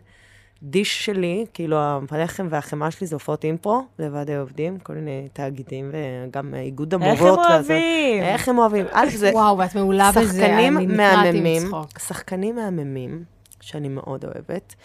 דיש 0.63 1.05
שלי, 1.05 1.45
כאילו 1.53 1.77
הלחם 2.11 2.47
והחמאה 2.49 2.91
שלי 2.91 3.07
זה 3.07 3.15
הופעות 3.15 3.43
אימפרו, 3.43 3.81
לוועדי 3.99 4.35
עובדים, 4.35 4.79
כל 4.79 4.93
מיני 4.93 5.27
תאגידים 5.33 5.91
וגם 5.91 6.53
איגוד 6.53 6.93
המורות. 6.93 7.17
איך 7.19 7.21
הם 7.21 7.37
והזה. 7.37 7.73
אוהבים? 7.73 8.23
איך 8.23 8.49
הם 8.49 8.57
אוהבים? 8.57 8.85
א', 8.91 9.07
זה 9.15 9.31
וואו, 9.33 9.57
ואת 9.57 9.75
מעולה 9.75 10.11
בזה. 10.11 10.33
שחקנים 10.33 10.77
אני 10.77 10.85
נקרעתי 10.85 11.31
מהממים, 11.31 11.63
מצחוק. 11.63 11.99
שחקנים 11.99 12.55
מהממים, 12.55 13.23
שאני 13.61 13.89
מאוד 13.89 14.25
אוהבת. 14.25 14.75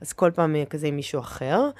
אז 0.00 0.12
כל 0.12 0.30
פעם 0.34 0.56
כזה 0.70 0.86
עם 0.86 0.96
מישהו 0.96 1.20
אחר, 1.20 1.70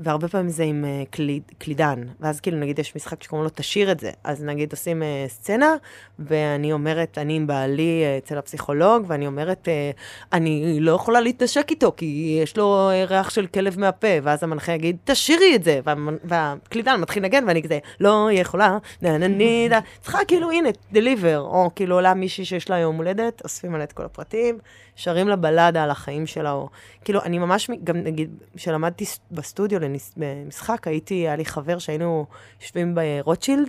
והרבה 0.00 0.28
פעמים 0.28 0.48
זה 0.48 0.64
עם 0.64 0.84
uh, 0.84 1.08
קליד, 1.10 1.42
קלידן. 1.58 2.02
ואז 2.20 2.40
כאילו, 2.40 2.58
נגיד, 2.58 2.78
יש 2.78 2.96
משחק 2.96 3.22
שקוראים 3.22 3.44
לו 3.44 3.50
תשאיר 3.54 3.92
את 3.92 4.00
זה. 4.00 4.10
אז 4.24 4.44
נגיד 4.44 4.72
עושים 4.72 5.02
uh, 5.02 5.30
סצנה, 5.30 5.74
ואני 6.18 6.72
אומרת, 6.72 7.18
אני 7.18 7.36
עם 7.36 7.46
בעלי 7.46 8.02
uh, 8.04 8.24
אצל 8.24 8.38
הפסיכולוג, 8.38 9.04
ואני 9.06 9.26
אומרת, 9.26 9.68
uh, 9.68 9.96
אני 10.32 10.80
לא 10.80 10.92
יכולה 10.92 11.20
להתנשק 11.20 11.66
איתו, 11.70 11.92
כי 11.96 12.38
יש 12.42 12.56
לו 12.56 12.90
ריח 13.08 13.30
של 13.30 13.46
כלב 13.46 13.80
מהפה, 13.80 14.08
ואז 14.22 14.42
המנחה 14.42 14.72
יגיד, 14.72 14.96
תשאירי 15.04 15.54
את 15.54 15.64
זה, 15.64 15.80
וה, 15.84 15.94
והקלידן 16.24 17.00
מתחיל 17.00 17.22
לנגן, 17.22 17.44
ואני 17.46 17.62
כזה, 17.62 17.78
לא 18.00 18.28
יכולה, 18.32 18.78
נה 19.02 19.18
נה 19.18 19.28
נה, 19.68 19.78
צריכה 20.00 20.18
כאילו, 20.28 20.50
הנה, 20.50 20.68
דליבר, 20.92 21.40
או 21.40 21.70
כאילו 21.76 21.94
עולה 21.94 22.14
מישהי 22.14 22.44
שיש 22.44 22.70
לה 22.70 22.78
יום 22.78 22.96
הולדת, 22.96 23.42
אוספים 23.44 23.74
עליה 23.74 23.84
את 23.84 23.92
כל 23.92 24.04
הפרטים, 24.04 24.58
שרים 25.00 25.28
לה 25.28 25.36
בלדה 25.36 25.84
על 25.84 25.90
החיים 25.90 26.26
שלה, 26.26 26.52
או... 26.52 26.68
כאילו, 27.04 27.22
אני 27.22 27.38
ממש, 27.38 27.70
גם 27.84 27.96
נגיד, 27.96 28.30
כשלמדתי 28.56 29.04
בסטודיו 29.30 29.80
לניס- 29.80 30.12
במשחק, 30.16 30.86
הייתי, 30.86 31.14
היה 31.14 31.36
לי 31.36 31.44
חבר 31.44 31.78
שהיינו 31.78 32.26
יושבים 32.60 32.94
ברוטשילד, 32.94 33.68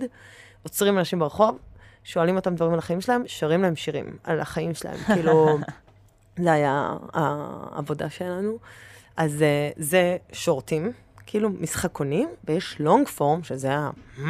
עוצרים 0.62 0.98
אנשים 0.98 1.18
ברחוב, 1.18 1.58
שואלים 2.04 2.36
אותם 2.36 2.54
דברים 2.54 2.72
על 2.72 2.78
החיים 2.78 3.00
שלהם, 3.00 3.22
שרים 3.26 3.62
להם 3.62 3.76
שירים 3.76 4.16
על 4.24 4.40
החיים 4.40 4.74
שלהם. 4.74 4.96
כאילו, 5.14 5.58
זה 6.38 6.52
היה 6.52 6.92
העבודה 7.12 8.10
שלנו. 8.10 8.58
אז 9.16 9.42
אה, 9.42 9.70
זה 9.76 10.16
שורטים, 10.32 10.92
כאילו 11.26 11.50
משחקונים, 11.50 12.28
ויש 12.44 12.76
לונג 12.80 13.08
פורם, 13.08 13.42
שזה 13.44 13.74
ה... 13.74 13.90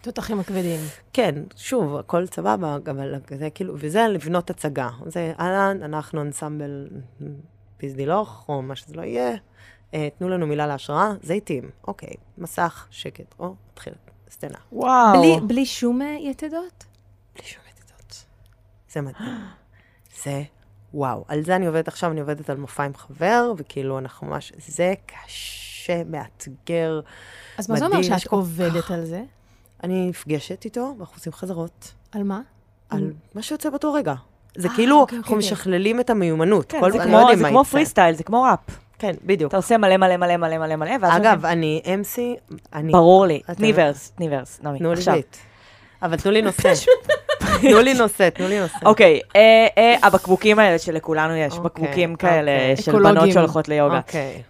תותחים 0.00 0.40
הכבדים. 0.40 0.80
כן, 1.12 1.34
שוב, 1.56 1.96
הכל 1.96 2.26
סבבה, 2.26 2.76
אבל 2.90 3.14
זה 3.38 3.50
כאילו, 3.50 3.74
וזה 3.78 4.00
לבנות 4.08 4.50
הצגה. 4.50 4.88
זה 5.06 5.32
אהלן, 5.40 5.82
אנחנו 5.82 6.22
אנסמבל 6.22 6.88
פיזדילוך, 7.76 8.44
או 8.48 8.62
מה 8.62 8.76
שזה 8.76 8.94
לא 8.94 9.02
יהיה, 9.02 9.36
אה, 9.94 10.08
תנו 10.18 10.28
לנו 10.28 10.46
מילה 10.46 10.66
להשראה, 10.66 11.12
זיתים, 11.22 11.70
אוקיי, 11.86 12.14
מסך, 12.38 12.86
שקט, 12.90 13.34
או, 13.38 13.54
מתחיל, 13.72 13.92
סצנה. 14.30 14.58
וואו. 14.72 15.18
בלי, 15.18 15.46
בלי 15.46 15.66
שום 15.66 16.02
אה, 16.02 16.16
יתדות? 16.20 16.84
בלי 17.36 17.46
שום 17.46 17.62
ידידות. 17.72 18.24
זה 18.92 19.00
מדהים. 19.00 19.38
זה 20.24 20.42
וואו. 20.94 21.24
על 21.28 21.44
זה 21.44 21.56
אני 21.56 21.66
עובדת 21.66 21.88
עכשיו, 21.88 22.10
אני 22.10 22.20
עובדת 22.20 22.50
על 22.50 22.56
מופע 22.56 22.84
עם 22.84 22.94
חבר, 22.94 23.52
וכאילו 23.56 23.98
אנחנו 23.98 24.26
ממש, 24.26 24.52
זה 24.58 24.94
קשה, 25.06 26.04
מאתגר. 26.04 27.00
אז 27.58 27.70
מה 27.70 27.78
זה 27.78 27.84
אומר 27.86 27.98
מדהים, 27.98 28.18
שאת 28.18 28.32
עובדת 28.32 28.90
על 28.90 29.04
זה? 29.04 29.22
אני 29.84 30.08
נפגשת 30.08 30.64
איתו, 30.64 30.94
ואנחנו 30.98 31.14
עושים 31.16 31.32
חזרות 31.32 31.92
על 32.12 32.22
מה? 32.22 32.40
על 32.90 33.12
מה 33.34 33.42
שיוצא 33.42 33.70
באותו 33.70 33.92
רגע. 33.92 34.14
זה 34.56 34.68
אה, 34.68 34.74
כאילו, 34.74 35.00
אוקיי, 35.00 35.18
אנחנו 35.18 35.34
אוקיי, 35.34 35.46
אוקיי. 35.48 35.56
משכללים 35.58 36.00
את 36.00 36.10
המיומנות. 36.10 36.72
כן, 36.72 36.80
זה 36.92 37.44
כמו-. 37.48 37.64
פרי 37.64 37.86
סטייל, 37.86 38.14
זה 38.14 38.24
כמו 38.24 38.42
ראפ. 38.42 38.78
כן, 38.98 39.12
בדיוק. 39.24 39.48
אתה 39.48 39.56
עושה 39.56 39.76
מלא 39.76 39.96
מלא 39.96 40.16
מלא 40.16 40.36
מלא 40.36 40.58
מלא 40.58 40.76
מלא, 40.76 40.90
ואז... 41.00 41.16
אגב, 41.16 41.46
אני 41.46 41.82
MC, 41.84 42.18
אני... 42.72 42.92
ברור 42.92 43.26
לי. 43.26 43.40
תני 43.56 43.72
ורס, 43.76 44.12
תני 44.16 44.28
ורס, 44.30 44.60
נעמי, 44.62 44.78
תנו 44.78 44.94
לי. 44.94 45.00
ביט. 45.12 45.36
אבל 46.02 46.16
תנו 46.16 46.30
לי 46.30 46.42
נושא. 46.42 46.72
תנו 47.60 47.80
לי 47.80 47.94
נושא, 47.94 48.28
תנו 48.30 48.48
לי 48.48 48.60
נושא. 48.60 48.76
אוקיי, 48.84 49.20
אה, 49.36 49.66
אה, 49.78 49.96
הבקבוקים 50.02 50.58
האלה 50.58 50.78
שלכולנו 50.78 51.36
יש, 51.36 51.58
בקבוקים 51.58 52.16
כאלה. 52.16 52.76
של. 52.76 52.92
בנות 52.92 53.32
שהולכות 53.32 53.68
ליוגה. 53.68 53.98
אוקיי. 53.98 54.42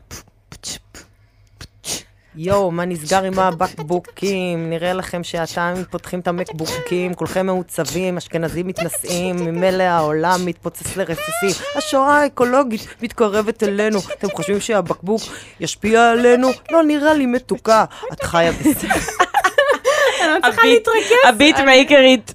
יואו, 2.41 2.71
מה 2.71 2.85
נסגר 2.85 3.25
עם 3.25 3.39
הבקבוקים? 3.39 4.71
נראה 4.71 4.93
לכם 4.93 5.25
שאתם 5.25 5.75
פותחים 5.91 6.21
את 6.21 6.29
המקבוקים, 6.29 7.15
כולכם 7.15 7.47
מעוצבים, 7.47 8.17
אשכנזים 8.17 8.67
מתנשאים, 8.67 9.37
ממילא 9.37 9.83
העולם 9.83 10.41
מתפוצץ 10.45 10.97
לרסיסים. 10.97 11.51
השואה 11.77 12.23
האקולוגית 12.23 12.87
מתקרבת 13.03 13.63
אלינו. 13.63 13.99
אתם 14.19 14.29
חושבים 14.31 14.61
שהבקבוק 14.61 15.21
ישפיע 15.61 16.11
עלינו? 16.11 16.49
לא 16.71 16.83
נראה 16.83 17.15
לי 17.15 17.27
מתוקה. 17.27 17.85
את 18.13 18.23
חיה 18.23 18.53
בסדר. 18.53 18.89
הביט- 20.45 20.89
הביט 21.29 21.59
מייקרית 21.59 22.35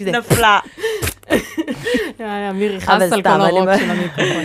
נפלה. 0.00 0.58
אמיר 2.50 2.76
יכעס 2.76 3.02
על 3.12 3.22
כל 3.22 3.28
אני 3.28 3.44
הרוק 3.44 3.68
של 3.78 3.90
המיקרופון. 3.90 4.44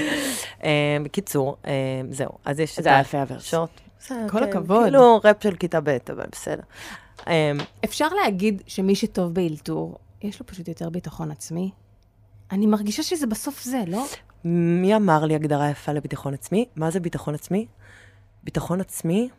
אה, 0.63 0.69
בקיצור, 1.03 1.55
אה, 1.67 1.71
זהו. 2.11 2.29
אז 2.45 2.59
יש 2.59 2.79
את 2.79 2.83
זה 2.83 2.89
כל 4.07 4.39
כן, 4.39 4.43
הכבוד. 4.43 4.83
כאילו 4.83 5.19
ראפ 5.23 5.43
של 5.43 5.55
כיתה 5.55 5.81
ב', 5.81 5.97
אבל 6.09 6.25
בסדר. 6.31 6.63
אה, 7.27 7.51
אפשר 7.85 8.07
להגיד 8.07 8.61
שמי 8.67 8.95
שטוב 8.95 9.33
באלתור, 9.33 9.97
יש 10.21 10.39
לו 10.39 10.45
פשוט 10.45 10.67
יותר 10.67 10.89
ביטחון 10.89 11.31
עצמי? 11.31 11.71
אני 12.51 12.65
מרגישה 12.65 13.03
שזה 13.03 13.27
בסוף 13.27 13.63
זה, 13.63 13.83
לא? 13.87 14.05
מי 14.45 14.95
אמר 14.95 15.25
לי 15.25 15.35
הגדרה 15.35 15.69
יפה 15.69 15.91
לביטחון 15.91 16.33
עצמי? 16.33 16.65
מה 16.75 16.91
זה 16.91 16.99
ביטחון 16.99 17.33
עצמי? 17.35 17.65
ביטחון 18.43 18.81
עצמי 18.81 19.29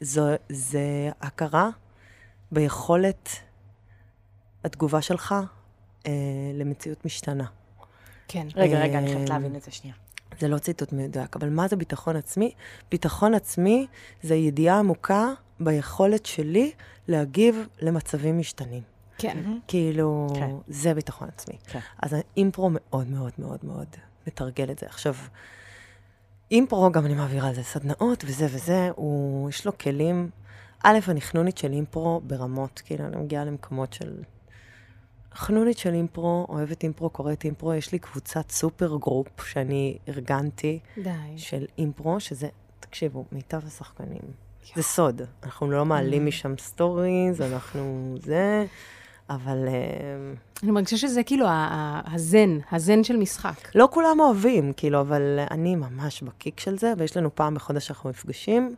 זו, 0.00 0.22
זה 0.48 1.10
הכרה 1.20 1.70
ביכולת 2.52 3.28
התגובה 4.64 5.02
שלך 5.02 5.34
אה, 6.06 6.12
למציאות 6.54 7.04
משתנה. 7.04 7.44
כן. 8.28 8.46
רגע, 8.56 8.80
רגע, 8.80 8.98
אני 8.98 9.06
אה, 9.06 9.12
חייבת 9.12 9.28
להבין 9.28 9.56
את 9.56 9.62
זה 9.62 9.70
שנייה. 9.70 9.96
זה 10.40 10.48
לא 10.48 10.58
ציטוט 10.58 10.92
מדויק, 10.92 11.36
אבל 11.36 11.48
מה 11.48 11.68
זה 11.68 11.76
ביטחון 11.76 12.16
עצמי? 12.16 12.52
ביטחון 12.90 13.34
עצמי 13.34 13.86
זה 14.22 14.34
ידיעה 14.34 14.78
עמוקה 14.78 15.32
ביכולת 15.60 16.26
שלי 16.26 16.72
להגיב 17.08 17.66
למצבים 17.82 18.38
משתנים. 18.38 18.82
כן. 19.18 19.38
כאילו, 19.68 20.26
כן. 20.34 20.50
זה 20.68 20.94
ביטחון 20.94 21.28
עצמי. 21.28 21.56
כן. 21.66 21.78
אז 22.02 22.14
האימפרו 22.14 22.70
מאוד 22.72 23.08
מאוד 23.08 23.32
מאוד 23.38 23.58
מאוד 23.62 23.86
מתרגל 24.26 24.70
את 24.70 24.78
זה. 24.78 24.86
עכשיו, 24.86 25.14
אימפרו, 26.50 26.92
גם 26.92 27.06
אני 27.06 27.14
מעבירה 27.14 27.48
על 27.48 27.54
זה 27.54 27.62
סדנאות 27.62 28.24
וזה 28.26 28.46
וזה, 28.50 28.90
הוא, 28.94 29.48
יש 29.48 29.66
לו 29.66 29.78
כלים. 29.78 30.30
א', 30.82 30.98
אני 31.08 31.20
חנונית 31.20 31.58
של 31.58 31.72
אימפרו 31.72 32.20
ברמות, 32.24 32.82
כאילו, 32.84 33.06
אני 33.06 33.16
מגיעה 33.16 33.44
למקומות 33.44 33.92
של... 33.92 34.22
חנונית 35.34 35.78
של 35.78 35.94
אימפרו, 35.94 36.46
אוהבת 36.48 36.82
אימפרו, 36.82 37.10
קוראת 37.10 37.44
אימפרו, 37.44 37.74
יש 37.74 37.92
לי 37.92 37.98
קבוצת 37.98 38.50
super 38.50 38.96
group 38.96 39.46
שאני 39.46 39.98
ארגנתי 40.08 40.78
די. 41.02 41.10
של 41.36 41.64
אימפרו, 41.78 42.20
שזה, 42.20 42.48
תקשיבו, 42.80 43.24
מיטב 43.32 43.66
השחקנים. 43.66 44.22
זה 44.74 44.82
סוד. 44.82 45.22
אנחנו 45.42 45.70
לא 45.70 45.84
מעלים 45.84 46.26
משם 46.26 46.54
סטוריז, 46.58 47.40
אנחנו 47.40 48.14
זה, 48.20 48.66
אבל 49.30 49.68
אה, 49.68 49.72
אני 50.62 50.70
מרגישה 50.70 50.96
שזה 50.96 51.22
כאילו 51.22 51.46
הזן, 52.06 52.58
הזן 52.72 53.04
של 53.04 53.16
משחק. 53.16 53.74
לא 53.74 53.88
כולם 53.90 54.20
אוהבים, 54.20 54.72
כאילו, 54.76 55.00
אבל 55.00 55.38
אני 55.50 55.76
ממש 55.76 56.22
בקיק 56.22 56.60
של 56.60 56.78
זה, 56.78 56.92
ויש 56.98 57.16
לנו 57.16 57.34
פעם 57.34 57.54
בחודש 57.54 57.86
שאנחנו 57.86 58.10
נפגשים, 58.10 58.74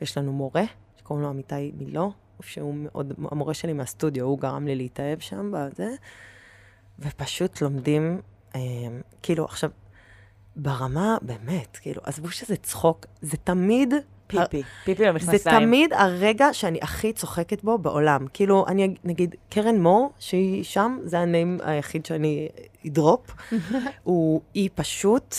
ויש 0.00 0.18
לנו 0.18 0.32
מורה, 0.32 0.64
שקוראים 0.96 1.24
לו 1.24 1.30
אמיתי 1.30 1.72
מילו, 1.78 2.12
שהוא 2.42 2.74
מאוד, 2.74 3.12
המורה 3.30 3.54
שלי 3.54 3.72
מהסטודיו, 3.72 4.24
הוא 4.24 4.38
גרם 4.38 4.66
לי 4.66 4.76
להתאהב 4.76 5.20
שם 5.20 5.52
בזה, 5.54 5.94
ופשוט 6.98 7.62
לומדים, 7.62 8.20
אה, 8.54 8.60
כאילו, 9.22 9.44
עכשיו, 9.44 9.70
ברמה, 10.56 11.16
באמת, 11.22 11.76
כאילו, 11.76 12.02
עזבו 12.04 12.30
שזה 12.30 12.56
צחוק, 12.56 13.06
זה 13.22 13.36
תמיד... 13.36 13.94
פיפי, 14.28 14.62
פיפי 14.84 15.04
זה 15.04 15.12
במכנסיים. 15.12 15.60
תמיד 15.60 15.92
הרגע 15.92 16.52
שאני 16.52 16.78
הכי 16.82 17.12
צוחקת 17.12 17.62
בו 17.62 17.78
בעולם. 17.78 18.26
כאילו, 18.32 18.66
אני 18.66 18.94
נגיד, 19.04 19.34
קרן 19.50 19.80
מור, 19.80 20.12
שהיא 20.18 20.64
שם, 20.64 20.98
זה 21.04 21.18
הנעים 21.18 21.58
היחיד 21.62 22.06
שאני 22.06 22.48
אדרופ, 22.86 23.30
הוא, 24.02 24.40
היא 24.54 24.70
פשוט... 24.74 25.34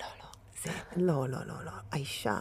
לא, 0.00 0.06
לא, 0.18 0.26
זה... 0.62 0.70
לא, 0.96 1.28
לא, 1.28 1.38
לא, 1.46 1.64
לא. 1.64 1.70
האישה... 1.92 2.38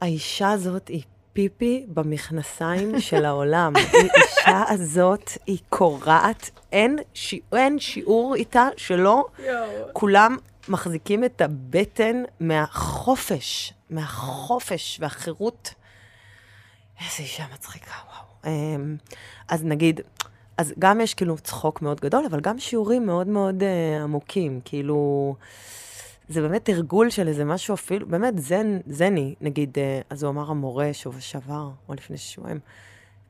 האישה 0.00 0.50
הזאת 0.50 0.88
היא 0.88 1.02
פיפי 1.34 1.86
במכנסיים 1.88 3.00
של 3.00 3.24
העולם. 3.24 3.72
האישה 3.76 4.62
הזאת 4.68 5.30
היא 5.46 5.58
קורעת, 5.68 6.50
אין, 6.72 6.98
שי, 7.14 7.40
אין 7.52 7.78
שיעור 7.78 8.34
איתה 8.34 8.68
שלא 8.76 9.26
כולם 9.92 10.36
מחזיקים 10.68 11.24
את 11.24 11.40
הבטן 11.40 12.22
מהחופש, 12.40 13.72
מהחופש 13.90 14.98
והחירות. 15.00 15.74
איזה 17.00 17.22
אישה 17.22 17.44
מצחיקה, 17.54 17.90
וואו. 18.06 18.54
אמ, 18.54 18.96
אז 19.48 19.64
נגיד, 19.64 20.00
אז 20.58 20.74
גם 20.78 21.00
יש 21.00 21.14
כאילו 21.14 21.38
צחוק 21.38 21.82
מאוד 21.82 22.00
גדול, 22.00 22.24
אבל 22.30 22.40
גם 22.40 22.58
שיעורים 22.58 23.06
מאוד 23.06 23.26
מאוד 23.26 23.62
uh, 23.62 24.02
עמוקים, 24.02 24.60
כאילו... 24.64 25.34
זה 26.28 26.40
באמת 26.40 26.64
תרגול 26.64 27.10
של 27.10 27.28
איזה 27.28 27.44
משהו 27.44 27.74
אפילו, 27.74 28.08
באמת 28.08 28.38
זן, 28.38 28.78
זני, 28.86 29.34
נגיד, 29.40 29.78
אה, 29.78 30.00
אז 30.10 30.22
הוא 30.22 30.30
אמר 30.30 30.50
המורה 30.50 30.92
שבוע 30.92 31.20
שעבר, 31.20 31.70
או 31.88 31.94
לפני 31.94 32.16
שבועיים, 32.16 32.60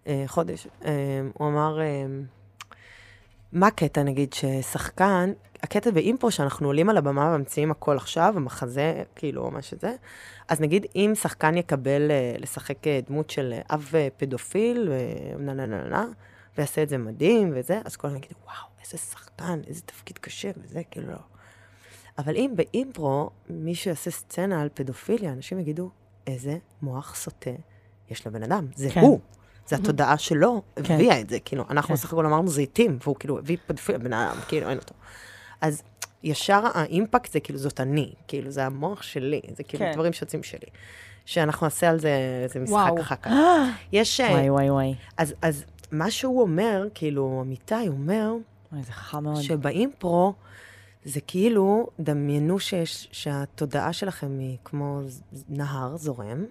אה, 0.07 0.25
חודש, 0.27 0.67
אה, 0.85 0.91
הוא 1.35 1.49
אמר, 1.49 1.79
מה 3.53 3.67
הקטע, 3.67 4.03
נגיד, 4.03 4.33
ששחקן, 4.33 5.33
הקטע 5.63 5.91
באימפרו 5.91 6.31
שאנחנו 6.31 6.67
עולים 6.67 6.91
על 6.91 6.97
הבמה 6.97 7.35
וממציאים 7.35 7.71
הכל 7.71 7.97
עכשיו, 7.97 8.33
המחזה, 8.37 9.03
כאילו, 9.17 9.51
מה 9.51 9.63
שזה, 9.63 9.95
אז 10.49 10.61
נגיד, 10.61 10.87
אם 10.95 11.13
שחקן 11.15 11.57
יקבל 11.57 12.11
לשחק 12.39 12.79
דמות 13.07 13.31
של 13.31 13.55
אב 13.71 13.93
פדופיל, 14.17 14.89
אה, 14.93 15.37
נה 15.39 15.55
נה 15.55 15.67
נה 15.67 15.89
נה, 15.89 16.07
ויעשה 16.59 16.83
את 16.83 16.89
זה 16.89 16.99
מדהים 16.99 17.53
וזה, 17.55 17.81
אז 17.85 17.97
כולם 17.97 18.17
יגידו, 18.17 18.35
וואו, 18.45 18.67
איזה 18.85 18.99
שחקן, 18.99 19.61
איזה 19.67 19.83
תפקיד 19.83 20.19
קשה, 20.19 20.51
וזה 20.57 20.83
כאילו 20.91 21.09
לא. 21.09 21.34
אבל 22.19 22.37
אם 22.37 22.53
באימפרו 22.57 23.31
מישהו 23.51 23.89
יעשה 23.89 24.11
סצנה 24.11 24.63
על 24.63 24.69
פדופיליה, 24.75 25.33
אנשים 25.33 25.59
יגידו, 25.59 25.91
איזה 26.27 26.57
מוח 26.83 27.15
סוטה 27.15 27.51
יש 28.11 28.27
לבן 28.27 28.43
אדם. 28.43 28.67
זה 28.75 28.91
כן. 28.91 29.01
הוא. 29.01 29.21
זה 29.67 29.77
התודעה 29.77 30.19
שלו 30.19 30.63
כן. 30.83 30.95
הביאה 30.95 31.21
את 31.21 31.31
זה. 31.31 31.41
כאילו, 31.41 31.65
אנחנו 31.71 31.89
כן. 31.89 31.95
בסך 31.95 32.13
הכל 32.13 32.27
אמרנו 32.27 32.49
זיתים, 32.49 32.99
והוא 33.03 33.17
כאילו 33.19 33.39
הביא 33.39 33.57
פדופיליה, 33.67 33.99
בן 33.99 34.13
אדם, 34.13 34.37
כאילו, 34.49 34.69
אין 34.69 34.79
אותו. 34.79 34.95
אז 35.61 35.83
ישר 36.23 36.63
האימפקט 36.75 37.33
זה 37.33 37.41
כאילו, 37.41 37.59
זאת 37.59 37.81
אני. 37.81 38.13
כאילו, 38.29 38.51
זה 38.51 38.67
המוח 38.67 39.03
שלי. 39.03 39.41
זה 39.57 39.63
כאילו 39.63 39.85
כן. 39.85 39.93
דברים 39.93 40.13
שיוצאים 40.13 40.43
שלי. 40.43 40.67
שאנחנו 41.25 41.67
נעשה 41.67 41.91
על 41.91 42.01
זה 42.01 42.11
איזה 42.45 42.61
משחק. 42.61 42.93
אחר 43.01 43.17
כך. 43.17 43.31
יש... 43.93 44.21
אה, 44.21 44.31
וואי, 44.31 44.51
וואי, 44.51 44.71
וואי. 44.71 44.95
אז, 45.17 45.35
אז 45.43 45.65
מה 45.93 46.11
שהוא 46.11 46.43
אומר, 46.43 46.87
כאילו, 46.95 47.43
אמיתי 47.47 47.89
אומר, 47.89 48.33
וואי, 48.73 48.83
זה 48.83 48.93
חכם 48.93 49.23
מאוד. 49.23 49.43
שבאימפרו, 49.43 50.35
זה 51.05 51.21
כאילו, 51.27 51.89
דמיינו 52.01 52.59
שיש, 52.59 53.09
שהתודעה 53.13 53.93
שלכם 53.93 54.39
היא 54.39 54.57
כמו 54.65 55.01
נהר 55.49 55.97
זורם, 55.97 56.45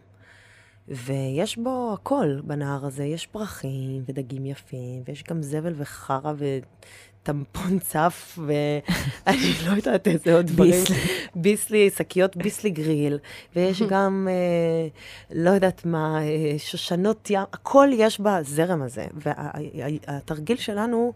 ויש 0.88 1.58
בו 1.58 1.92
הכל 1.94 2.42
בנהר 2.44 2.86
הזה, 2.86 3.04
יש 3.04 3.28
פרחים 3.28 4.04
ודגים 4.08 4.46
יפים, 4.46 5.04
ויש 5.06 5.24
גם 5.24 5.42
זבל 5.42 5.74
וחרא 5.78 6.34
טמפון 7.24 7.80
צף, 7.90 8.40
ואני 8.46 9.54
לא 9.67 9.71
יודעת 9.71 10.08
איזה 10.08 10.36
עוד 10.36 10.46
דברים. 10.46 10.84
ביסלי. 11.36 11.90
שקיות 11.90 12.38
ביסלי 12.38 12.69
גריל, 12.69 13.19
ויש 13.56 13.82
גם, 13.92 14.27
אה, 14.32 14.88
לא 15.32 15.50
יודעת 15.50 15.86
מה, 15.86 16.21
אה, 16.23 16.56
שושנות 16.58 17.30
ים, 17.30 17.42
הכל 17.54 17.90
יש 17.94 18.19
בזרם 18.19 18.82
הזה. 18.82 19.06
והתרגיל 19.13 20.58
שלנו, 20.58 21.13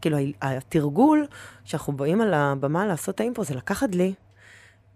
כאילו, 0.00 0.16
התרגול, 0.42 1.26
שאנחנו 1.64 1.92
באים 1.92 2.20
על 2.20 2.34
הבמה 2.34 2.86
לעשות 2.86 3.14
את 3.14 3.20
האימפו, 3.20 3.44
זה 3.44 3.54
לקחת 3.54 3.90
דלי, 3.90 4.14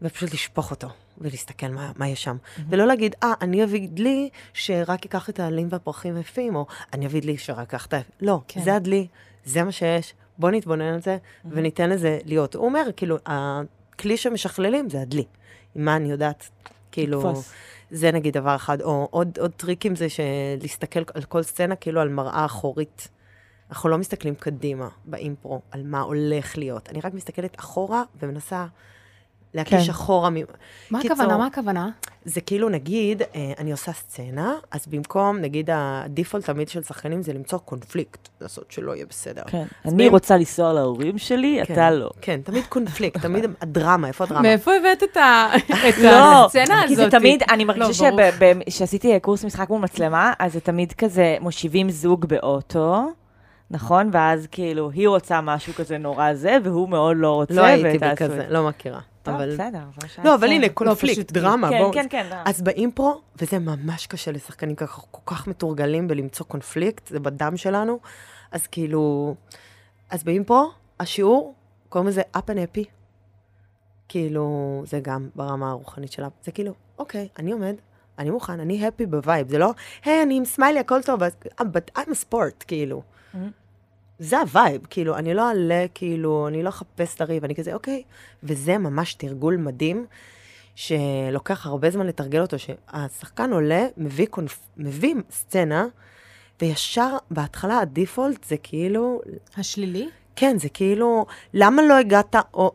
ופשוט 0.03 0.33
לשפוך 0.33 0.71
אותו, 0.71 0.89
ולהסתכל 1.19 1.69
מה, 1.69 1.93
מה 1.97 2.09
יש 2.09 2.23
שם. 2.23 2.37
Mm-hmm. 2.37 2.61
ולא 2.69 2.87
להגיד, 2.87 3.15
אה, 3.23 3.33
אני 3.41 3.65
אביא 3.65 3.89
דלי 3.89 4.29
שרק 4.53 5.05
ייקח 5.05 5.31
את 5.31 5.41
העלים 5.41 5.69
והפרחים 5.71 6.17
היפים, 6.17 6.57
או 6.57 6.67
אני 6.93 7.07
אביא 7.07 7.23
דלי 7.23 7.39
שרק 7.39 7.59
ייקח 7.59 7.87
את 7.87 7.95
ה... 7.95 8.01
לא, 8.21 8.41
כן. 8.49 8.63
זה 8.63 8.75
הדלי, 8.75 9.07
זה 9.45 9.63
מה 9.63 9.73
שיש, 9.73 10.15
בוא 10.39 10.51
נתבונן 10.51 10.95
על 10.95 11.03
זה, 11.03 11.17
mm-hmm. 11.17 11.49
וניתן 11.51 11.91
לזה 11.91 12.19
להיות. 12.25 12.55
הוא 12.55 12.65
אומר, 12.65 12.83
כאילו, 12.97 13.17
הכלי 13.27 14.17
שמשכללים 14.17 14.91
זה 14.91 15.01
הדלי. 15.01 15.25
מה 15.77 15.97
אני 15.97 16.11
יודעת, 16.11 16.49
כאילו... 16.93 17.21
תפוס. 17.21 17.53
זה 17.91 18.13
נגיד 18.13 18.35
דבר 18.35 18.57
אחד. 18.57 18.81
או 18.81 19.09
עוד, 19.11 19.39
עוד 19.39 19.51
טריקים 19.57 19.97
זה 19.97 20.07
להסתכל 20.63 21.01
על 21.15 21.23
כל 21.23 21.43
סצנה 21.43 21.77
כאילו 21.77 22.01
על 22.01 22.09
מראה 22.09 22.45
אחורית. 22.45 23.09
אנחנו 23.71 23.89
לא 23.89 23.99
מסתכלים 23.99 24.35
קדימה 24.35 24.89
באימפרו 25.05 25.61
על 25.71 25.83
מה 25.85 26.01
הולך 26.01 26.59
להיות. 26.59 26.89
אני 26.91 27.01
רק 27.01 27.15
מסתכלת 27.15 27.59
אחורה 27.59 28.03
ומנסה 28.23 28.67
להקיש 29.55 29.85
כן. 29.85 29.91
אחורה. 29.91 30.31
מה 30.91 31.01
קיצור, 31.01 31.17
הכוונה? 31.17 31.39
מה 31.39 31.47
הכוונה? 31.47 31.91
זה 32.25 32.41
כאילו, 32.41 32.69
נגיד, 32.69 33.23
אה, 33.23 33.53
אני 33.59 33.73
עושה 33.73 33.93
סצנה, 33.93 34.55
אז 34.71 34.87
במקום, 34.87 35.39
נגיד, 35.39 35.71
הדיפולט 35.73 36.45
תמיד 36.45 36.69
של 36.69 36.83
שחקנים 36.83 37.23
זה 37.23 37.33
למצוא 37.33 37.59
קונפליקט, 37.59 38.29
לעשות 38.41 38.73
שלא 38.73 38.95
יהיה 38.95 39.07
בסדר. 39.07 39.43
כן, 39.47 39.65
אני 39.85 40.09
ב... 40.09 40.13
רוצה 40.13 40.37
לנסוע 40.37 40.73
להורים 40.73 41.19
שלי, 41.19 41.61
כן, 41.65 41.75
אתה 41.75 41.91
לא. 41.91 42.11
כן, 42.21 42.41
תמיד 42.45 42.65
קונפליקט, 42.69 43.21
תמיד 43.21 43.45
הדרמה, 43.61 44.09
איפה 44.09 44.25
הדרמה? 44.25 44.43
מאיפה 44.43 44.73
הבאת 44.75 45.03
את, 45.03 45.17
ה... 45.17 45.47
את 45.89 45.99
לא, 45.99 46.47
הסצנה 46.47 46.83
הזאת? 46.83 46.89
כי 46.89 46.97
זה 46.97 47.11
תמיד, 47.11 47.43
אני 47.51 47.65
מרגישה 47.65 48.11
לא, 48.11 48.25
שעשיתי 48.69 49.21
קורס 49.21 49.45
משחק 49.45 49.71
מול 49.71 49.81
מצלמה, 49.81 50.33
אז 50.39 50.53
זה 50.53 50.61
תמיד 50.61 50.93
כזה, 50.93 51.37
מושיבים 51.41 51.91
זוג 51.91 52.27
באוטו. 52.27 53.13
נכון? 53.71 54.11
ואז 54.13 54.47
כאילו, 54.51 54.91
היא 54.91 55.09
רוצה 55.09 55.41
משהו 55.41 55.73
כזה 55.75 55.99
נורא 55.99 56.35
זה, 56.35 56.57
והוא 56.65 56.89
מאוד 56.89 57.17
לא 57.17 57.35
רוצה. 57.35 57.55
לא 57.55 57.63
הייתי 57.65 57.99
בכזה, 57.99 58.47
לא 58.49 58.69
מכירה. 58.69 59.01
אבל... 59.27 59.55
בסדר. 59.55 59.79
לא, 60.25 60.35
אבל 60.35 60.49
הנה, 60.49 60.69
קונפליקט, 60.69 61.37
לא, 61.37 61.43
דרמה, 61.43 61.71
כן, 61.71 61.79
בואו. 61.79 61.93
כן, 61.93 62.07
כן. 62.11 62.27
אז 62.45 62.63
באימפרו, 62.63 63.21
וזה 63.37 63.59
ממש 63.59 64.07
קשה 64.07 64.31
לשחקנים 64.33 64.77
ככה, 64.77 65.03
כל 65.11 65.35
כך 65.35 65.47
מתורגלים 65.47 66.09
בלמצוא 66.09 66.47
קונפליקט, 66.47 67.07
זה 67.07 67.21
בדם 67.21 67.57
שלנו, 67.57 67.99
אז 68.53 68.67
כאילו... 68.67 69.35
אז 70.11 70.25
באימפרו, 70.25 70.71
השיעור, 71.01 71.55
קוראים 71.89 72.09
לזה 72.09 72.23
up 72.37 72.41
and 72.41 72.77
happy. 72.77 72.85
כאילו, 74.09 74.83
זה 74.87 75.01
גם 75.03 75.29
ברמה 75.35 75.71
הרוחנית 75.71 76.13
שלה. 76.13 76.29
זה 76.45 76.53
כאילו, 76.53 76.73
אוקיי, 76.99 77.29
אני 77.39 77.53
עומד, 77.53 77.75
אני 78.19 78.31
מוכן, 78.31 78.61
אני 78.61 78.89
happy 78.89 79.07
ב 79.07 79.14
vibe. 79.14 79.49
זה 79.49 79.59
לא, 79.59 79.71
היי, 80.05 80.23
אני 80.23 80.37
עם 80.37 80.45
סמיילי, 80.45 80.79
הכל 80.79 81.03
טוב, 81.03 81.21
but 81.61 81.99
I'm 81.99 82.11
a 82.11 82.33
sport, 82.33 82.65
כאילו. 82.67 83.03
זה 84.19 84.41
ה 84.41 84.49
vibe, 84.49 84.87
כאילו, 84.91 85.17
אני 85.17 85.35
לא 85.35 85.49
אעלה, 85.49 85.85
כאילו, 85.95 86.49
אני 86.49 86.63
לא 86.63 86.69
אחפש 86.69 87.21
לריב, 87.21 87.45
אני 87.45 87.55
כזה, 87.55 87.75
אוקיי. 87.75 88.03
וזה 88.43 88.79
ממש 88.79 89.15
תרגול 89.15 89.57
מדהים, 89.57 90.07
שלוקח 90.75 91.67
הרבה 91.67 91.91
זמן 91.91 92.07
לתרגל 92.07 92.41
אותו, 92.41 92.57
שהשחקן 92.59 93.53
עולה, 93.53 93.87
מביא, 93.97 94.27
קונפ... 94.27 94.59
מביא 94.77 95.15
סצנה, 95.31 95.87
וישר, 96.61 97.17
בהתחלה 97.31 97.79
ה 97.79 97.87
default 97.87 98.45
זה 98.45 98.57
כאילו... 98.57 99.21
השלילי? 99.57 100.09
כן, 100.37 100.59
זה 100.59 100.69
כאילו, 100.69 101.27
למה 101.55 101.83
לא 101.83 101.95
הגעת, 101.95 102.37
או... 102.55 102.73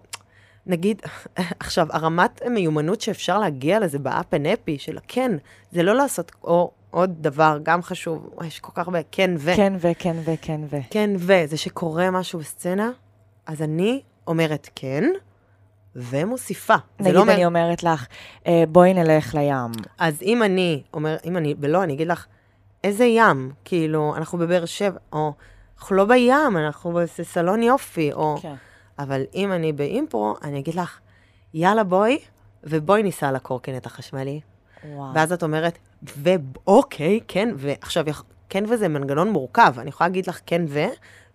נגיד, 0.65 1.01
עכשיו, 1.59 1.87
הרמת 1.91 2.41
מיומנות 2.49 3.01
שאפשר 3.01 3.39
להגיע 3.39 3.79
לזה 3.79 3.99
ב 3.99 4.11
up 4.11 4.33
and 4.33 4.47
happy, 4.47 4.77
של 4.77 4.97
כן, 5.07 5.31
זה 5.71 5.83
לא 5.83 5.95
לעשות, 5.95 6.31
או 6.43 6.71
עוד 6.91 7.15
דבר, 7.21 7.57
גם 7.63 7.81
חשוב, 7.81 8.29
יש 8.45 8.59
כל 8.59 8.71
כך 8.75 8.87
הרבה 8.87 8.99
כן 9.11 9.31
ו. 9.37 9.51
כן 9.55 9.73
ו, 9.79 9.87
כן 9.99 10.15
ו, 10.25 10.31
כן 10.41 10.61
ו. 10.69 10.77
כן 10.89 11.09
ו, 11.17 11.33
זה 11.45 11.57
שקורה 11.57 12.11
משהו 12.11 12.39
בסצנה, 12.39 12.91
אז 13.45 13.61
אני 13.61 14.01
אומרת 14.27 14.69
כן, 14.75 15.03
ומוסיפה. 15.95 16.75
נגיד 16.99 17.13
לא 17.13 17.19
אומר... 17.19 17.33
אני 17.33 17.45
אומרת 17.45 17.83
לך, 17.83 18.07
אה, 18.47 18.63
בואי 18.69 18.93
נלך 18.93 19.35
לים. 19.35 19.71
אז 19.97 20.21
אם 20.21 20.43
אני 20.43 20.83
אומר, 20.93 21.17
אם 21.25 21.37
אני, 21.37 21.55
ולא, 21.59 21.83
אני 21.83 21.93
אגיד 21.93 22.07
לך, 22.07 22.25
איזה 22.83 23.05
ים? 23.05 23.51
כאילו, 23.65 24.15
אנחנו 24.15 24.37
בבאר 24.37 24.65
שבע, 24.65 24.99
או 25.13 25.33
אנחנו 25.79 25.95
לא 25.95 26.05
בים, 26.05 26.57
אנחנו 26.57 26.91
בסלון 26.93 27.63
יופי, 27.63 28.13
או... 28.13 28.37
כן. 28.41 28.55
אבל 28.99 29.23
אם 29.35 29.51
אני 29.51 29.73
באימפרו, 29.73 30.35
אני 30.43 30.59
אגיד 30.59 30.75
לך, 30.75 30.99
יאללה 31.53 31.83
בואי, 31.83 32.19
ובואי 32.63 33.03
ניסע 33.03 33.31
לקורקינט 33.31 33.85
החשמלי. 33.85 34.41
וואו. 34.83 35.13
ואז 35.15 35.33
את 35.33 35.43
אומרת, 35.43 35.77
ואוקיי, 36.03 37.19
כן, 37.27 37.49
ועכשיו, 37.55 38.05
כן 38.49 38.63
וזה 38.69 38.87
מנגנון 38.87 39.29
מורכב, 39.29 39.73
אני 39.77 39.89
יכולה 39.89 40.07
להגיד 40.07 40.27
לך 40.27 40.39
כן 40.45 40.61
ו, 40.67 40.79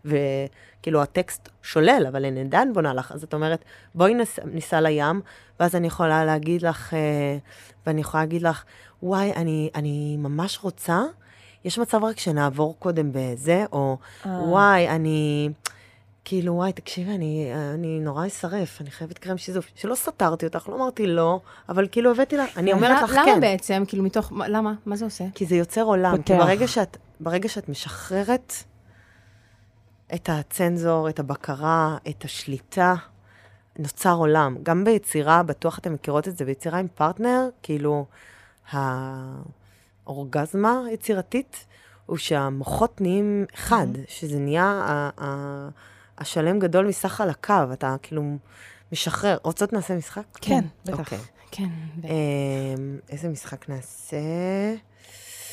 וכאילו 0.05 1.03
הטקסט 1.03 1.49
שולל, 1.63 2.05
אבל 2.09 2.25
אני 2.25 2.41
עדיין 2.41 2.73
בונה 2.73 2.95
לך, 2.95 3.13
אז 3.13 3.23
את 3.23 3.35
אומרת, 3.35 3.65
בואי 3.95 4.15
נס, 4.15 4.39
ניסע 4.45 4.81
לים, 4.81 5.21
ואז 5.61 5.77
אני 5.77 5.87
יכולה 5.87 6.25
להגיד 6.25 6.63
לך, 6.63 6.95
אה, 6.95 7.39
ואני 7.87 8.01
יכולה 8.01 8.23
להגיד 8.23 8.43
לך, 8.43 8.65
וואי, 9.03 9.33
אני, 9.33 9.71
אני 9.75 10.17
ממש 10.19 10.59
רוצה, 10.63 11.03
יש 11.65 11.79
מצב 11.79 12.05
רק 12.05 12.19
שנעבור 12.19 12.77
קודם 12.79 13.11
בזה, 13.13 13.65
או 13.73 13.97
אה. 14.27 14.31
וואי, 14.31 14.89
אני... 14.89 15.51
כאילו, 16.25 16.55
וואי, 16.55 16.73
תקשיבי, 16.73 17.15
אני, 17.15 17.53
אני 17.75 18.01
נורא 18.01 18.27
אשרף, 18.27 18.81
אני 18.81 18.91
חייבת 18.91 19.19
קרם 19.19 19.39
שיזוף. 19.39 19.67
שלא 19.75 19.95
סתרתי 19.95 20.47
אותך, 20.47 20.69
לא 20.69 20.77
אמרתי 20.77 21.07
לא, 21.07 21.41
אבל 21.69 21.89
כאילו 21.93 22.11
הבאתי 22.11 22.37
לך, 22.37 22.59
אני 22.59 22.73
אומרת 22.73 23.03
לך 23.03 23.11
למה 23.13 23.25
כן. 23.25 23.31
למה 23.31 23.41
בעצם? 23.41 23.83
כאילו, 23.89 24.05
מתוך, 24.05 24.33
למה? 24.49 24.75
מה 24.87 24.97
זה 24.97 25.05
עושה? 25.05 25.25
כי 25.35 25.47
זה 25.47 25.57
יוצר 25.57 25.83
עולם. 25.83 26.17
פותח. 26.17 26.27
כי 26.27 26.39
ברגע 26.39 26.69
שאת, 26.69 26.97
ברגע 27.21 27.49
שאת 27.49 27.69
משחררת 27.69 28.55
את 30.15 30.29
הצנזור, 30.33 31.09
את 31.09 31.19
הבקרה, 31.19 31.97
את 32.09 32.25
השליטה, 32.25 32.95
נוצר 33.79 34.15
עולם. 34.15 34.57
גם 34.63 34.85
ביצירה, 34.85 35.43
בטוח 35.43 35.79
אתן 35.79 35.93
מכירות 35.93 36.29
את 36.29 36.37
זה, 36.37 36.45
ביצירה 36.45 36.79
עם 36.79 36.87
פרטנר, 36.95 37.49
כאילו, 37.63 38.07
האורגזמה 40.07 40.81
היצירתית, 40.89 41.67
הוא 42.07 42.17
שהמוחות 42.17 43.01
נהיים 43.01 43.45
אחד, 43.55 43.87
mm-hmm. 43.95 44.11
שזה 44.11 44.39
נהיה... 44.39 45.11
השלם 46.19 46.59
גדול 46.59 46.87
מסך 46.87 47.21
על 47.21 47.31
הקו, 47.31 47.73
אתה 47.73 47.97
כאילו 48.03 48.23
משחרר. 48.93 49.37
רוצות 49.43 49.73
נעשה 49.73 49.97
משחק? 49.97 50.25
כן, 50.41 50.65
בטח. 50.85 50.99
אוקיי. 50.99 51.19
כן. 51.51 51.69
אמ, 52.05 52.99
איזה 53.11 53.29
משחק 53.29 53.69
נעשה? 53.69 54.17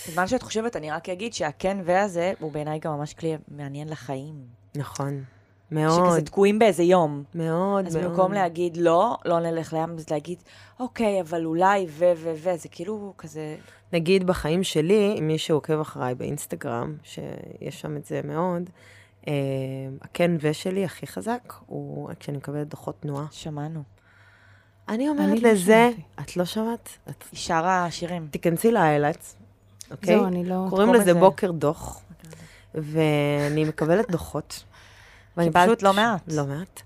בזמן 0.07 0.27
שאת 0.27 0.43
חושבת, 0.43 0.75
אני 0.75 0.91
רק 0.91 1.09
אגיד 1.09 1.33
שהכן 1.33 1.77
והזה, 1.85 2.33
הוא 2.39 2.51
בעיניי 2.51 2.79
גם 2.79 2.97
ממש 2.97 3.13
כלי 3.13 3.37
מעניין 3.47 3.89
לחיים. 3.89 4.35
נכון. 4.75 5.23
מאוד. 5.71 6.09
שכזה 6.09 6.21
תקועים 6.21 6.59
באיזה 6.59 6.83
יום. 6.83 7.23
מאוד, 7.35 7.87
אז 7.87 7.95
מאוד. 7.95 8.05
אז 8.05 8.09
במקום 8.11 8.33
להגיד 8.33 8.77
לא, 8.77 9.17
לא 9.25 9.39
נלך 9.39 9.73
לים, 9.73 9.95
אז 9.97 10.09
להגיד, 10.09 10.43
אוקיי, 10.79 11.21
אבל 11.21 11.45
אולי 11.45 11.85
ו, 11.89 12.05
ו, 12.15 12.33
ו, 12.43 12.57
זה 12.57 12.69
כאילו 12.69 13.13
כזה... 13.17 13.55
נגיד 13.93 14.27
בחיים 14.27 14.63
שלי, 14.63 15.19
מי 15.21 15.37
שעוקב 15.37 15.79
אחריי 15.79 16.15
באינסטגרם, 16.15 16.95
שיש 17.03 17.81
שם 17.81 17.97
את 17.97 18.05
זה 18.05 18.21
מאוד, 18.23 18.69
הכן 20.01 20.31
ושלי 20.39 20.85
הכי 20.85 21.07
חזק 21.07 21.53
הוא 21.65 22.09
כשאני 22.19 22.37
מקבלת 22.37 22.67
דוחות 22.67 23.01
תנועה. 23.01 23.25
שמענו. 23.31 23.83
אני 24.89 25.09
אומרת 25.09 25.39
לא 25.41 25.49
לזה, 25.49 25.89
את 26.19 26.37
לא 26.37 26.45
שמעת? 26.45 26.89
את... 27.09 27.23
היא 27.31 27.39
שרה 27.39 27.91
שירים. 27.91 28.27
תיכנסי 28.31 28.71
לאיילץ, 28.71 29.35
אוקיי? 29.91 30.15
זהו, 30.15 30.27
אני 30.27 30.45
לא... 30.45 30.65
קוראים 30.69 30.93
לזה 30.93 31.13
בוקר 31.13 31.51
דוח, 31.51 32.01
ואני 32.75 33.63
מקבלת 33.63 34.11
דוחות. 34.11 34.63
קיבלת 35.39 35.83
לא 35.83 35.93
מעט. 35.93 36.21
לא 36.27 36.45
מעט. 36.45 36.81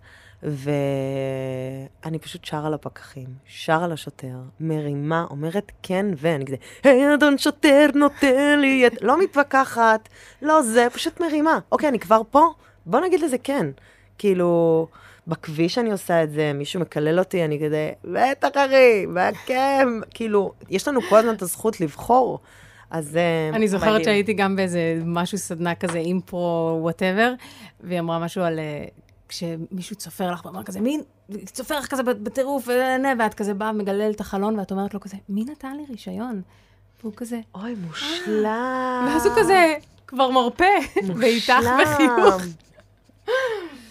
ואני 0.46 2.20
פשוט 2.20 2.46
שרה 2.46 2.70
לפקחים, 2.70 3.28
שרה 3.46 3.88
לשוטר, 3.88 4.36
מרימה, 4.60 5.26
אומרת 5.30 5.72
כן 5.84 6.06
ואני 6.18 6.46
כזה, 6.46 6.56
היי 6.84 7.14
אדון 7.14 7.38
שוטר 7.38 7.88
נותן 7.96 8.60
לי 8.60 8.88
את... 8.88 9.02
לא 9.02 9.24
מתווכחת, 9.24 10.10
לא 10.42 10.62
זה, 10.62 10.88
פשוט 10.94 11.22
מרימה. 11.22 11.60
אוקיי, 11.72 11.90
אני 11.90 12.00
כבר 12.00 12.22
פה, 12.32 12.48
בוא 12.86 13.00
נגיד 13.00 13.20
לזה 13.20 13.38
כן. 13.38 13.68
כאילו, 14.18 14.88
בכביש 15.28 15.78
אני 15.78 15.92
עושה 15.92 16.24
את 16.24 16.32
זה, 16.32 16.52
מישהו 16.54 16.80
מקלל 16.80 17.20
אותי, 17.20 17.46
אני 17.46 17.60
כזה, 17.66 17.92
בטח 18.04 18.50
אחי, 18.50 19.06
כן, 19.46 19.88
כאילו, 20.10 20.54
יש 20.70 20.88
לנו 20.88 21.02
כל 21.02 21.18
הזמן 21.18 21.34
את 21.34 21.42
הזכות 21.42 21.82
לבחור. 21.82 22.40
אז 22.90 23.10
מדהים. 23.10 23.54
אני 23.54 23.68
זוכרת 23.68 24.04
שהייתי 24.04 24.34
גם 24.34 24.56
באיזה 24.56 25.00
משהו, 25.06 25.38
סדנה 25.38 25.76
כזה, 25.76 25.98
אימפרו, 25.98 26.78
whatever, 26.82 27.34
והיא 27.84 28.00
אמרה 28.00 28.20
משהו 28.20 28.44
על 28.44 28.60
אה, 28.60 28.86
כשמישהו 29.30 29.96
צופר 29.96 30.32
לך 30.32 30.46
ואומר 30.46 30.64
כזה, 30.64 30.82
מי, 30.82 31.00
צופר 31.46 31.80
לך 31.80 31.86
כזה 31.88 32.04
בטירוף, 32.04 32.68
ואת 33.20 33.34
כזה 33.34 33.54
באה, 33.54 33.72
מגולל 33.72 34.12
את 34.12 34.20
החלון, 34.22 34.60
ואת 34.60 34.72
אומרת 34.72 34.94
לו 34.94 35.00
כזה, 35.00 35.18
מי 35.30 35.46
נתן 35.46 35.78
לי 35.78 35.84
רישיון? 35.90 36.42
והוא 37.02 37.14
כזה, 37.16 37.40
אוי, 37.56 37.76
מושלם. 37.88 39.06
ואז 39.08 39.26
הוא 39.26 39.34
כזה 39.38 39.74
כבר 40.08 40.32
מרפה, 40.32 40.66
ואיתך 41.16 41.54
בחיוך. 41.82 42.42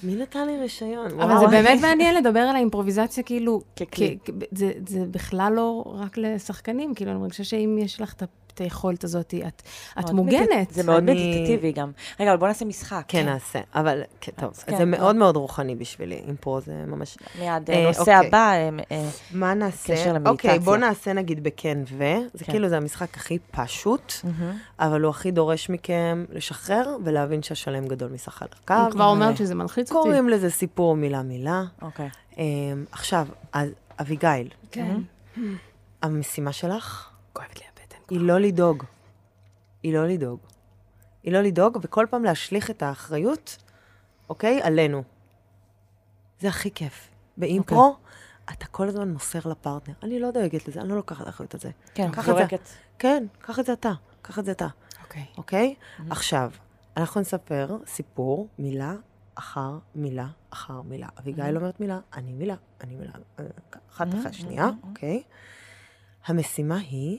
מי 0.02 0.14
נתן 0.16 0.46
לי 0.46 0.58
רישיון? 0.60 1.06
אבל 1.20 1.30
וואו. 1.32 1.40
זה 1.40 1.46
באמת 1.46 1.80
מעניין 1.80 2.14
לדבר 2.16 2.40
על 2.40 2.56
האימפרוביזציה, 2.56 3.22
כאילו, 3.24 3.60
ככלי. 3.80 4.18
זה, 4.52 4.72
זה 4.88 5.00
בכלל 5.10 5.52
לא 5.56 5.82
רק 5.86 6.16
לשחקנים, 6.18 6.94
כאילו, 6.94 7.10
אני 7.10 7.18
מרגישה 7.20 7.44
שאם 7.44 7.78
יש 7.80 8.00
לך 8.00 8.12
את 8.12 8.22
ה- 8.22 8.26
את 8.54 8.60
היכולת 8.60 9.04
הזאת, 9.04 9.34
את, 9.48 9.62
את 9.98 10.10
מוגנת. 10.10 10.48
מדיט- 10.50 10.70
זה 10.70 10.82
מאוד 10.82 10.96
אני- 11.02 11.12
מדיטטיבי 11.36 11.72
גם. 11.72 11.90
רגע, 12.20 12.30
אבל 12.30 12.38
בוא 12.40 12.48
נעשה 12.48 12.64
משחק. 12.64 13.04
כן, 13.08 13.26
נעשה. 13.26 13.60
אבל, 13.74 14.02
כן, 14.20 14.32
טוב, 14.36 14.52
כן, 14.66 14.76
זה 14.76 14.84
לא. 14.84 14.90
מאוד 14.90 15.16
מאוד 15.16 15.36
רוחני 15.36 15.74
בשבילי, 15.74 16.22
אימפרו 16.26 16.60
זה 16.60 16.72
ממש... 16.86 17.16
מיד 17.40 17.70
אה, 17.70 17.74
אה, 17.74 17.86
נושא 17.86 18.00
אוקיי. 18.00 18.14
הבא, 18.14 18.52
אה, 18.52 18.68
אה, 18.92 19.08
מה 19.32 19.54
נעשה? 19.54 19.92
קשר 19.94 20.12
למדיטציה. 20.12 20.30
אוקיי, 20.52 20.58
בוא 20.58 20.76
נעשה 20.76 21.12
נגיד 21.12 21.44
בכן 21.44 21.78
ו, 21.98 22.04
זה 22.34 22.44
כן. 22.44 22.52
כאילו 22.52 22.68
זה 22.68 22.76
המשחק 22.76 23.16
הכי 23.16 23.38
פשוט. 23.50 24.12
אבל 24.78 25.00
הוא 25.02 25.10
הכי 25.10 25.30
דורש 25.30 25.70
מכם 25.70 26.24
לשחרר 26.32 26.96
ולהבין 27.04 27.42
שהשלם 27.42 27.86
גדול 27.88 28.10
מסך 28.12 28.42
על 28.42 28.48
הקו. 28.64 28.74
אני 28.84 28.90
כבר 28.92 29.04
אומרת 29.04 29.36
שזה 29.36 29.54
מלחיץ 29.54 29.92
אותי. 29.92 30.02
קוראים 30.02 30.28
לזה 30.28 30.50
סיפור 30.50 30.96
מילה-מילה. 30.96 31.62
אוקיי. 31.82 32.08
אמ, 32.38 32.42
עכשיו, 32.92 33.26
אז 33.52 33.68
אביגיל, 34.00 34.48
כן. 34.70 34.96
המשימה 36.02 36.52
שלך 36.52 37.08
כואבת 37.32 37.56
לי. 37.58 37.64
היא 38.10 38.20
לא 38.20 38.38
לדאוג. 38.38 38.84
היא 39.82 39.94
לא 39.94 40.06
לדאוג. 40.06 40.40
היא 41.22 41.32
לא 41.32 41.40
לדאוג, 41.40 41.78
וכל 41.82 42.06
פעם 42.10 42.24
להשליך 42.24 42.70
את 42.70 42.82
האחריות, 42.82 43.56
אוקיי? 44.28 44.62
עלינו. 44.62 45.02
זה 46.40 46.48
הכי 46.48 46.70
כיף. 46.70 47.08
באימפרו, 47.36 47.96
אתה 48.52 48.66
כל 48.66 48.88
הזמן 48.88 49.12
מוסר 49.12 49.38
לפרטנר. 49.44 49.94
אני 50.02 50.20
לא 50.20 50.30
דואגת 50.30 50.68
לזה, 50.68 50.80
אני 50.80 50.88
לא 50.88 50.96
לוקחת 50.96 51.28
אחריות 51.28 51.54
על 51.54 51.60
זה. 51.60 51.70
כן. 51.94 52.10
זורקת. 52.24 52.68
כן, 52.98 53.26
קח 53.40 53.58
את 53.58 53.66
זה 53.66 53.72
אתה, 53.72 53.92
קח 54.22 54.38
את 54.38 54.44
זה 54.44 54.52
אתה, 54.52 54.66
אוקיי. 55.02 55.24
אוקיי? 55.36 55.74
עכשיו, 56.10 56.50
אנחנו 56.96 57.20
נספר 57.20 57.76
סיפור, 57.86 58.48
מילה 58.58 58.94
אחר 59.34 59.78
מילה 59.94 60.26
אחר 60.50 60.82
מילה. 60.82 61.08
אביגיל 61.20 61.56
אומרת 61.56 61.80
מילה, 61.80 62.00
אני 62.14 62.32
מילה, 62.32 62.54
אני 62.80 62.96
מילה, 62.96 63.12
אה, 63.38 63.44
אחת 63.90 64.08
אחרי 64.08 64.30
השנייה, 64.30 64.70
אוקיי? 64.82 65.22
המשימה 66.26 66.76
היא 66.76 67.18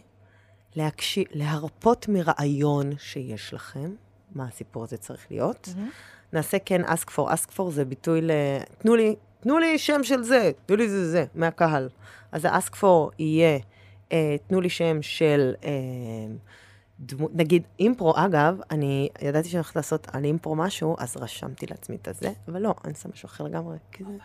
להקשיב, 0.76 1.26
להרפות 1.32 2.08
מרעיון 2.10 2.92
שיש 2.98 3.54
לכם, 3.54 3.92
מה 4.36 4.46
הסיפור 4.46 4.84
הזה 4.84 4.98
צריך 4.98 5.28
להיות. 5.32 5.70
נעשה 6.34 6.58
כן 6.60 6.82
ask 6.86 7.10
for, 7.10 7.32
ask 7.32 7.58
for 7.58 7.70
זה 7.70 7.86
ביטוי 7.86 8.22
ל... 8.22 8.32
תנו 8.78 8.96
לי, 8.96 9.16
תנו 9.40 9.60
לי 9.60 9.78
שם 9.78 10.04
של 10.04 10.24
זה, 10.24 10.52
תנו 10.66 10.76
לי 10.76 10.90
זה 10.90 11.12
זה, 11.12 11.26
מהקהל. 11.36 11.90
אז 12.32 12.46
ה-ask 12.46 12.76
for 12.82 13.12
יהיה, 13.20 13.60
אה, 14.12 14.36
תנו 14.48 14.62
לי 14.62 14.70
שם 14.70 15.02
של, 15.02 15.54
אה, 15.64 15.72
דמו, 17.00 17.28
נגיד 17.34 17.64
אימפרו, 17.80 18.14
אגב, 18.18 18.58
אני 18.72 19.10
ידעתי 19.22 19.50
שאני 19.50 19.58
הולכת 19.60 19.76
לעשות 19.76 20.08
על 20.14 20.24
אימפרו 20.24 20.56
משהו, 20.56 20.96
אז 21.00 21.18
רשמתי 21.18 21.66
לעצמי 21.70 21.96
את 22.02 22.08
הזה, 22.08 22.32
אבל 22.48 22.62
לא, 22.62 22.74
אני 22.86 22.94
שם 22.94 23.10
משהו 23.14 23.28
אחר 23.28 23.44
לגמרי, 23.44 23.78
כי 23.92 24.04
זה 24.04 24.10
מה 24.10 24.16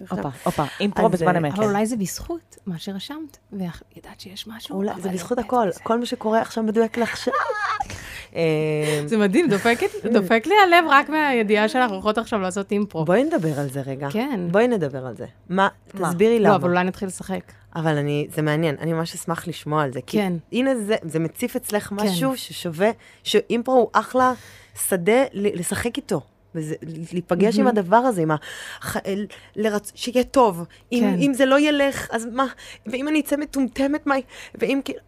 עכשיו. 0.00 0.18
הופה, 0.18 0.28
הופה, 0.44 0.64
אימפרו 0.80 1.08
בזמן 1.08 1.34
אה, 1.34 1.40
אמת. 1.40 1.54
אבל 1.54 1.64
אולי 1.64 1.86
זה 1.86 1.96
בזכות 1.96 2.56
מה 2.66 2.78
שרשמת, 2.78 3.36
וידעת 3.52 4.20
שיש 4.20 4.46
משהו. 4.48 4.76
אולי, 4.76 4.92
זה 5.00 5.08
לא 5.08 5.14
בזכות 5.14 5.38
הכל. 5.38 5.68
כל 5.82 5.98
מה 5.98 6.06
שקורה 6.06 6.40
עכשיו 6.40 6.64
מדויק 6.64 6.98
לעכשיו. 6.98 7.34
אה, 8.36 9.02
זה 9.06 9.16
מדהים, 9.16 9.48
דופקת- 9.50 10.06
דופק 10.12 10.42
לי 10.46 10.54
הלב 10.66 10.84
רק 10.90 11.08
מהידיעה 11.08 11.68
שאנחנו 11.68 11.94
הולכות 11.94 12.18
עכשיו 12.18 12.40
לעשות 12.40 12.72
אימפרו. 12.72 13.04
בואי 13.04 13.24
נדבר 13.24 13.60
על 13.60 13.70
זה 13.70 13.80
רגע. 13.80 14.08
כן. 14.10 14.40
בואי 14.50 14.68
נדבר 14.68 15.06
על 15.06 15.16
זה. 15.16 15.26
מה? 15.48 15.68
תסבירי 15.88 16.38
לא, 16.40 16.46
למה. 16.48 16.56
אבל 16.56 16.70
אולי 16.70 16.84
נתחיל 16.84 17.08
לשחק. 17.08 17.52
אבל 17.76 17.96
אני, 17.96 18.26
זה 18.34 18.42
מעניין, 18.42 18.76
אני 18.80 18.92
ממש 18.92 19.14
אשמח 19.14 19.48
לשמוע 19.48 19.82
על 19.82 19.92
זה. 19.92 20.00
כי 20.06 20.16
כן. 20.18 20.32
הנה 20.52 20.74
זה, 20.76 20.96
זה 21.02 21.18
מציף 21.18 21.56
אצלך 21.56 21.92
משהו 21.92 22.36
ששווה, 22.36 22.90
שאימפרו 23.22 23.74
הוא 23.74 23.88
אחלה 23.92 24.32
שדה 24.88 25.22
ל- 25.32 25.58
לשחק 25.60 25.96
איתו. 25.96 26.20
וזה, 26.54 26.74
להיפגש 27.12 27.58
עם 27.58 27.66
הדבר 27.66 27.96
הזה, 27.96 28.22
עם 28.22 28.30
ה... 28.30 28.36
ח- 28.80 28.96
ל- 28.96 29.24
לרצ... 29.56 29.92
שיהיה 29.94 30.24
טוב. 30.24 30.64
אם, 30.92 30.98
כן. 31.00 31.20
אם 31.20 31.34
זה 31.34 31.46
לא 31.46 31.60
ילך, 31.60 32.08
אז 32.10 32.26
מה? 32.32 32.46
ואם 32.86 33.08
אני 33.08 33.20
אצא 33.20 33.36
מטומטמת, 33.36 34.06
מה? 34.06 34.14
ואם 34.54 34.80
כאילו... 34.84 34.98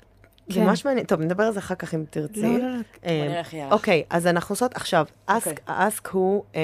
זה 0.49 0.55
כן. 0.55 0.67
ממש 0.67 0.85
מעניין. 0.85 1.07
טוב, 1.07 1.21
נדבר 1.21 1.45
על 1.45 1.53
זה 1.53 1.59
אחר 1.59 1.75
כך 1.75 1.95
אם 1.95 2.05
תרצי. 2.11 2.43
לא, 2.43 2.49
לא, 2.59 2.59
לא. 2.59 2.81
אה. 3.07 3.69
אוקיי, 3.71 4.03
אז 4.11 4.27
אנחנו 4.27 4.53
עושות 4.53 4.75
עכשיו, 4.77 5.07
אוקיי. 5.29 5.53
אסק, 5.53 5.61
האסק 5.67 6.09
הוא, 6.09 6.45
אה, 6.57 6.61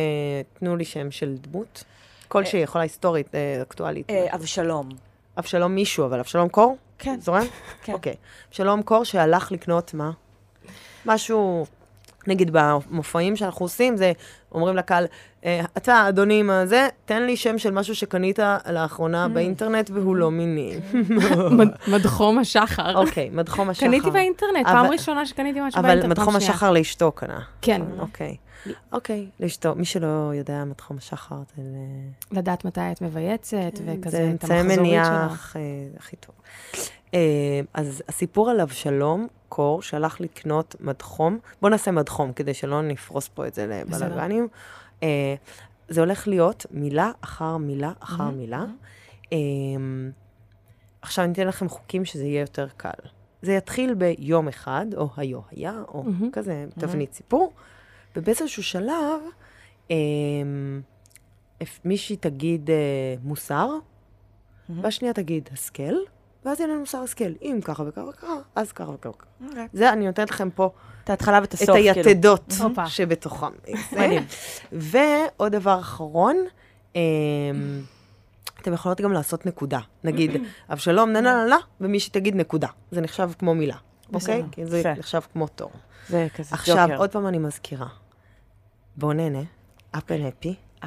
תנו 0.58 0.76
לי 0.76 0.84
שם 0.84 1.10
של 1.10 1.36
דמות, 1.40 1.84
כלשהי, 2.28 2.60
יכולה 2.60 2.82
היסטורית, 2.82 3.34
אה, 3.34 3.62
אקטואלית. 3.62 4.10
אה, 4.10 4.34
אבשלום. 4.34 4.88
אבשלום 5.38 5.74
מישהו, 5.74 6.06
אבל 6.06 6.18
אבשלום 6.18 6.48
קור? 6.48 6.76
כן. 6.98 7.20
זורם? 7.20 7.44
כן. 7.82 7.92
אוקיי. 7.92 8.14
אבשלום 8.48 8.82
קור 8.82 9.04
שהלך 9.04 9.52
לקנות 9.52 9.94
מה? 9.94 10.10
משהו, 11.06 11.66
נגיד 12.28 12.50
במופעים 12.52 13.36
שאנחנו 13.36 13.64
עושים, 13.64 13.96
זה 13.96 14.12
אומרים 14.52 14.76
לקהל, 14.76 15.06
"אה, 15.44 15.60
אתה, 15.76 16.08
אדוני, 16.08 16.42
מה 16.42 16.66
זה, 16.66 16.88
תן 17.04 17.22
לי 17.22 17.36
שם 17.36 17.58
של 17.58 17.70
משהו 17.70 17.94
שקנית 17.94 18.38
לאחרונה 18.70 19.28
באינטרנט 19.28 19.90
והוא 19.94 20.16
לא 20.16 20.30
מיני. 20.30 20.76
מד- 21.58 21.74
מדחום 21.88 22.38
השחר. 22.38 22.96
אוקיי, 22.98 23.30
מדחום 23.32 23.70
השחר. 23.70 23.86
קניתי 23.86 24.10
באינטרנט, 24.10 24.66
פעם 24.66 24.86
ראשונה 24.86 25.26
שקניתי 25.26 25.60
משהו 25.60 25.82
באינטרנט. 25.82 26.04
אבל 26.04 26.22
מדחום. 26.22 26.36
השחר 26.36 26.70
לאשתו 26.70 27.12
קנה. 27.12 27.40
כן, 27.62 27.82
אוקיי. 27.98 28.36
אוקיי, 28.92 29.26
לאשתו. 29.40 29.74
מי 29.74 29.84
שלא 29.84 30.06
יודע 30.34 30.64
מדחום 30.64 30.96
השחר, 30.96 31.36
זה 31.56 31.62
לדעת 32.32 32.64
מתי 32.64 32.80
את 32.92 33.02
מבייצת, 33.02 33.56
וכזה 33.86 34.10
זה 34.10 34.32
את 34.34 34.44
אמצעי 34.44 34.58
המחזורית 34.58 34.90
שלך. 35.04 35.16
מניח 35.18 35.56
אה, 35.56 35.60
הכי 35.98 36.16
טוב. 36.16 36.34
אה, 37.14 37.60
אז 37.74 38.02
הסיפור 38.08 38.50
על 38.50 38.60
אבשלום 38.60 39.26
קור, 39.48 39.82
שהלך 39.82 40.20
לקנות 40.20 40.76
מדחום, 40.80 41.38
בואו 41.60 41.70
נעשה 41.70 41.90
מדחום, 41.90 42.32
כדי 42.32 42.54
שלא 42.54 42.82
נפרוס 42.82 43.28
פה 43.28 43.46
את 43.46 43.54
זה 43.54 43.82
בסדר. 43.88 44.06
לבלגנים. 44.06 44.48
אה, 45.02 45.34
זה 45.88 46.00
הולך 46.00 46.28
להיות 46.28 46.66
מילה 46.70 47.10
אחר 47.20 47.56
מילה 47.56 47.92
אחר 48.00 48.30
מילה. 48.30 48.64
אה, 49.32 49.38
עכשיו 51.02 51.24
אני 51.24 51.32
אתן 51.32 51.46
לכם 51.46 51.68
חוקים 51.68 52.04
שזה 52.04 52.24
יהיה 52.24 52.40
יותר 52.40 52.68
קל. 52.76 53.08
זה 53.42 53.52
יתחיל 53.52 53.94
ביום 53.94 54.48
אחד, 54.48 54.86
או 54.96 55.08
היו 55.16 55.40
היה, 55.50 55.82
או 55.88 56.02
מהמם. 56.02 56.30
כזה 56.32 56.66
תבנית 56.78 57.12
סיפור, 57.12 57.52
ובאיזשהו 58.16 58.62
שלב, 58.62 59.20
אה, 59.90 59.96
מישהי 61.84 62.16
תגיד 62.16 62.70
אה, 62.70 63.14
מוסר, 63.22 63.68
והשנייה 64.68 65.14
תגיד 65.14 65.48
השכל, 65.52 65.94
ואז 66.44 66.60
יהיה 66.60 66.70
לנו 66.70 66.80
מוסר 66.80 66.98
השכל. 66.98 67.32
אם 67.42 67.60
ככה 67.64 67.82
וככה 67.86 68.04
וככה, 68.04 68.26
אז 68.54 68.72
ככה 68.72 68.90
וככה. 68.90 69.10
אוקיי. 69.48 69.68
זה, 69.72 69.92
אני 69.92 70.06
נותנת 70.06 70.30
לכם 70.30 70.50
פה 70.50 70.70
את 71.04 71.10
ההתחלה 71.10 71.38
ואת 71.40 71.48
את 71.48 71.54
הסוף, 71.54 71.76
כאילו. 71.76 72.08
היתדות 72.08 72.52
הופה. 72.62 72.86
שבתוכם. 72.86 73.52
מדהים. 73.92 74.26
ועוד 74.72 75.52
דבר 75.52 75.80
אחרון, 75.80 76.36
אמ, 76.94 77.00
אתם 78.60 78.72
יכולות 78.72 79.00
גם 79.00 79.12
לעשות 79.12 79.46
נקודה. 79.46 79.80
נגיד, 80.04 80.30
אבשלום, 80.72 81.12
נה 81.12 81.20
נה 81.20 81.34
נה 81.34 81.46
נה, 81.46 81.58
ומי 81.80 82.00
שתגיד 82.00 82.36
נקודה. 82.36 82.68
זה 82.90 83.00
נחשב 83.00 83.30
כמו 83.38 83.54
מילה, 83.54 83.76
אוקיי? 84.12 84.42
כי 84.52 84.66
זה. 84.66 84.94
נחשב 84.98 85.20
כמו 85.32 85.48
תור. 85.48 85.70
זה 86.08 86.26
כזה 86.34 86.54
עכשיו, 86.54 86.86
ג'וקר. 86.88 86.98
עוד 87.00 87.10
פעם 87.10 87.26
אני 87.26 87.38
מזכירה. 87.38 87.88
בואו 88.96 89.12
נהנה, 89.12 89.42
up 89.96 89.98
and 89.98 90.44
happy. 90.44 90.84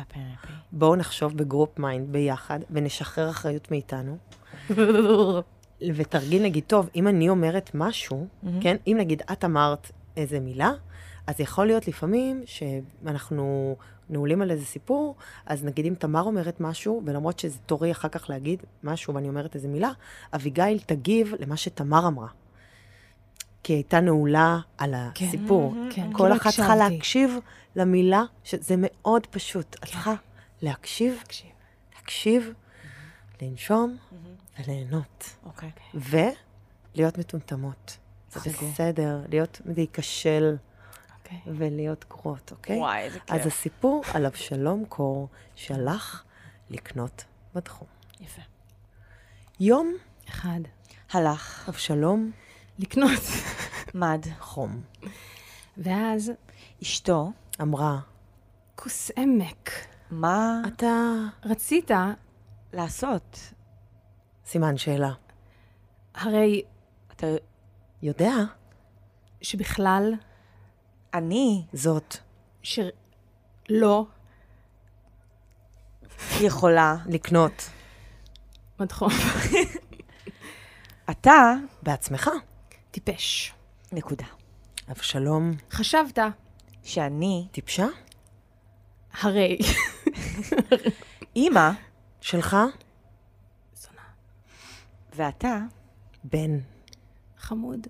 בואו 0.71 0.95
נחשוב 0.95 1.37
ב 1.37 1.44
group 1.44 1.79
mind 1.79 2.11
ביחד, 2.11 2.59
ונשחרר 2.69 3.29
אחריות 3.29 3.71
מאיתנו. 3.71 4.17
ותרגיל 5.95 6.43
נגיד, 6.43 6.63
טוב, 6.67 6.89
אם 6.95 7.07
אני 7.07 7.29
אומרת 7.29 7.71
משהו, 7.73 8.27
כן, 8.61 8.77
אם 8.87 8.95
נגיד 8.99 9.21
את 9.31 9.45
אמרת 9.45 9.91
איזה 10.17 10.39
מילה, 10.39 10.71
אז 11.27 11.39
יכול 11.39 11.65
להיות 11.65 11.87
לפעמים 11.87 12.43
שאנחנו 12.45 13.75
נעולים 14.09 14.41
על 14.41 14.51
איזה 14.51 14.65
סיפור, 14.65 15.15
אז 15.45 15.63
נגיד 15.63 15.85
אם 15.85 15.93
תמר 15.99 16.21
אומרת 16.21 16.59
משהו, 16.59 17.01
ולמרות 17.05 17.39
שזה 17.39 17.57
תורי 17.65 17.91
אחר 17.91 18.07
כך 18.07 18.29
להגיד 18.29 18.59
משהו 18.83 19.15
ואני 19.15 19.29
אומרת 19.29 19.55
איזה 19.55 19.67
מילה, 19.67 19.91
אביגיל 20.35 20.79
תגיב 20.85 21.33
למה 21.39 21.57
שתמר 21.57 22.07
אמרה. 22.07 22.27
כי 23.63 23.73
היא 23.73 23.77
הייתה 23.77 23.99
נעולה 23.99 24.59
על 24.77 24.93
הסיפור. 24.97 25.75
כן, 25.89 26.13
כל 26.13 26.17
כאילו 26.17 26.35
אחת 26.35 26.53
צריכה. 26.53 26.75
להקשיב 26.75 27.37
למילה, 27.75 28.23
שזה 28.43 28.75
מאוד 28.77 29.27
פשוט. 29.27 29.75
את 29.75 29.85
צריכה 29.85 30.13
להקשיב, 30.61 31.19
תקשיב. 31.23 31.49
להקשיב, 31.95 32.53
לנשום 33.41 33.97
וליהנות. 34.59 35.35
אוקיי. 35.45 35.71
ולהיות 35.93 37.17
מטומטמות. 37.17 37.97
זה. 38.29 38.49
בסדר, 38.49 39.21
להיות, 39.29 39.61
להיכשל 39.65 40.57
אוקיי. 41.17 41.39
ולהיות 41.45 42.05
גרועות, 42.09 42.51
אוקיי? 42.51 42.77
וואי, 42.77 43.01
איזה 43.01 43.19
כיף. 43.19 43.31
אז 43.31 43.47
הסיפור 43.47 44.03
על 44.13 44.25
אבשלום 44.25 44.85
קור 44.85 45.27
שהלך 45.55 46.23
לקנות 46.69 47.23
בתחום. 47.55 47.87
יפה. 48.19 48.41
יום 49.59 49.93
אחד. 50.29 50.59
הלך, 51.11 51.69
אבשלום 51.69 52.31
לקנות. 52.79 53.21
מד, 53.93 54.25
חום. 54.39 54.81
ואז 55.77 56.31
אשתו, 56.81 57.31
אמרה, 57.61 57.99
כוס 58.75 59.11
עמק. 59.17 59.71
מה 60.11 60.61
אתה... 60.67 61.13
רצית, 61.45 61.91
לעשות? 62.73 63.37
סימן 64.51 64.77
שאלה. 64.77 65.11
הרי 66.15 66.61
אתה... 67.11 67.27
יודע 68.01 68.33
שבכלל, 69.41 70.13
אני, 71.13 71.63
זאת. 71.73 72.17
שלא, 72.63 74.05
יכולה. 76.41 76.95
לקנות 77.05 77.69
מדחום. 78.79 79.09
אתה, 81.11 81.53
בעצמך. 81.83 82.29
טיפש. 82.91 83.53
נקודה. 83.91 84.25
אבשלום, 84.91 85.51
חשבת, 85.71 86.19
שאני, 86.83 87.47
טיפשה? 87.51 87.87
הרי... 89.13 89.57
אימא, 91.35 91.71
שלך? 92.21 92.57
ואתה, 95.15 95.59
בן. 96.23 96.59
חמוד. 97.39 97.87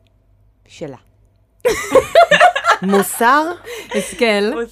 שלה. 0.68 0.98
מוסר? 2.82 3.52
השכל. 3.98 4.64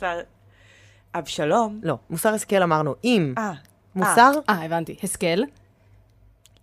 אבשלום, 1.15 1.79
לא, 1.83 1.97
מוסר 2.09 2.33
השכל 2.33 2.63
אמרנו. 2.63 2.95
אם. 3.03 3.33
אה, 3.37 3.51
מוסר? 3.95 4.31
אה, 4.49 4.65
הבנתי. 4.65 4.95
השכל. 5.03 5.39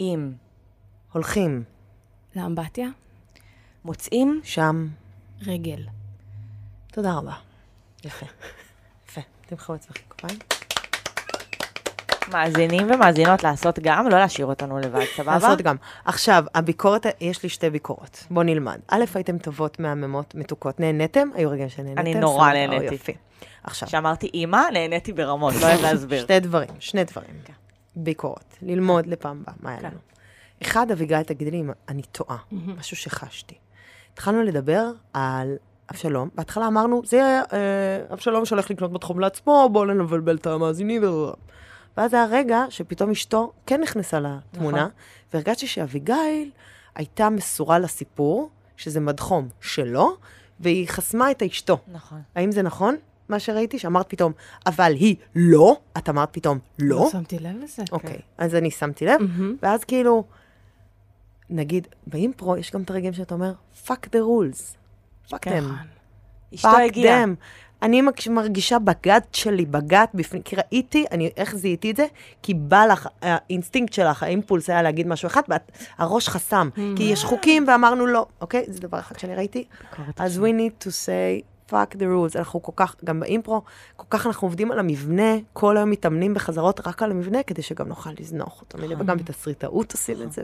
אם 0.01 0.33
הולכים. 1.13 1.65
לאמבטיה. 2.37 2.89
מוצאים, 3.85 4.41
שם. 4.45 4.89
רגל. 5.47 5.87
תודה 6.93 7.13
רבה. 7.13 7.35
יפה. 8.05 8.27
יפה. 9.09 9.21
תמחאו 9.47 9.75
לעצמכם 9.75 10.03
כפיים. 10.11 10.39
מאזינים 12.33 12.91
ומאזינות 12.91 13.45
לעשות 13.45 13.79
גם, 13.79 14.09
לא 14.09 14.19
להשאיר 14.19 14.47
אותנו 14.47 14.79
לבד, 14.79 15.05
סבבה? 15.17 15.35
לעשות 15.35 15.61
גם. 15.61 15.77
עכשיו, 16.05 16.45
הביקורת, 16.55 17.07
יש 17.21 17.43
לי 17.43 17.49
שתי 17.49 17.71
ביקורות. 17.71 18.25
בואו 18.31 18.45
נלמד. 18.45 18.79
א', 18.89 19.05
הייתם 19.15 19.39
טובות, 19.39 19.81
מהממות, 19.81 20.35
מתוקות. 20.35 20.81
נהניתם? 20.81 21.29
היו 21.35 21.51
רגעים 21.51 21.69
שנהניתם? 21.69 22.01
אני 22.01 22.15
נורא 22.15 22.53
נהניתי. 22.53 22.99
עכשיו, 23.65 23.89
כשאמרתי 23.89 24.31
אימא, 24.35 24.63
נהניתי 24.73 25.13
ברמות, 25.13 25.55
לא 25.55 25.67
אוהב 25.67 25.81
להסביר. 25.81 26.27
שני 26.27 26.41
דברים, 26.41 26.69
שני 26.79 27.05
דברים. 27.05 27.31
כן. 27.45 27.53
ביקורת. 27.97 28.57
ללמוד 28.63 29.07
לפעם 29.07 29.43
הבאה, 29.43 29.55
מה 29.63 29.71
היה 29.71 29.81
כן. 29.81 29.87
לנו? 29.87 29.99
אחד, 30.63 30.91
אביגיל, 30.91 31.23
תגידי 31.23 31.51
לי 31.51 31.61
אם 31.61 31.71
אני 31.89 32.03
טועה, 32.03 32.37
משהו 32.79 32.97
שחשתי. 32.97 33.55
התחלנו 34.13 34.43
לדבר 34.43 34.85
על 35.13 35.57
אבשלום, 35.91 36.29
בהתחלה 36.35 36.67
אמרנו, 36.67 37.03
זה 37.05 37.41
אה, 37.53 38.13
אבשלום 38.13 38.45
שהולך 38.45 38.71
לקנות 38.71 38.93
בתחום 38.93 39.21
לעצמו, 39.21 39.69
בואו 39.73 39.85
לא 39.85 39.95
נבלבל 39.95 40.37
את 40.37 40.47
המאזינים. 40.47 41.03
ואז 41.97 42.15
היה 42.15 42.27
רגע 42.31 42.65
שפתאום 42.71 43.11
אשתו 43.11 43.53
כן 43.67 43.81
נכנסה 43.81 44.21
לתמונה, 44.21 44.77
נכון. 44.77 44.91
והרגשתי 45.33 45.67
שאביגיל 45.67 46.51
הייתה 46.95 47.31
מסורה 47.31 47.79
לסיפור, 47.79 48.51
שזה 48.77 49.01
מדחום 49.01 49.49
שלו, 49.61 50.17
והיא 50.61 50.89
חסמה 50.89 51.31
את 51.31 51.43
אשתו. 51.43 51.79
נכון. 51.93 52.23
האם 52.35 52.53
זה 52.53 52.63
נכון, 52.63 52.97
מה 53.29 53.39
שראיתי? 53.39 53.79
שאמרת 53.79 54.11
פתאום, 54.11 54.33
אבל 54.67 54.93
היא 54.93 55.17
לא, 55.35 55.77
את 55.99 56.09
אמרת 56.09 56.29
פתאום 56.33 56.59
לא. 56.79 56.97
לא 56.97 57.09
שמתי 57.13 57.39
לב 57.39 57.57
לזה. 57.63 57.83
אוקיי, 57.93 58.19
אז 58.39 58.55
אני 58.55 58.71
שמתי 58.71 59.07
לב, 59.07 59.23
מהמם. 59.23 59.57
ואז 59.63 59.85
כאילו, 59.85 60.25
נגיד, 61.51 61.87
באימפרו 62.07 62.57
יש 62.57 62.73
גם 62.73 62.83
את 62.83 62.91
הרגעים 62.91 63.13
שאתה 63.13 63.35
אומר, 63.35 63.53
fuck 63.87 64.07
the 64.07 64.19
rules. 64.19 64.77
fuck 65.29 65.39
them. 65.39 65.51
נכון. 65.51 65.77
אשתו 66.55 66.69
fuck 66.69 66.81
הגיעה. 66.81 67.25
אני 67.83 68.03
מרגיש- 68.03 68.29
מרגישה 68.29 68.79
בגד 68.79 69.21
שלי, 69.33 69.67
בגד 69.67 70.07
בפנים, 70.15 70.43
כי 70.43 70.57
ראיתי, 70.57 71.05
אני, 71.11 71.31
איך 71.37 71.57
זיהיתי 71.57 71.91
את 71.91 71.97
זה? 71.97 72.07
כי 72.43 72.55
בא 72.55 72.87
לך, 72.87 73.09
האינסטינקט 73.23 73.93
שלך, 73.93 74.23
האימפולס 74.23 74.71
היה 74.71 74.83
להגיד 74.83 75.07
משהו 75.07 75.27
אחד, 75.27 75.43
והראש 75.99 76.29
חסם. 76.29 76.69
כי 76.97 77.03
יש 77.03 77.25
חוקים 77.25 77.65
ואמרנו 77.69 78.07
לא, 78.07 78.27
אוקיי? 78.41 78.65
זה 78.69 78.81
דבר 78.81 78.99
אחד 78.99 79.19
שאני 79.19 79.35
ראיתי. 79.35 79.65
אז 80.17 80.39
we 80.39 80.49
need 80.49 80.87
to 80.87 80.91
say, 80.91 81.43
fuck 81.73 81.95
the 81.95 82.03
rules. 82.03 82.39
אנחנו 82.39 82.63
כל 82.63 82.73
כך, 82.77 82.97
גם 83.05 83.21
באימפרו, 83.21 83.63
כל 83.97 84.07
כך 84.11 84.27
אנחנו 84.27 84.49
עובדים 84.49 84.73
על 84.73 84.79
המבנה, 84.79 85.33
כל 85.53 85.77
היום 85.77 85.91
מתאמנים 85.91 86.35
בחזרות 86.35 86.87
רק 86.87 87.03
על 87.03 87.11
המבנה, 87.11 87.43
כדי 87.43 87.63
שגם 87.63 87.89
נוכל 87.89 88.11
לזנוח 88.21 88.61
אותו. 88.61 88.79
מלא, 88.79 88.97
וגם 88.99 89.17
בתסריטאות 89.17 89.93
עושים 89.93 90.23
את 90.23 90.33
זה. 90.33 90.43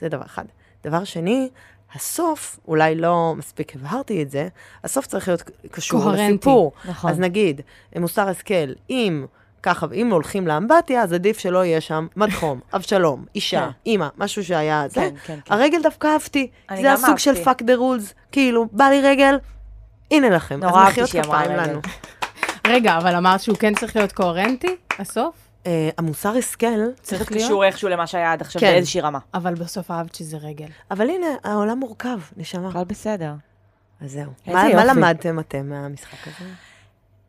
זה 0.00 0.08
דבר 0.08 0.22
אחד. 0.24 0.44
דבר 0.84 1.04
שני, 1.04 1.48
הסוף, 1.94 2.58
אולי 2.68 2.94
לא 2.94 3.34
מספיק 3.36 3.76
הבהרתי 3.76 4.22
את 4.22 4.30
זה, 4.30 4.48
הסוף 4.84 5.06
צריך 5.06 5.28
להיות 5.28 5.42
קשור 5.70 6.02
קוהרנטי. 6.02 6.32
לסיפור. 6.32 6.72
נכון. 6.84 7.10
אז 7.10 7.20
נגיד, 7.20 7.60
מוסר 7.96 8.28
השכל, 8.28 8.72
אם 8.90 9.26
ככה, 9.62 9.86
ואם 9.90 10.12
הולכים 10.12 10.46
לאמבטיה, 10.46 11.02
אז 11.02 11.12
עדיף 11.12 11.38
שלא 11.38 11.64
יהיה 11.64 11.80
שם 11.80 12.06
מדחום, 12.16 12.60
אבשלום, 12.76 13.24
אישה, 13.34 13.60
כן. 13.60 13.70
אימא, 13.86 14.08
משהו 14.18 14.44
שהיה 14.44 14.84
זה. 14.88 15.00
כן, 15.00 15.14
כן, 15.26 15.38
כן. 15.44 15.54
הרגל 15.54 15.82
דווקא 15.82 16.06
אהבתי. 16.06 16.50
זה 16.80 16.92
הסוג 16.92 17.18
של 17.18 17.34
fuck 17.44 17.62
the 17.62 17.78
rules. 17.78 18.12
כאילו, 18.32 18.66
בא 18.72 18.84
לי 18.84 19.00
רגל, 19.00 19.38
הנה 20.10 20.30
לכם. 20.30 20.60
נורא 20.60 20.84
אהבתי 20.84 21.06
שהיא 21.06 21.22
אמרה 21.22 21.42
רגל. 21.42 21.78
רגע, 22.66 22.96
אבל 22.98 23.14
אמרת 23.14 23.40
שהוא 23.40 23.56
כן 23.56 23.74
צריך 23.74 23.96
להיות 23.96 24.12
קוהרנטי, 24.12 24.76
הסוף? 24.98 25.41
אה, 25.66 25.90
המוסר 25.98 26.36
השכל, 26.36 26.66
צריך 27.02 27.32
להיות? 27.32 27.44
קשור 27.44 27.64
איכשהו 27.64 27.88
למה 27.88 28.06
שהיה 28.06 28.32
עד 28.32 28.40
עכשיו 28.40 28.60
כן. 28.60 28.72
באיזושהי 28.72 29.00
רמה. 29.00 29.18
אבל 29.34 29.54
בסוף 29.54 29.90
אהבת 29.90 30.14
שזה 30.14 30.36
רגל. 30.36 30.68
אבל 30.90 31.10
הנה, 31.10 31.26
העולם 31.44 31.78
מורכב, 31.78 32.18
נשמה. 32.36 32.68
הכל 32.68 32.84
בסדר. 32.84 33.32
אז 34.00 34.10
זהו. 34.10 34.30
מה 34.46 34.74
מה. 34.74 34.84
למדתם 34.84 35.38
אתם 35.38 35.68
מהמשחק 35.68 36.26
הזה? 36.26 36.50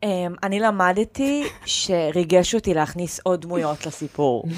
Um, 0.04 0.06
אני 0.42 0.60
למדתי 0.60 1.44
שריגש 1.64 2.54
אותי 2.54 2.74
להכניס 2.74 3.20
עוד 3.22 3.40
דמויות 3.40 3.86
לסיפור. 3.86 4.44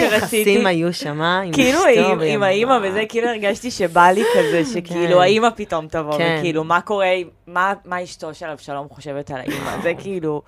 יחסים 0.00 0.66
היו 0.66 0.92
שם? 0.92 1.22
עם 1.22 1.52
כאילו 1.52 1.78
אשתו 1.78 2.10
עם, 2.10 2.18
והיא 2.18 2.34
עם 2.34 2.42
האימא 2.42 2.78
וזה, 2.82 3.02
כאילו 3.08 3.28
הרגשתי 3.28 3.70
שבא 3.70 4.06
לי 4.06 4.22
כזה, 4.34 4.64
שכאילו 4.64 5.16
כן. 5.16 5.22
האימא 5.22 5.48
פתאום 5.56 5.88
תבוא, 5.88 6.18
כן. 6.18 6.36
וכאילו 6.38 6.64
מה 6.64 6.80
קורה, 6.80 7.06
מה, 7.46 7.72
מה 7.84 8.04
אשתו 8.04 8.34
של 8.34 8.46
אבשלום 8.46 8.88
חושבת 8.88 9.30
על 9.30 9.36
האימא, 9.36 9.82
זה 9.82 9.92
כאילו, 9.98 10.42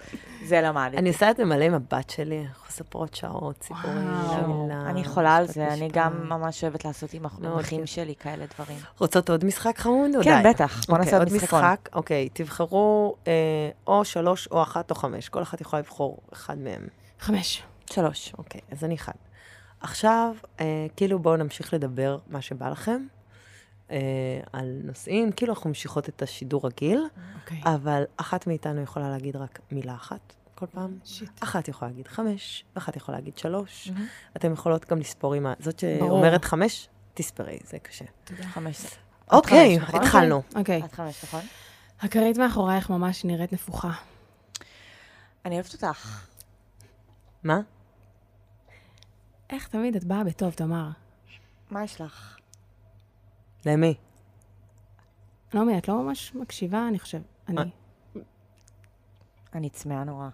זה 0.44 0.60
למדתי. 0.60 0.96
אני 0.96 1.08
עושה 1.08 1.30
את 1.30 1.36
זה 1.36 1.44
מלא 1.44 1.64
עם 1.64 1.74
הבת 1.74 2.10
שלי, 2.10 2.40
אנחנו 2.40 2.64
מספרות 2.68 3.14
שעות, 3.14 3.62
סיפורים. 3.62 4.08
מילה, 4.46 4.90
אני 4.90 5.04
חולה 5.04 5.36
על 5.36 5.46
זה, 5.46 5.68
אני. 5.68 5.88
גם 5.92 6.28
ממש 6.28 6.64
אוהבת 6.64 6.84
לעשות 6.84 7.14
עם 7.14 7.22
המחים. 7.42 7.86
שלי 7.86 8.14
כאלה 8.20 8.44
דברים. 8.54 8.78
רוצות 8.98 9.30
עוד 9.30 9.44
משחק 9.44 9.78
חמוד? 9.78 10.10
כן, 10.22 10.50
בטח, 10.50 10.80
בוא 10.88 10.98
נעשה 10.98 11.10
אוקיי, 11.10 11.18
עוד 11.18 11.36
משחקון. 11.36 11.64
משחק, 11.64 11.88
אוקיי, 11.94 12.28
תבחרו 12.32 13.16
אה, 13.26 13.32
או 13.86 14.04
שלוש 14.04 14.48
או 14.50 14.62
אחת 14.62 14.90
או 14.90 14.96
חמש, 14.96 15.28
כל 15.28 15.42
אחת 15.42 15.60
יכולה 15.60 15.82
לבחור 15.82 16.18
אחד 16.32 16.58
מהם. 16.58 16.86
חמש. 17.20 17.62
שלוש. 17.92 18.32
אוקיי, 18.38 18.60
אז 18.70 18.84
אני 18.84 18.94
אחד. 18.94 19.12
עכשיו, 19.80 20.34
אה, 20.60 20.86
כאילו 20.96 21.18
בואו 21.18 21.36
נמשיך 21.36 21.74
לדבר 21.74 22.18
מה 22.26 22.40
שבא 22.42 22.68
לכם, 22.68 23.06
אה, 23.90 23.96
על 24.52 24.80
נושאים, 24.84 25.32
כאילו 25.32 25.52
אנחנו 25.54 25.70
ממשיכות 25.70 26.08
את 26.08 26.22
השידור 26.22 26.66
רגיל, 26.66 27.04
אוקיי. 27.40 27.60
אבל 27.64 28.04
אחת 28.16 28.46
מאיתנו 28.46 28.82
יכולה 28.82 29.10
להגיד 29.10 29.36
רק 29.36 29.58
מילה 29.70 29.94
אחת 29.94 30.34
כל 30.54 30.66
פעם. 30.66 30.98
שיט. 31.04 31.30
אחת 31.42 31.68
יכולה 31.68 31.90
להגיד 31.90 32.08
חמש, 32.08 32.64
ואחת 32.76 32.96
יכולה 32.96 33.18
להגיד 33.18 33.38
שלוש. 33.38 33.88
מהמם. 33.88 34.06
אתן 34.36 34.52
יכולות 34.52 34.90
גם 34.90 34.98
לספור 34.98 35.34
עם 35.34 35.46
ה... 35.46 35.54
זאת 35.58 35.84
ברור. 35.84 36.08
שאומרת 36.08 36.44
חמש, 36.44 36.88
תספרי, 37.14 37.58
זה 37.64 37.78
קשה. 37.78 38.04
חמש. 38.42 38.86
אוקיי, 39.30 39.80
חמש, 39.80 39.88
נכון? 39.88 40.00
התחלנו. 40.00 40.42
אוקיי. 40.54 40.82
עד 40.82 40.92
חמש, 40.92 41.24
נכון? 41.24 41.40
הכרית 42.00 42.38
מאחורייך 42.38 42.90
ממש 42.90 43.24
נראית 43.24 43.52
נפוחה. 43.52 43.90
אני 45.44 45.54
אוהבת 45.54 45.72
אותך. 45.74 46.24
מה? 47.42 47.60
איך 49.50 49.68
תמיד 49.68 49.96
את 49.96 50.04
באה 50.04 50.24
בטוב, 50.24 50.52
תמר? 50.52 50.88
מה 51.70 51.84
יש 51.84 52.00
לך? 52.00 52.36
למי? 53.66 53.94
נעמי, 55.54 55.78
את 55.78 55.88
לא 55.88 56.02
ממש 56.02 56.34
מקשיבה, 56.34 56.88
אני 56.88 56.98
חושב. 56.98 57.20
אני... 57.48 57.70
אני 59.54 59.70
צמאה 59.70 60.04
נורא. 60.04 60.28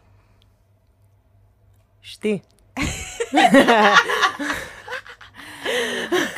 שתי. 2.03 2.39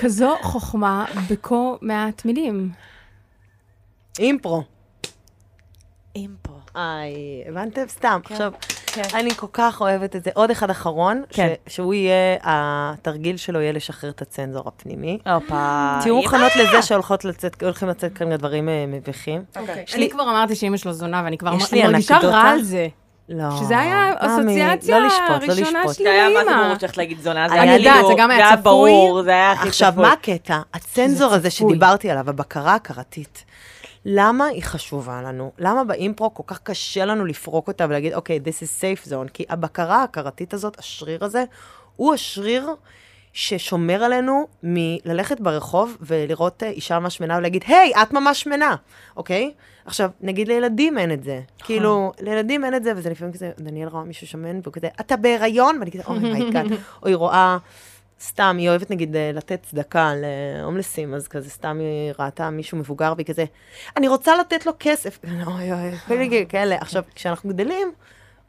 כזו 0.01 0.37
חוכמה 0.43 1.05
בכה 1.31 1.55
מעט 1.81 2.25
מילים. 2.25 2.73
אימפרו. 4.19 4.63
אימפו. 6.17 6.53
איי, 6.77 7.45
הבנתם? 7.49 7.89
סתם. 7.89 8.21
כן. 8.25 8.35
עכשיו, 8.35 8.53
כן. 8.97 9.17
אני 9.19 9.35
כל 9.35 9.47
כך 9.53 9.81
אוהבת 9.81 10.17
את 10.17 10.25
זה. 10.25 10.31
עוד 10.35 10.51
אחד 10.51 10.71
אחרון, 10.71 11.23
כן. 11.31 11.53
ש- 11.69 11.75
שהוא 11.75 11.95
יהיה, 11.95 12.37
התרגיל 12.43 13.37
שלו 13.37 13.61
יהיה 13.61 13.73
לשחרר 13.73 14.11
את 14.11 14.23
הצנזור 14.23 14.69
הפנימי. 14.69 15.19
הופה. 15.27 15.99
תהיו 16.03 16.17
מוכנות 16.17 16.53
לזה 16.57 16.83
שהולכות 16.83 17.25
לצאת, 17.25 17.63
לצאת 17.83 18.13
כאן 18.19 18.37
דברים 18.37 18.69
אה, 18.69 18.85
מביכים. 18.89 19.45
אוקיי. 19.57 19.75
לי- 19.75 19.85
אני 19.95 20.11
כבר 20.11 20.23
אמרתי 20.23 20.55
שאימא 20.55 20.77
שלו 20.77 20.93
זונה, 20.93 21.23
ואני 21.25 21.39
כבר 21.39 21.55
יש 21.55 21.73
אני 21.73 21.83
לי 21.83 21.89
מרגישה. 21.89 22.19
רע 22.23 22.41
על 22.43 22.63
זה. 22.63 22.89
לא. 23.29 23.51
שזה 23.59 23.79
היה 23.79 24.13
מאמי, 24.23 24.35
אסוציאציה 24.53 24.99
לא 25.01 25.07
לשפוט, 25.07 25.29
לא 25.29 25.35
הראשונה 25.35 25.81
לשפוט. 25.81 25.95
שלי 25.95 26.05
זה 26.05 26.11
היה 26.13 26.29
מה 26.29 26.35
זה 26.41 26.45
לאימא. 26.45 26.63
ברור 26.63 26.79
שהולכת 26.79 26.97
להגיד 26.97 27.21
זונה, 27.21 27.49
זה 27.49 27.55
אני 27.55 27.63
היה 27.71 27.79
יודעת, 27.79 27.95
כאילו- 27.95 28.09
זה 28.09 28.15
גם 28.19 28.31
היה 28.31 28.39
זה 28.41 28.47
היה 28.49 28.57
צפוי. 28.57 28.91
ברור, 28.91 29.23
זה 29.23 29.31
היה 29.31 29.53
הכי 29.53 29.69
עכשיו, 29.69 29.93
צפוי. 29.93 30.03
מה 30.05 30.13
הקטע? 30.13 30.59
הצנזור 30.75 31.33
הזה 31.35 31.51
צפוי. 31.51 31.71
שדיברתי 31.71 32.11
עליו, 32.11 32.31
הבקרה 32.31 32.73
ההכרתית, 32.73 33.45
למה 34.09 34.47
היא 34.47 34.63
חשובה 34.63 35.23
לנו? 35.23 35.53
למה 35.59 35.85
באימפרו 35.85 36.35
כל 36.35 36.43
כך 36.47 36.61
קשה 36.63 37.05
לנו 37.05 37.25
לפרוק 37.25 37.69
אותה 37.69 37.87
ולהגיד, 37.89 38.15
אוקיי, 38.15 38.41
this 38.45 38.63
is 38.63 38.83
safe 38.83 39.11
zone? 39.11 39.29
כי 39.33 39.45
הבקרה 39.49 39.97
ההכרתית 39.97 40.55
הזאת, 40.55 40.79
השריר 40.79 41.25
הזה, 41.25 41.45
הוא 41.97 42.15
השריר 42.15 42.71
ששומר 43.33 44.05
עלינו 44.05 44.47
מללכת 44.63 45.41
ברחוב 45.41 45.97
ולראות 46.01 46.63
אה, 46.63 46.69
אישה 46.69 46.99
ממש 46.99 47.17
שמנה 47.17 47.37
ולהגיד, 47.37 47.65
היי, 47.67 47.93
את 48.03 48.13
ממש 48.13 48.43
שמנה, 48.43 48.77
אוקיי? 49.17 49.53
עכשיו, 49.85 50.11
נגיד 50.21 50.49
לילדים 50.49 50.99
אין 50.99 51.13
את 51.13 51.25
זה. 51.25 51.41
כאילו, 51.59 52.13
לילדים 52.21 52.65
אין 52.65 52.75
את 52.75 52.85
זה, 52.85 52.93
וזה 52.97 53.11
לפעמים 53.11 53.35
כזה, 53.35 53.51
דניאל 53.59 53.89
רואה 53.89 54.05
מישהו 54.05 54.27
שמן, 54.27 54.61
והוא 54.63 54.73
כזה, 54.73 54.89
אתה 55.01 55.17
בהיריון? 55.17 55.77
ואני 55.79 55.91
כזה, 55.91 56.03
אוי, 56.07 56.19
my 56.19 56.35
god. 56.35 56.67
או 57.03 57.09
היא 57.09 57.17
רואה... 57.17 57.59
סתם, 58.21 58.57
היא 58.59 58.69
אוהבת 58.69 58.91
נגיד 58.91 59.17
אה, 59.17 59.31
לתת 59.35 59.63
צדקה 59.63 60.13
להומלסים, 60.17 61.15
אז 61.15 61.29
כזה 61.29 61.51
סתם 61.51 61.79
היא 61.79 62.13
ראתה 62.19 62.51
מישהו 62.51 62.79
מבוגר, 62.79 63.13
והיא 63.17 63.27
כזה, 63.27 63.45
אני 63.97 64.09
רוצה 64.09 64.37
לתת 64.37 64.67
לו 64.67 64.73
כסף. 64.79 65.19
אוי 65.47 65.73
אוי, 65.73 66.47
כאלה. 66.49 66.77
עכשיו, 66.81 67.03
כשאנחנו 67.15 67.51
גדלים, 67.51 67.93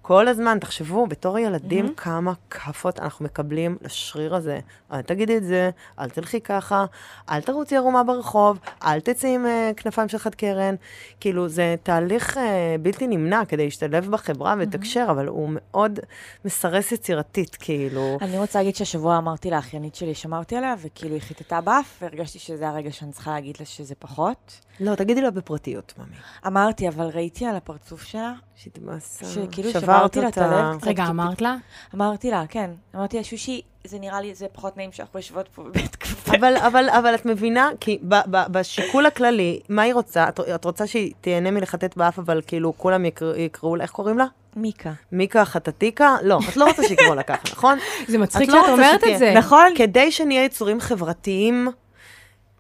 כל 0.08 0.28
הזמן, 0.28 0.58
תחשבו, 0.60 1.08
בתור 1.08 1.40
ילדים, 1.40 1.86
mm-hmm. 1.86 2.02
כמה 2.02 2.34
כאפות 2.50 3.00
אנחנו 3.00 3.26
מקבלים 3.26 3.78
לשריר 3.82 4.36
הזה. 4.36 4.60
אל 4.92 5.02
תגידי 5.02 5.38
את 5.38 5.44
זה, 5.44 5.70
אל 6.00 6.10
תלכי 6.10 6.42
ככה, 6.42 6.86
אל 7.30 7.42
תרוצי 7.42 7.78
ערומה 7.78 8.04
ברחוב, 8.04 8.60
אל 8.84 9.00
תצאי 9.00 9.36
עם 9.36 9.46
uh, 9.46 9.74
כנפיים 9.74 10.10
של 10.10 10.18
חד 10.18 10.36
קרן. 10.36 10.76
כאילו, 11.20 11.48
זה 11.48 11.76
תהליך 11.84 12.38
uh, 12.38 12.40
בלתי 12.82 13.08
נמנע 13.08 13.46
כדי 13.46 13.66
להשתלב 13.66 14.12
בחברה 14.12 14.56
ולתקשר, 14.58 15.08
mm-hmm. 15.08 15.12
אבל 15.12 15.28
הוא 15.28 15.50
מאוד 15.52 16.00
מסרס 16.46 16.92
יצירתית, 16.92 17.56
כאילו. 17.60 18.18
אני 18.22 18.40
רוצה 18.40 18.60
להגיד 18.60 18.76
שהשבוע 18.76 19.18
אמרתי 19.18 19.52
לאחיינית 19.52 19.96
שלי, 19.96 20.16
שמרתי 20.16 20.56
עליה, 20.56 20.76
וכאילו 20.82 21.14
היא 21.14 21.22
חיטטה 21.22 21.62
באף, 21.62 21.98
והרגשתי 22.02 22.40
שזה 22.40 22.70
הרגע 22.70 22.92
שאני 22.92 23.12
צריכה 23.12 23.32
להגיד 23.32 23.56
לה 23.60 23.66
שזה 23.66 23.96
פחות. 24.00 24.67
לא, 24.80 24.96
תגידי 24.96 25.22
לה 25.22 25.32
בפרטיות, 25.32 25.94
ממי. 25.98 26.16
אמרתי, 26.48 26.88
אבל 26.88 27.06
ראיתי 27.14 27.46
על 27.46 27.56
הפרצוף 27.56 28.04
שלה, 28.04 28.34
שהתמאסה, 28.56 29.26
שכאילו 29.26 29.72
שברתי 29.72 30.22
לה 30.22 30.28
את 30.28 30.38
הלב 30.38 30.78
קצת. 30.78 30.88
רגע, 30.88 31.06
אמרת 31.06 31.42
לה? 31.42 31.56
אמרתי 31.96 32.32
לה, 32.32 32.44
כן. 32.50 32.70
אמרתי 32.96 33.18
לה, 33.18 33.24
שושי, 33.24 33.62
זה 33.84 34.00
נראה 34.00 34.22
לי, 34.22 34.36
זה 34.36 34.46
פחות 34.54 34.78
נעים 34.78 34.92
שאנחנו 34.92 35.20
יושבות 35.20 35.48
פה 35.56 35.64
בבית 35.64 35.96
קפה. 35.96 36.38
אבל, 36.38 36.58
אבל, 36.58 36.90
אבל 36.90 37.16
את 37.16 37.26
מבינה, 37.26 37.70
כי 37.80 38.00
ב, 38.08 38.16
ב, 38.32 38.38
בשיקול 38.52 39.06
הכללי, 39.06 39.60
מה 39.70 39.82
היא 39.82 39.94
רוצה? 39.94 40.30
את, 40.30 40.40
את 40.40 40.66
רוצה 40.66 40.88
שהיא 40.88 41.14
תהנה 41.22 41.52
מלחטט 41.52 41.98
באף, 41.98 42.20
אבל 42.20 42.42
כאילו 42.48 42.74
כולם 42.78 43.06
יקראו, 43.06 43.36
יקראו 43.36 43.76
לה, 43.76 43.84
איך 43.84 43.92
קוראים 43.92 44.18
לה? 44.18 44.26
מיקה. 44.56 44.92
מיקה 45.12 45.46
חטטיקה? 45.46 46.16
לא, 46.24 46.40
את 46.50 46.58
לא 46.58 46.66
רוצה 46.68 46.84
שיקראו 46.84 47.16
לה 47.16 47.24
ככה, 47.24 47.42
נכון? 47.52 47.78
זה 48.08 48.18
מצחיק 48.18 48.50
את 48.50 48.54
לא 48.54 48.62
שאת 48.62 48.70
אומרת 48.74 49.00
שתהיה- 49.00 49.14
את 49.14 49.20
זה. 49.20 49.34
נכון? 49.38 49.66
כדי 49.76 50.12
שנהיה 50.12 50.44
יצורים 50.46 50.80
חברתיים, 50.80 51.68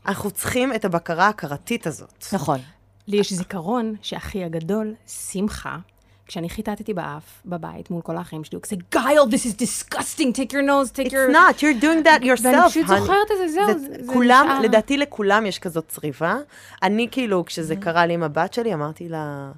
אנחנו 0.07 0.31
צריכים 0.31 0.73
את 0.75 0.85
הבקרה 0.85 1.25
ההכרתית 1.25 1.87
הזאת. 1.87 2.25
נכון. 2.33 2.59
לי 3.07 3.17
יש 3.17 3.33
זיכרון 3.33 3.95
שאחי 4.01 4.43
הגדול, 4.43 4.93
שמחה, 5.07 5.77
כשאני 6.27 6.49
חיטטתי 6.49 6.93
באף, 6.93 7.41
בבית, 7.45 7.91
מול 7.91 8.01
כל 8.01 8.17
האחים 8.17 8.43
שלי, 8.43 8.55
הוא 8.55 8.63
כזה, 8.63 8.75
גייל, 8.91 9.19
this 9.21 9.45
is 9.47 9.55
disgusting, 9.61 10.37
take 10.37 10.51
your 10.51 10.67
nose, 10.67 10.91
take 10.95 11.07
It's 11.07 11.11
your... 11.13 11.31
not, 11.31 11.61
you're 11.61 11.81
doing 11.81 12.05
that 12.05 12.21
yourself, 12.23 12.43
ואני 12.43 12.69
פשוט. 12.69 12.87
זוכרת 12.87 13.31
את 13.31 13.37
זה, 13.37 13.47
זהו, 13.47 13.79
זה- 13.79 14.05
זה 14.05 14.13
כולם, 14.13 14.45
נשאר. 14.49 14.61
לדעתי 14.61 14.97
לכולם 14.97 15.45
יש 15.45 15.59
כזאת 15.59 15.87
צריבה. 15.87 16.37
אני 16.83 17.07
כאילו, 17.11 17.45
כשזה 17.45 17.75
קרה 17.75 18.05
לי 18.05 18.13
עם 18.13 18.23
הבת 18.23 18.53
שלי, 18.53 18.73
אמרתי 18.73 19.09
לה, 19.09 19.51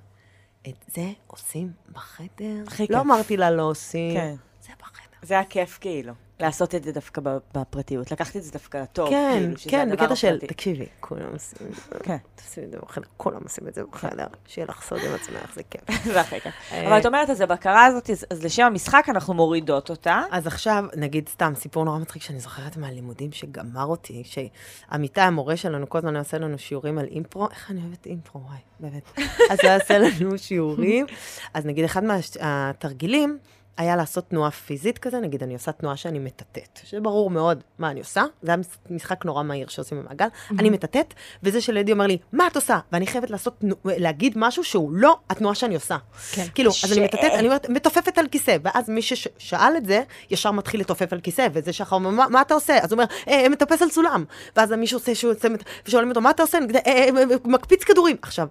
את 0.67 0.85
זה 0.95 1.01
עושים 1.27 1.71
בחדר? 1.91 2.63
הכי 2.67 2.83
לא 2.83 2.87
כיף. 2.87 2.97
אמרתי 3.05 3.37
לה 3.37 3.51
לא 3.51 3.63
עושים, 3.63 4.13
כן. 4.13 4.35
זה 4.61 4.69
בחדר. 4.81 5.17
זה 5.23 5.33
היה 5.33 5.43
כיף, 5.43 5.77
כאילו. 5.81 6.13
לעשות 6.39 6.75
את 6.75 6.83
זה 6.83 6.91
דווקא 6.91 7.21
בפרטיות. 7.55 8.11
לקחת 8.11 8.35
את 8.35 8.43
זה 8.43 8.51
דווקא 8.51 8.77
לטוב, 8.77 9.09
כן, 9.09 9.39
כאילו, 9.43 9.57
שזה 9.57 9.69
כן, 9.69 9.91
הדבר 9.91 10.03
בקטע 10.03 10.15
של. 10.15 10.39
תקשיבי, 10.39 10.85
כולם 10.99 11.29
עושים 11.33 11.67
את 11.67 11.75
זה. 11.75 11.99
כן. 12.03 12.17
תעשי 12.35 12.63
את 12.63 12.71
זה 12.71 12.77
בחדר, 12.77 13.07
כולם 13.17 13.39
עושים 13.43 13.67
את 13.67 13.73
זה 13.73 13.81
בחדר. 13.91 14.27
שיהיה 14.47 14.65
לך 14.69 14.81
סוד 14.81 14.99
עם 14.99 15.13
עצמך, 15.15 15.55
זה 15.55 15.61
כיף. 15.69 15.81
זה 16.03 16.21
הכי 16.21 16.41
כיף. 16.41 16.53
אבל 16.71 16.99
את 16.99 17.05
אומרת, 17.05 17.29
אז 17.29 17.41
הבקרה 17.41 17.85
הזאת, 17.85 18.09
אז- 18.09 18.43
לשם 18.43 18.63
המשחק 18.63 19.05
אנחנו 19.09 19.33
מורידות 19.33 19.89
אותה. 19.89 20.21
אז 20.31 20.47
עכשיו, 20.47 20.85
נגיד 20.95 21.29
סתם, 21.29 21.53
סיפור 21.55 21.85
נורא 21.85 21.99
מצחיק 21.99 22.21
שאני 22.21 22.39
זוכרת 22.39 22.77
מהלימודים 22.77 23.31
שגמר 23.31 23.85
אותי, 23.85 24.23
שעמיתי 24.25 25.21
המורה 25.21 25.57
שלנו 25.57 25.89
כל 25.89 25.97
הזמן 25.97 26.15
עושה 26.15 26.37
לנו 26.37 26.57
שיעורים 26.59 26.97
על 26.97 27.05
אימפרו, 27.05 27.49
איך 27.51 27.71
אני 27.71 27.81
אוהבת 27.81 28.05
אימפרו, 28.05 28.41
וואי, 28.41 28.57
באמת. 28.79 29.11
אז 29.49 29.57
הוא 29.63 29.71
עושה 29.81 29.97
לנו 29.97 30.37
שיעורים, 30.37 31.05
אז 31.53 31.65
נגיד 31.65 31.85
אחד 31.85 32.01
מהתרגילים 32.03 33.37
היה 33.79 33.95
לעשות 33.95 34.29
תנועה 34.29 34.51
פיזית 34.51 34.97
כזה, 34.97 35.19
נגיד 35.19 35.43
אני 35.43 35.53
עושה 35.53 35.71
תנועה 35.71 35.97
שאני 35.97 36.19
מטאטאת, 36.19 36.79
שברור 36.83 37.29
מאוד 37.29 37.63
מה 37.79 37.91
אני 37.91 37.99
עושה, 37.99 38.23
זה 38.41 38.51
היה 38.51 38.57
משחק 38.89 39.25
נורא 39.25 39.43
מהיר 39.43 39.67
שעושים 39.67 39.99
במעגל, 40.03 40.27
אני 40.59 40.69
מטאטאת, 40.69 41.13
וזה 41.43 41.61
שלידי 41.61 41.91
אומר 41.91 42.07
לי, 42.07 42.17
מה 42.33 42.47
את 42.47 42.55
עושה? 42.55 42.79
ואני 42.91 43.07
חייבת 43.07 43.29
לעשות, 43.29 43.63
להגיד 43.85 44.33
משהו 44.35 44.63
שהוא 44.63 44.91
לא 44.93 45.17
התנועה 45.29 45.55
שאני 45.55 45.75
עושה. 45.75 45.97
כן. 46.31 46.45
כאילו, 46.55 46.71
אז 46.83 46.91
אני 46.91 47.01
ש- 47.01 47.03
מטאטאת, 47.03 47.31
אני 47.33 47.47
אומרת, 47.47 47.69
מתופפת 47.69 48.17
על 48.17 48.27
כיסא, 48.27 48.57
ואז 48.63 48.89
מי 48.89 49.01
ששאל 49.01 49.73
את 49.77 49.85
זה, 49.85 50.01
ישר 50.29 50.51
מתחיל 50.51 50.79
לתופף 50.81 51.13
על 51.13 51.19
כיסא, 51.19 51.47
וזה 51.53 51.73
שאחר 51.73 51.95
אומר, 51.95 52.09
"מה- 52.09 52.27
מה 52.29 52.41
אתה 52.41 52.53
עושה? 52.53 52.77
אז 52.77 52.91
הוא 52.91 52.99
אומר, 53.01 53.05
"אה, 53.27 53.49
מטפס 53.49 53.81
על 53.81 53.89
סולם. 53.89 54.25
ואז 54.55 54.71
מישהו 54.71 54.97
עושה 54.99 55.15
שהוא 55.15 55.33
עושה, 55.33 55.47
ושואלים 55.87 56.09
אותו, 56.09 56.21
מה 56.21 56.29
אתה 56.29 56.43
עושה? 56.43 56.57
כזה, 56.69 56.79
"אה, 56.87 56.91
אה, 56.93 57.09
אה, 57.19 57.35
מקפיץ 57.45 57.83
כדורים. 57.83 58.17
עכשיו, 58.21 58.47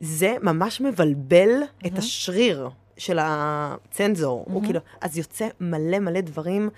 זה 0.00 0.34
ממש 0.42 0.80
מבלבל 0.80 1.50
את 1.86 1.98
השריר 1.98 2.68
של 3.00 3.18
הצנזור. 3.22 4.44
הוא 4.48 4.64
כאילו, 4.64 4.80
אז 5.00 5.18
יוצא 5.18 5.48
מלא 5.60 5.98
מלא 5.98 6.20
דברים. 6.20 6.70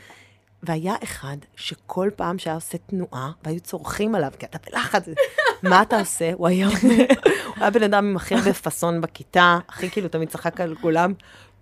והיה 0.63 0.95
אחד 1.03 1.37
שכל 1.57 2.11
פעם 2.17 2.39
שהיה 2.39 2.55
עושה 2.55 2.79
תנועה, 2.79 3.31
והיו 3.45 3.61
צורכים 3.61 4.15
עליו, 4.15 4.31
כי 4.39 4.47
אתה 4.47 4.59
בלחץ, 4.71 5.03
מה 5.63 5.83
אתה 5.83 5.99
עושה? 5.99 6.33
הוא 6.35 6.49
היה 6.49 6.67
אומר, 6.67 7.05
הוא 7.47 7.55
היה 7.57 7.71
בן 7.71 7.83
אדם 7.83 8.07
עם 8.07 8.17
הכי 8.17 8.35
הרבה 8.35 8.53
פאסון 8.53 9.01
בכיתה, 9.01 9.59
הכי 9.69 9.91
כאילו 9.91 10.09
תמיד 10.09 10.29
צחק 10.29 10.61
על 10.61 10.75
כולם. 10.81 11.13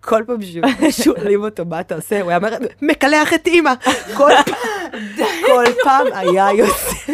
כל 0.00 0.22
פעם 0.26 0.38
ששואלים 0.90 1.44
אותו 1.44 1.64
מה 1.64 1.80
אתה 1.80 1.94
עושה, 1.94 2.20
הוא 2.20 2.30
היה 2.30 2.38
אומר, 2.38 2.56
מקלח 2.82 3.34
את 3.34 3.46
אימא. 3.46 3.72
כל 4.16 4.30
פעם, 4.46 5.00
כל 5.46 5.64
פעם 5.84 6.06
היה 6.12 6.52
יוצא 6.52 7.12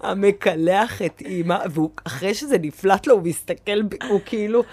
המקלח 0.00 1.02
את 1.02 1.20
אימא, 1.20 1.58
ואחרי 1.74 2.34
שזה 2.34 2.56
נפלט 2.58 3.06
לו, 3.06 3.14
הוא 3.14 3.22
מסתכל, 3.22 3.80
הוא 4.08 4.20
כאילו, 4.24 4.64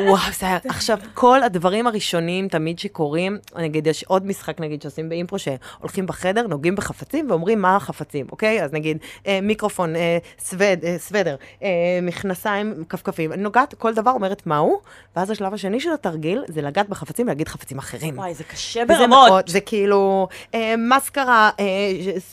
וואו, 0.00 0.32
זה 0.38 0.46
היה... 0.46 0.58
עכשיו, 0.68 0.98
כל 1.14 1.42
הדברים 1.42 1.86
הראשונים 1.86 2.48
תמיד 2.48 2.78
שקורים, 2.78 3.38
נגיד, 3.58 3.86
יש 3.86 4.04
עוד 4.04 4.26
משחק, 4.26 4.60
נגיד, 4.60 4.82
שעושים 4.82 5.08
באימפרו, 5.08 5.38
שהולכים 5.38 6.06
בחדר, 6.06 6.46
נוגעים 6.46 6.76
בחפצים 6.76 7.30
ואומרים 7.30 7.60
מה 7.60 7.76
החפצים, 7.76 8.26
אוקיי? 8.32 8.64
אז 8.64 8.72
נגיד, 8.72 8.98
אה, 9.26 9.38
מיקרופון, 9.42 9.96
אה, 9.96 10.18
סווד, 10.38 10.84
אה, 10.84 10.98
סוודר, 10.98 11.36
אה, 11.62 11.68
מכנסיים, 12.02 12.84
כפכפים. 12.88 13.32
אני 13.32 13.42
נוגעת, 13.42 13.74
כל 13.74 13.94
דבר 13.94 14.10
אומרת 14.10 14.46
מהו, 14.46 14.80
ואז 15.16 15.30
השלב 15.30 15.54
השני 15.54 15.80
של 15.80 15.92
התרגיל 15.92 16.44
זה 16.48 16.62
לגעת 16.62 16.88
בחפצים 16.88 17.26
ולהגיד 17.26 17.48
חפצים 17.48 17.78
אחרים. 17.78 18.18
וואי, 18.18 18.34
זה 18.34 18.44
קשה 18.44 18.84
ברמות. 18.84 19.08
מאוד, 19.08 19.48
זה 19.48 19.60
כאילו, 19.60 20.28
אה, 20.54 20.74
מסקרה, 20.78 21.50
אה, 21.60 21.64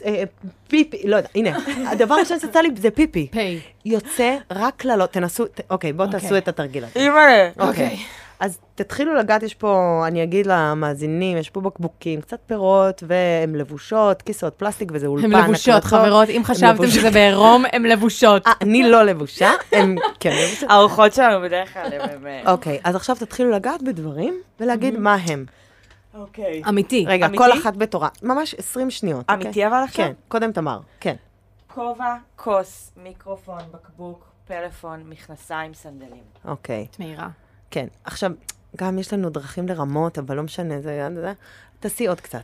אה, 0.06 0.24
פיפי, 0.68 1.02
לא 1.06 1.16
יודע, 1.16 1.30
הנה, 1.36 1.58
הדבר 1.92 2.16
הראשון 2.16 2.40
שיצא 2.40 2.60
לי 2.60 2.70
זה 2.78 2.92
פיפי. 2.92 3.28
פיי. 3.32 3.60
יוצא 3.90 4.36
רק 4.52 4.74
קללות, 4.78 5.12
תנסו, 5.12 5.46
ת- 5.46 5.62
אוקיי, 5.70 5.94
בואו 5.94 6.08
אוקיי. 6.08 6.20
תעשו 6.22 6.38
את 6.38 6.48
התרגיל 6.48 6.84
הזה. 6.84 6.94
אימא'לה. 7.00 7.50
אוקיי. 7.60 7.98
אז 8.40 8.60
תתחילו 8.76 9.16
לגעת, 9.16 9.44
יש 9.44 9.54
פה, 9.54 10.04
אני 10.08 10.24
אגיד 10.24 10.46
למאזינים, 10.46 11.38
יש 11.38 11.50
פה 11.50 11.62
בקבוקים, 11.62 12.22
קצת 12.22 12.40
פירות, 12.46 13.04
והן 13.08 13.56
לבושות, 13.56 14.22
כיסאות 14.22 14.54
פלסטיק 14.54 14.92
וזה 14.94 15.08
אולפן. 15.08 15.34
הן 15.34 15.44
לבושות, 15.44 15.70
הקלטות. 15.76 15.84
חברות, 16.00 16.30
אם 16.30 16.42
חשבתם 16.46 16.74
לבושות. 16.74 16.94
שזה 16.94 17.12
בעירום, 17.12 17.64
הן 17.74 17.84
לבושות. 17.86 18.48
אה, 18.48 18.54
אני 18.62 18.84
לא 18.90 19.04
לבושה, 19.04 19.52
הם 19.72 19.96
כן 20.20 20.32
לבושות. 20.44 20.70
הארוחות 20.70 21.14
שלנו 21.14 21.42
בדרך 21.46 21.74
כלל. 21.74 21.90
הם, 22.02 22.28
אה, 22.28 22.52
אוקיי, 22.52 22.80
אז 22.84 22.96
עכשיו 22.96 23.16
תתחילו 23.16 23.52
לגעת 23.52 23.82
בדברים 23.84 24.42
ולהגיד 24.60 24.98
מה 25.00 25.18
הם. 25.28 25.46
אוקיי. 26.14 26.62
אמיתי. 26.70 27.06
רגע, 27.08 27.26
אמיתי? 27.26 27.44
כל 27.44 27.54
אחת 27.54 27.76
בתורה. 27.76 28.08
ממש 28.24 28.56
20 28.58 28.90
שניות. 28.90 29.20
אוקיי? 29.30 29.36
אמיתי 29.46 29.68
אבל 29.68 29.82
עכשיו? 29.84 30.06
כן, 30.06 30.12
קודם 30.28 30.52
תמר, 30.52 30.80
כן. 31.00 31.16
כובע, 31.74 32.16
כוס, 32.36 32.92
מיקרופון, 32.98 33.60
בקבוק, 33.72 34.26
פלאפון, 34.48 35.04
מכנסיים, 35.10 35.74
סנדלים. 35.74 36.24
אוקיי, 36.46 36.88
מהירה. 37.00 37.28
כן. 37.72 37.88
עכשיו, 38.04 38.32
גם 38.76 39.00
יש 39.00 39.14
לנו 39.14 39.30
דרכים 39.30 39.68
לרמות, 39.68 40.18
אבל 40.18 40.36
לא 40.36 40.44
משנה, 40.44 40.82
זה... 40.82 41.08
זה- 41.16 41.34
תעשי 41.80 42.08
עוד 42.08 42.22
קצת. 42.22 42.44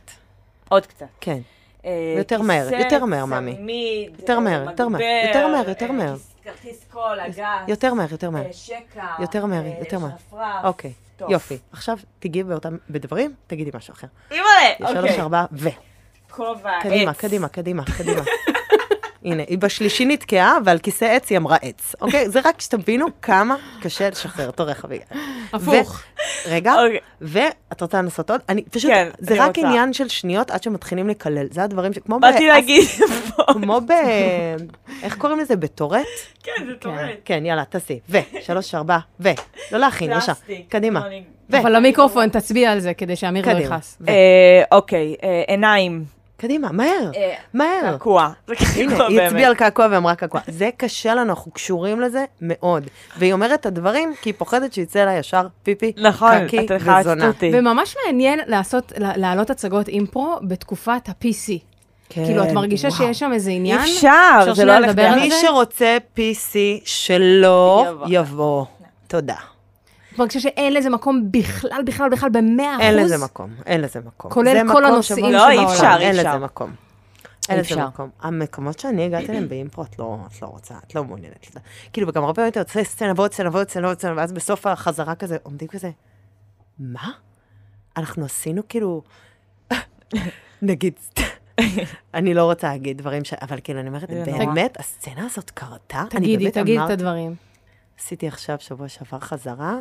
עוד 0.68 0.86
קצת. 0.86 1.06
כן. 1.20 1.38
אה, 1.84 2.14
יותר 2.18 2.42
מהר, 2.42 2.68
יותר 2.74 3.04
מהר, 3.04 3.24
מאמי. 3.24 3.56
צמיד, 3.56 4.20
יותר 4.20 4.40
מהר, 4.40 4.64
אה, 4.66 4.70
יותר 4.70 4.88
מהר, 4.88 5.00
מגבר, 5.00 5.26
יותר 5.28 5.46
מהר, 5.48 5.68
יותר 5.68 5.86
אה, 5.86 5.92
מהר. 5.92 6.16
כרטיס 6.44 6.84
קול, 6.90 7.20
אגס. 7.20 7.36
יותר 7.68 7.94
מהר, 7.94 8.06
יותר 8.12 8.30
מהר. 8.30 8.46
אה, 8.46 8.52
שקע. 8.52 9.06
יותר 9.18 9.46
מהר, 9.46 9.64
אה, 9.66 9.76
יותר 9.80 9.98
מהר. 9.98 10.10
שרפרף. 10.10 10.64
אוקיי. 10.64 10.92
יופי. 11.28 11.58
עכשיו 11.72 11.98
תגיעי 12.18 12.44
באותם, 12.44 12.76
בדברים, 12.90 13.34
תגידי 13.46 13.70
משהו 13.74 13.92
אחר. 13.94 14.06
אימא'לה, 14.30 14.46
יש 14.80 14.90
שלוש, 14.90 14.96
אוקיי. 15.10 15.20
ארבע, 15.20 15.44
ו. 15.52 15.68
כובע, 16.30 16.70
קדימה, 16.82 17.10
עץ. 17.10 17.16
קדימה, 17.16 17.48
קדימה, 17.48 17.82
קדימה. 17.98 18.22
הנה, 19.26 19.42
היא 19.48 19.58
בשלישי 19.58 20.04
נתקעה, 20.04 20.56
ועל 20.64 20.78
כיסא 20.78 21.04
עץ 21.04 21.30
היא 21.30 21.38
אמרה 21.38 21.56
עץ, 21.62 21.94
אוקיי? 22.00 22.28
זה 22.28 22.40
רק 22.44 22.60
שתבינו 22.60 23.06
כמה 23.22 23.56
קשה 23.82 24.10
לשחרר 24.10 24.50
תורך 24.50 24.84
אביגיל. 24.84 25.06
הפוך. 25.52 26.02
רגע, 26.46 26.74
אוקיי. 26.74 26.98
ואת 27.20 27.80
רוצה 27.82 27.98
לנסות 28.02 28.30
עוד? 28.30 28.40
אני 28.48 28.62
פשוט, 28.64 28.90
כן, 28.90 29.08
זה 29.18 29.34
רק. 29.44 29.58
עניין 29.58 29.92
של 29.92 30.08
שניות 30.08 30.50
עד 30.50 30.62
שמתחילים 30.62 31.08
לקלל. 31.08 31.46
זה 31.50 31.62
הדברים 31.64 31.92
ש... 31.92 31.98
כמו 31.98 32.20
באתי 32.20 32.44
ב- 32.44 32.48
להגיד 32.48 32.84
פה. 33.36 33.42
כמו 33.52 33.80
ב... 33.80 33.90
איך 35.02 35.16
קוראים 35.16 35.38
לזה? 35.38 35.56
בטורט? 35.56 36.00
כן, 36.42 36.52
זה 36.66 36.74
טורט. 36.74 36.96
כן, 37.24 37.46
יאללה, 37.46 37.64
תעשי. 37.64 37.98
ו, 38.08 38.18
שלוש, 38.40 38.74
ארבע, 38.74 38.98
ו. 39.20 39.28
לא 39.72 39.78
להכין, 39.78 40.12
ישר. 40.18 40.32
קדימה. 40.68 41.02
אבל 41.52 41.76
למיקרופון, 41.76 42.28
תצביע 42.28 42.72
על 42.72 42.80
זה 42.80 42.94
כדי 42.94 43.16
שאמיר 43.16 43.52
לא. 43.52 43.58
יכעס. 43.58 43.98
אה, 44.08 44.14
אוקיי, 44.72 45.14
אה, 45.22 45.42
עיניים, 45.46 46.04
קדימה, 46.36 46.72
מהר, 46.72 47.10
אה, 47.16 47.34
מהר. 47.54 47.80
קעקוע. 47.82 48.28
זה 48.46 48.54
הנה, 48.76 48.90
קעקוע 48.90 49.06
היא. 49.08 49.20
הצביעה 49.20 49.48
על 49.48 49.54
קעקוע 49.54 49.86
ואמרה 49.90 50.14
קעקוע. 50.14 50.40
זה 50.48 50.70
קשה 50.76 51.14
לנו, 51.14 51.30
אנחנו 51.30 51.50
קשורים 51.52 52.00
לזה 52.00 52.24
מאוד. 52.40 52.86
והיא 53.18 53.32
אומרת 53.32 53.60
את 53.60 53.66
הדברים 53.66 54.14
כי 54.22 54.28
היא 54.30 54.34
פוחדת 54.38 54.72
שיצא 54.72 55.04
לה 55.04 55.12
ישר 55.14 55.46
פיפי, 55.62 55.92
נכון, 55.96 56.46
קקי 56.46 56.66
וזונה. 57.00 57.30
וממש 57.52 57.96
מעניין 58.06 58.40
לעשות, 58.46 58.92
לה- 58.98 59.16
להעלות 59.16 59.50
הצגות 59.50 59.88
אימפרו 59.88 60.36
בתקופת 60.42 61.08
ה-PC. 61.08 61.52
כן, 62.08 62.24
כאילו, 62.24 62.44
את 62.44 62.52
מרגישה 62.52 62.88
וואו. 62.88 62.98
שיש 62.98 63.18
שם 63.18 63.32
איזה 63.32 63.50
עניין? 63.50 63.78
אי 63.80 63.84
אפשר, 63.84 64.52
זה 64.54 64.64
לא 64.64 64.72
הולך 64.76 64.88
לדבר 64.88 65.02
על 65.02 65.08
ביחד. 65.14 65.22
מי 65.24 65.30
זה? 65.30 65.36
שרוצה 65.46 65.96
PC 66.16 66.56
שלא. 66.84 67.86
יבוא. 68.08 68.64
תודה. 69.06 69.34
את 70.16 70.20
מרגישה 70.20 70.40
שאין 70.40 70.72
לזה 70.74 70.90
מקום 70.90 71.22
בכלל, 71.30 71.82
בכלל, 71.86 72.08
בכלל, 72.10 72.28
במאה 72.28 72.72
אחוז? 72.74 72.82
אין 72.84 72.96
לזה 72.96 73.24
מקום, 73.24 73.50
אין 73.66 73.80
לזה 73.80 74.00
מקום. 74.06 74.30
כולל 74.30 74.72
כל 74.72 74.84
הנושאים 74.84 75.18
שבו- 75.18 75.30
לא, 75.30 75.48
אי 75.50 75.54
שבעולם. 75.56 75.72
אפשר, 75.72 75.96
אי 76.00 76.04
אין 76.06 76.16
אפשר. 76.18 76.36
לזה 76.36 76.44
מקום. 76.44 76.70
אין 77.48 77.58
לזה. 77.60 77.84
מקום. 77.86 78.10
המקומות 78.20 78.78
שאני 78.78 79.04
הגעתי 79.04 79.26
אליהם 79.28 79.48
באימפרו, 79.48 79.84
את 79.84 79.98
לא, 79.98 80.16
את 80.36 80.42
לא 80.42 80.46
רוצה, 80.46 80.74
את 80.86 80.94
לא 80.94 81.04
מעוניינת. 81.04 81.50
לזה. 81.50 81.60
כאילו, 81.92 82.08
וגם 82.08 82.22
הרבה 82.22 82.34
פעמים 82.34 82.50
אתה 82.50 82.60
יוצא 82.60 82.84
סצנה 82.84 83.12
ועוד 83.16 83.32
סצנה 83.32 83.48
ועוד 83.52 83.68
סצנה 83.68 83.86
ועוד 83.86 83.98
סצנה, 83.98 84.12
ואז 84.16 84.32
בסוף 84.32 84.66
החזרה 84.66 85.14
כזה, 85.14 85.36
עומדים 85.42 85.68
כזה, 85.68 85.90
מה? 86.78 87.10
אנחנו 87.96 88.24
עשינו 88.24 88.62
כאילו, 88.68 89.02
נגיד, 90.62 90.92
אני 92.14 92.34
לא 92.34 92.44
רוצה 92.44 92.68
להגיד 92.68 92.98
דברים 92.98 93.24
ש... 93.24 93.34
אבל 93.34 93.58
כאילו, 93.64 93.80
אני 93.80 93.88
אומרת. 93.88 94.10
באמת, 94.10 94.80
הסצנה 94.80 95.26
הזאת 95.26 95.50
קרתה? 95.50 96.04
אני 96.14 96.20
תגידי, 96.20 96.50
תגידי 96.50 96.78
את 96.84 96.90
הדברים. 96.90 97.34
עשיתי 97.98 98.28
עכשיו, 98.28 98.56
שבוע 98.60 98.88
שעבר, 98.88 99.20
חזרה, 99.20 99.78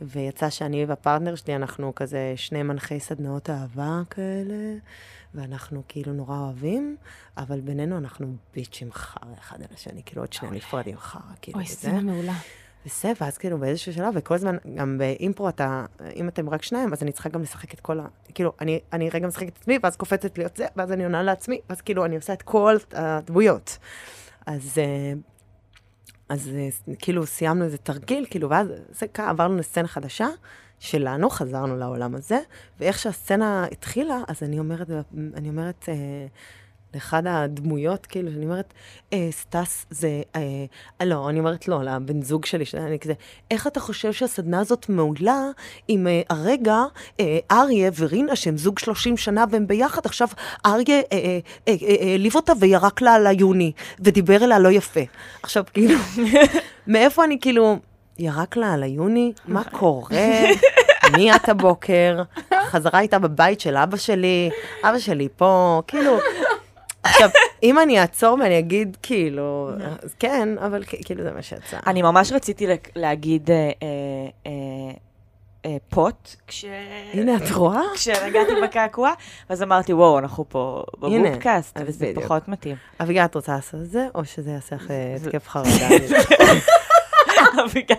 ויצא 0.00 0.50
שאני 0.50 0.84
והפרטנר 0.84 1.34
שלי, 1.34 1.56
אנחנו 1.56 1.94
כזה 1.94 2.32
שני 2.36 2.62
מנחי 2.62 3.00
סדנאות 3.00 3.50
אהבה 3.50 4.02
כאלה, 4.10 4.74
ואנחנו 5.34 5.82
כאילו 5.88 6.12
נורא 6.12 6.38
אוהבים, 6.38 6.96
אבל 7.36 7.60
בינינו 7.60 7.98
אנחנו 7.98 8.36
ביצ'ים 8.54 8.92
חרא 8.92 9.32
אחד 9.38 9.56
על 9.60 9.68
השני, 9.74 10.02
כאילו 10.06 10.22
עוד 10.22 10.32
שני 10.32 10.50
נפרדים 10.50 10.98
חרא, 10.98 11.20
כאילו, 11.42 11.58
אוי. 11.58 11.66
סצנה 11.66 12.00
מעולה. 12.00 12.34
וזה, 12.86 13.12
ואז 13.20 13.38
כאילו 13.38 13.58
באיזשהו 13.58 13.92
שלב, 13.92 14.14
וכל 14.16 14.34
הזמן, 14.34 14.56
גם 14.74 14.98
באימפרו 14.98 15.48
אתה, 15.48 15.84
אם 16.16 16.28
אתם 16.28 16.50
רק 16.50 16.62
שניים, 16.62 16.92
אז 16.92 17.02
אני 17.02 17.12
צריכה 17.12 17.28
גם 17.28 17.42
לשחק 17.42 17.74
את 17.74 17.80
כל 17.80 18.00
ה... 18.00 18.06
כאילו, 18.34 18.52
אני, 18.60 18.80
אני 18.92 19.10
רגע 19.10 19.26
משחקת 19.26 19.48
את 19.48 19.56
עצמי, 19.56 19.78
ואז 19.82 19.96
קופצת 19.96 20.38
להיות 20.38 20.56
זה, 20.56 20.66
ואז 20.76 20.92
אני 20.92 21.04
עונה 21.04 21.22
לעצמי, 21.22 21.60
ואז 21.68 21.80
כאילו 21.80 22.04
אני 22.04 22.16
עושה 22.16 22.32
את 22.32 22.42
כל 22.42 22.76
הדמויות. 22.92 23.78
אז, 24.46 24.78
אה, 24.78 25.12
אז 26.28 26.50
אה, 26.54 26.94
כאילו 26.98 27.26
סיימנו 27.26 27.64
איזה 27.64 27.78
תרגיל, 27.78 28.26
כאילו, 28.30 28.50
ואז 28.50 28.68
זה 28.88 29.06
ככה, 29.06 29.30
עברנו 29.30 29.56
לסצנה 29.56 29.88
חדשה 29.88 30.28
שלנו, 30.78 31.30
חזרנו 31.30 31.76
לעולם 31.76 32.14
הזה, 32.14 32.38
ואיך 32.80 32.98
שהסצנה 32.98 33.66
התחילה, 33.72 34.18
אז 34.28 34.42
אני 34.42 34.58
אומרת, 34.58 34.90
אני 35.34 35.48
אומרת, 35.48 35.88
אה, 35.88 35.94
לאחד 36.94 37.22
הדמויות, 37.26 38.06
כאילו, 38.06 38.30
שאני 38.32 38.44
אומרת, 38.44 38.74
אה, 39.12 39.28
סטס 39.30 39.86
זה, 39.90 40.22
אה, 40.36 40.40
אה, 41.00 41.06
לא, 41.06 41.30
אני 41.30 41.38
אומרת 41.38 41.68
לא, 41.68 41.82
לבן 41.82 42.22
זוג 42.22 42.44
שלי, 42.44 42.64
שאני 42.64 42.98
כזה, 42.98 43.12
איך 43.50 43.66
אתה 43.66 43.80
חושב 43.80 44.12
שהסדנה 44.12 44.60
הזאת 44.60 44.88
מעולה 44.88 45.42
אם 45.88 46.06
אה, 46.06 46.22
הרגע 46.30 46.82
אה, 47.20 47.38
אריה 47.50 47.90
ורינה, 47.98 48.36
שהם 48.36 48.56
זוג 48.56 48.78
30 48.78 49.16
שנה 49.16 49.44
והם 49.50 49.66
ביחד, 49.66 50.06
עכשיו 50.06 50.28
אריה 50.66 50.84
אה, 50.88 51.02
אה, 51.12 51.38
אה, 51.68 51.74
אה, 51.82 52.10
העליב 52.10 52.36
אותה 52.36 52.52
וירק 52.60 53.02
לה 53.02 53.14
על 53.14 53.26
היוני, 53.26 53.72
ודיבר 54.00 54.44
אליה 54.44 54.58
לא 54.58 54.68
יפה. 54.68 55.00
עכשיו, 55.42 55.64
כאילו, 55.72 55.98
מאיפה 56.86 57.24
אני 57.24 57.38
כאילו, 57.40 57.78
ירק 58.18 58.56
לה 58.56 58.72
על 58.72 58.82
היוני? 58.82 59.32
מה 59.48 59.64
קורה? 59.78 60.16
מי 61.16 61.36
את 61.36 61.48
הבוקר? 61.48 62.22
חזרה 62.70 63.00
איתה 63.00 63.18
בבית 63.18 63.60
של 63.60 63.76
אבא 63.76 63.96
שלי, 63.96 64.50
אבא 64.82 64.98
שלי 64.98 65.28
פה, 65.36 65.82
כאילו... 65.86 66.18
עכשיו, 67.04 67.30
אם 67.62 67.78
אני 67.78 68.00
אעצור 68.00 68.38
ואני 68.40 68.58
אגיד, 68.58 68.96
כאילו, 69.02 69.70
אז 70.02 70.14
כן, 70.18 70.48
אבל 70.58 70.82
כאילו 71.04 71.22
זה 71.22 71.32
מה 71.32 71.42
שיצא. 71.42 71.78
אני 71.86 72.02
ממש 72.02 72.32
רציתי 72.32 72.66
להגיד 72.96 73.50
אה, 73.50 73.70
אה, 73.82 74.50
אה, 75.66 75.76
פוט, 75.88 76.34
כש... 76.46 76.64
הנה, 77.12 77.36
את 77.36 77.50
רואה? 77.50 77.80
כשנגעתי 77.94 78.52
בקעקוע, 78.62 79.12
ואז 79.50 79.62
אמרתי, 79.62 79.92
וואו, 79.92 80.18
אנחנו 80.18 80.44
פה 80.48 80.82
אז 81.74 81.88
וזה. 81.88 82.12
פחות 82.14 82.48
מתאים. 82.48 82.76
אביגיל, 83.00 83.24
את 83.24 83.34
רוצה 83.34 83.52
לעשות 83.52 83.80
את 83.80 83.90
זה, 83.90 84.06
או 84.14 84.24
שזה 84.24 84.50
יעשה 84.50 84.76
לך 84.76 84.86
התקף 85.16 85.48
חרדה? 85.48 85.88
אביגיל, 87.64 87.96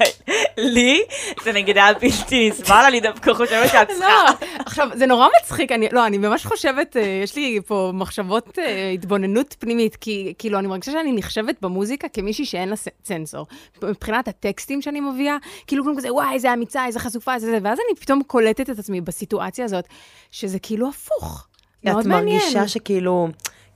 לי 0.58 1.04
זה 1.44 1.54
נגיד 1.54 1.78
היה 1.78 1.94
בלתי 1.94 2.50
נסבל, 2.50 2.84
אני 2.88 3.00
דווקא 3.00 3.34
חושבת 3.34 3.72
שאת 3.72 3.88
צריכה... 3.88 4.08
לא, 4.08 4.48
עכשיו, 4.60 4.90
זה 4.94 5.06
נורא 5.06 5.28
מצחיק, 5.42 5.72
אני, 5.72 5.88
לא, 5.92 6.06
אני 6.06 6.18
ממש 6.18 6.46
חושבת, 6.46 6.98
אה, 6.98 7.20
יש 7.24 7.36
לי 7.36 7.60
פה 7.68 7.92
מחשבות 7.94 8.60
אה, 8.60 8.90
התבוננות 8.90 9.56
פנימית, 9.60 9.96
כי 9.96 10.34
כאילו, 10.38 10.60
אני 10.60 10.68
מרגישה 10.68 10.92
שאני 10.92 11.12
נחשבת 11.12 11.56
במוזיקה 11.62 12.08
כמישהי 12.10 12.46
שאין 12.46 12.70
לה 12.70 12.76
צנסור. 13.04 13.48
מבחינת 13.84 14.28
הטקסטים 14.28 14.82
שאני 14.82 15.00
מביאה, 15.00 15.38
כאילו 15.68 15.84
כולם 15.84 15.98
כזה, 15.98 16.14
וואי, 16.14 16.34
איזה 16.34 16.54
אמיצה, 16.54 16.86
איזה 16.86 17.00
חשופה, 17.00 17.34
איזה 17.34 17.48
זה, 17.48 17.58
ואז 17.64 17.78
אני 17.90 17.96
פתאום 18.00 18.24
קולטת 18.24 18.70
את 18.70 18.80
עצמי 18.80 19.02
בסיטואציה 19.02 19.66
הזאת, 19.66 19.86
שזה 20.32 20.60
כאילו 20.60 20.90
הפוך. 20.90 21.48
מאוד 21.86 22.06
את. 22.06 22.12
מרגישה 22.12 22.68
שכאילו, 22.68 23.28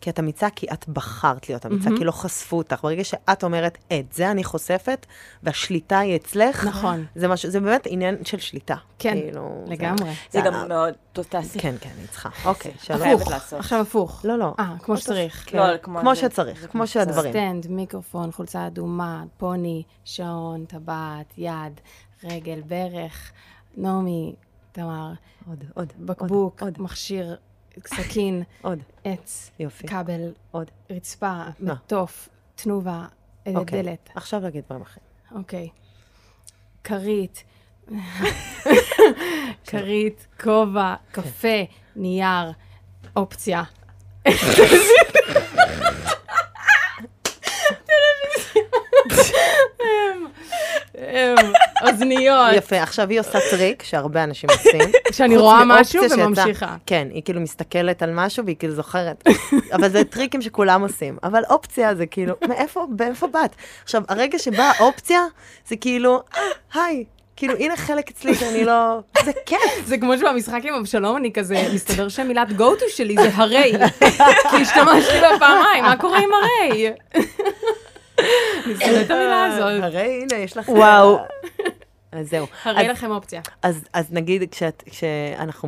כי 0.01 0.09
את 0.09 0.19
אמיצה, 0.19 0.49
כי 0.49 0.67
את 0.73 0.89
בחרת 0.89 1.49
להיות 1.49 1.65
אמיצה, 1.65 1.89
כי 1.97 2.03
לא 2.03 2.11
חשפו 2.11 2.57
אותך. 2.57 2.79
ברגע 2.83 3.03
שאת 3.03 3.43
אומרת, 3.43 3.77
את 3.87 4.13
זה 4.13 4.31
אני 4.31 4.43
חושפת, 4.43 5.05
והשליטה 5.43 5.99
היא 5.99 6.15
אצלך, 6.15 6.65
נכון. 6.65 7.05
זה 7.15 7.27
משהו, 7.27 7.49
זה 7.51 7.59
באמת 7.59 7.81
עניין 7.89 8.15
של 8.25 8.37
שליטה. 8.39 8.75
כן, 8.99 9.13
כאילו, 9.21 9.63
זה- 9.67 9.71
לגמרי. 9.73 10.11
זה 10.31 10.39
גם 10.45 10.67
מאוד, 10.67 10.93
טוב, 11.13 11.25
תעשי. 11.25 11.59
כן, 11.59 11.75
כן, 11.81 11.89
אני 11.99 12.07
צריכה. 12.07 12.29
אוקיי, 12.45 12.71
שלום. 12.81 13.01
הפוך, 13.01 13.31
לעשות. 13.31 13.59
עכשיו 13.59 13.81
הפוך. 13.81 14.21
לא, 14.23 14.35
לא. 14.37 14.53
אה, 14.59 14.75
כמו 14.83 14.97
שצריך. 14.97 15.43
כן, 15.47 15.57
לא, 15.57 15.77
כמו 15.77 15.99
כמו 15.99 16.15
זה. 16.15 16.21
שצריך, 16.21 16.61
זה 16.61 16.67
כמו 16.67 16.87
שהדברים. 16.87 17.31
stand, 17.31 17.67
מיקרופון, 17.67 18.31
חולצה 18.31 18.67
אדומה, 18.67 19.23
פוני, 19.37 19.83
שעון, 20.03 20.65
טבעת, 20.65 21.33
יד, 21.37 21.81
רגל, 22.23 22.61
ברך, 22.67 23.31
נעמי, 23.77 24.35
תמר, 24.71 25.11
עוד, 25.49 25.63
עוד, 25.75 25.93
בקבוק, 25.99 26.61
עוד, 26.63 26.81
מכשיר, 26.81 27.35
סכין, 27.87 28.43
עוד, 28.61 28.79
עץ, 29.03 29.51
יופי. 29.59 29.87
כבל, 29.87 30.31
עוד. 30.51 30.71
רצפה, 30.89 31.43
מה? 31.59 31.73
מטוף, 31.73 32.29
תנובה, 32.55 33.05
אה, 33.47 33.51
אוקיי. 33.55 33.83
דלת, 33.83 34.09
עכשיו 34.15 34.41
להגיד 34.41 34.63
דברים 34.65 34.81
אחרים. 34.81 35.05
אוקיי. 35.35 35.69
כרית, 36.83 37.43
כרית, 39.67 40.27
כובע, 40.43 40.95
קפה, 41.11 41.57
נייר, 41.95 42.51
אופציה. 43.15 43.63
אוזניות. 51.99 52.53
יפה, 52.53 52.81
עכשיו 52.81 53.09
היא 53.09 53.19
עושה 53.19 53.39
טריק 53.51 53.83
שהרבה 53.83 54.23
אנשים 54.23 54.49
עושים. 54.57 54.91
שאני 55.11 55.37
רואה 55.37 55.63
משהו 55.65 56.03
וממשיכה. 56.11 56.75
כן, 56.85 57.07
היא 57.11 57.23
כאילו 57.23 57.41
מסתכלת 57.41 58.03
על 58.03 58.11
משהו 58.13 58.45
והיא 58.45 58.55
כאילו 58.55 58.73
זוכרת. 58.75 59.23
אבל 59.75 59.89
זה 59.89 60.03
טריקים 60.03 60.41
שכולם 60.41 60.81
עושים. 60.81 61.17
אבל 61.23 61.41
אופציה 61.49 61.95
זה 61.95 62.05
כאילו, 62.05 62.35
מאיפה, 62.47 62.85
מאיפה 62.99 63.27
באת? 63.27 63.55
עכשיו, 63.83 64.03
הרגע 64.09 64.39
שבאה 64.39 64.71
האופציה, 64.77 65.21
זה 65.67 65.75
כאילו, 65.75 66.21
אה, 66.37 66.41
היי. 66.73 67.03
כאילו, 67.35 67.53
הנה 67.55 67.77
חלק 67.77 68.09
אצלי 68.09 68.35
שאני 68.35 68.65
לא... 68.65 68.99
זה 69.25 69.31
כיף. 69.45 69.85
זה 69.85 69.97
כמו 69.97 70.17
שבמשחק 70.17 70.61
עם 70.63 70.73
אבשלום 70.73 71.17
אני 71.17 71.33
כזה, 71.33 71.67
מסתבר 71.73 72.09
שהמילת 72.09 72.47
go 72.49 72.81
to 72.81 72.89
שלי 72.89 73.15
זה 73.15 73.29
הרי. 73.33 73.73
כי 74.49 74.55
השתמשתי 74.61 75.19
בה 75.21 75.39
פעמיים, 75.39 75.83
מה 75.83 75.97
קורה 75.97 76.17
עם 76.19 76.29
הרי? 76.33 76.91
אני 78.65 78.75
שונאת 78.85 79.05
את 79.05 79.11
המילה 79.11 79.45
הזאת. 79.45 79.83
הרי 79.83 80.21
הנה, 80.21 80.43
יש 80.43 80.57
לך... 80.57 80.69
וואו. 80.69 81.19
אז 82.11 82.29
זהו. 82.29 82.45
הרי 82.63 82.81
אז- 82.85 82.91
לכם 82.97 83.11
אופציה. 83.11 83.41
אז, 83.61 83.83
אז 83.93 84.11
נגיד, 84.11 84.43
כשאת, 84.51 84.83
כשאנחנו 84.85 85.67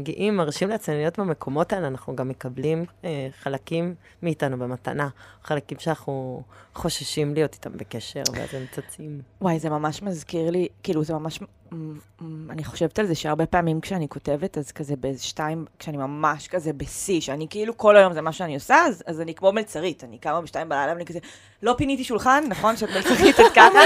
מגיעים, 0.00 0.36
מרשים 0.36 0.68
לעצמנו 0.68 0.98
להיות 0.98 1.18
במקומות 1.18 1.72
האלה, 1.72 1.86
אנחנו 1.86 2.16
גם 2.16 2.28
מקבלים 2.28 2.84
אה, 3.04 3.28
חלקים 3.42 3.94
מאיתנו 4.22 4.58
במתנה, 4.58 5.08
חלקים 5.44 5.78
שאנחנו 5.78 6.42
חוששים 6.74 7.34
להיות 7.34 7.54
איתם 7.54 7.72
בקשר, 7.76 8.22
ואז 8.34 8.54
הם 8.54 8.64
צצים. 8.70 9.20
וואי, 9.40 9.58
זה 9.58 9.70
ממש 9.70 10.02
מזכיר 10.02 10.50
לי, 10.50 10.68
כאילו, 10.82 11.04
זה 11.04 11.14
ממש... 11.14 11.40
מ- 11.72 11.98
מ- 12.20 12.50
אני 12.50 12.64
חושבת 12.64 12.98
על 12.98 13.06
זה 13.06 13.14
שהרבה 13.14 13.46
פעמים 13.46 13.80
כשאני 13.80 14.08
כותבת, 14.08 14.58
אז 14.58 14.72
כזה 14.72 14.96
באיזה 14.96 15.22
שתיים, 15.24 15.64
כשאני 15.78 15.96
ממש 15.96 16.48
כזה 16.48 16.72
בשיא, 16.72 17.20
שאני 17.20 17.46
כאילו 17.50 17.76
כל 17.76 17.96
היום 17.96 18.12
זה 18.12 18.20
מה 18.20 18.32
שאני 18.32 18.54
עושה, 18.54 18.76
אז, 18.86 19.02
אז 19.06 19.20
אני 19.20 19.34
כמו 19.34 19.52
מלצרית, 19.52 20.04
אני 20.04 20.18
קמה 20.18 20.40
בשתיים 20.40 20.68
בלילה 20.68 20.92
ואני 20.92 21.04
כזה, 21.06 21.18
לא 21.62 21.74
פיניתי 21.78 22.04
שולחן, 22.04 22.44
נכון? 22.48 22.76
שאת 22.76 22.88
מלצרית 22.90 23.40
את 23.40 23.52
ככה? 23.54 23.68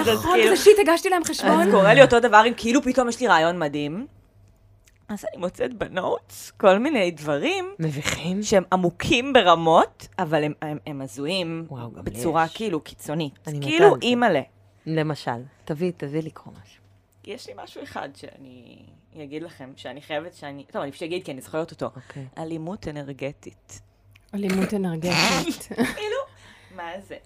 אז- 0.00 0.08
אז 0.08 0.18
נכון, 0.18 0.36
כאילו- 0.40 0.56
שיט, 0.56 0.78
הגשתי 0.78 1.08
להם 1.08 1.24
חשבון. 1.24 1.60
אז 1.60 1.68
קורה 1.72 1.94
לי 1.94 2.02
אותו 2.02 2.20
דבר 2.20 2.42
אם 2.48 2.52
כאילו 2.56 2.82
פתאום 2.82 3.08
יש 3.08 3.20
לי 3.20 3.26
רעיון 3.26 3.58
מדהים. 3.58 4.06
אז 5.08 5.24
אני 5.32 5.40
מוצאת 5.40 5.74
בנוטס 5.74 6.50
כל 6.56 6.78
מיני 6.78 7.10
דברים 7.10 7.64
מביכים? 7.78 8.42
שהם 8.42 8.62
עמוקים 8.72 9.32
ברמות, 9.32 10.08
אבל 10.18 10.44
הם, 10.44 10.52
הם, 10.62 10.78
הם 10.86 11.00
הזויים 11.00 11.64
וואו, 11.68 11.92
גם 11.92 12.04
בצורה 12.04 12.44
יש. 12.44 12.56
כאילו 12.56 12.80
קיצונית. 12.80 13.34
אני 13.46 13.60
כאילו. 13.62 13.96
אימא'לה. 14.02 14.40
למשל, 14.86 15.30
תביא, 15.64 15.92
תביא 15.96 16.22
לקרוא 16.22 16.54
משהו. 16.64 16.83
יש 17.26 17.48
לי 17.48 17.54
משהו 17.64 17.82
אחד 17.82 18.08
שאני 18.14 18.76
אגיד 19.22 19.42
לכם, 19.42 19.72
שאני 19.76 20.02
חייבת 20.02 20.34
שאני... 20.34 20.64
טוב, 20.72 20.82
אני 20.82 20.92
פשוט 20.92 21.02
אגיד 21.02 21.24
כי 21.24 21.32
אני 21.32 21.40
זוכרת 21.40 21.70
אותו. 21.70 21.86
אוקיי. 21.96 22.26
אלימות 22.38 22.88
אנרגטית. 22.88 23.80
אלימות 24.34 24.74
אנרגטית. 24.74 25.68
כאילו, 25.96 26.16
מה 26.76 26.90
זה? 27.08 27.16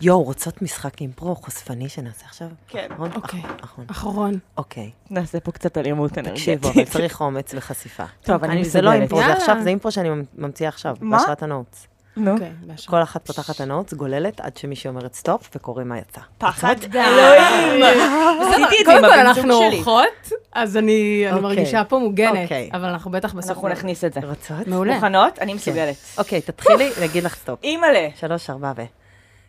יואו, 0.00 0.22
רוצות 0.22 0.62
משחק 0.62 1.00
אימפרו 1.00 1.34
חושפני 1.34 1.88
שנעשה 1.88 2.26
עכשיו? 2.26 2.48
כן. 2.68 2.88
אוקיי. 2.98 3.42
אחרון. 3.90 4.38
אוקיי. 4.56 4.90
נעשה 5.10 5.40
פה 5.40 5.52
קצת 5.52 5.78
אלימות 5.78 6.18
אנרגטית. 6.18 6.34
תקשיבו, 6.34 6.70
אבל 6.70 6.84
צריך 6.84 7.20
אומץ 7.20 7.54
וחשיפה. 7.54 8.04
טוב, 8.22 8.44
אני 8.44 8.64
זה 8.64 8.82
לא. 8.82 8.92
אימפרו, 8.92 9.18
זה. 9.18 9.32
עכשיו, 9.32 9.56
זה 9.62 9.68
אימפרו 9.68 9.92
שאני 9.92 10.08
ממציאה 10.34 10.68
עכשיו, 10.68 10.96
מה? 11.00 11.18
בהשראת 11.18 11.42
הנוטס. 11.42 11.86
נו. 12.16 12.32
אוקיי. 12.32 12.52
כל 12.86 13.02
אחת 13.02 13.26
פותחת 13.26 13.60
ה 13.60 13.65
notes, 13.65 13.94
גוללת, 13.94 14.40
עד 14.40 14.56
שמישהי 14.56 14.88
אומרת 14.88 15.14
stop, 15.14 15.50
וקוראים 15.56 15.88
מה 15.88 15.98
יצא. 15.98 16.20
פחד. 16.38 16.76
אלוהים. 16.94 17.82
עשיתי 18.42 18.80
את 18.80 18.86
זה 18.86 18.92
קודם 18.92 19.04
עם 19.04 19.10
כל, 19.10 19.18
הבן 19.20 19.34
זוג 19.34 19.38
אנחנו 19.38 19.58
שלי. 19.58 19.76
אורחות, 19.76 20.30
אז 20.52 20.76
אני 20.76 21.24
אוקיי. 21.28 21.42
מרגישה 21.42 21.84
פה 21.84 21.98
מוגנת, 21.98 22.42
אוקיי. 22.42 22.70
אבל 22.72 22.88
אנחנו 22.88 23.10
בטח 23.10 23.32
בסוף... 23.34 23.50
אנחנו 23.50 23.68
נכניס 23.68 24.04
את 24.04 24.12
זה. 24.12 24.20
רוצות? 24.20 24.66
מעולה. 24.66 24.94
מוכנות? 24.94 25.38
אני 25.38 25.54
מסוגלת. 25.54 25.96
אוקיי, 26.18 26.40
תתחילי, 26.40 26.90
להגיד 27.00 27.24
לך 27.24 27.34
stop. 27.34 27.64
אימא'לה. 27.64 28.08
שלוש, 28.16 28.50
ארבע 28.50 28.72
ו... 28.76 28.82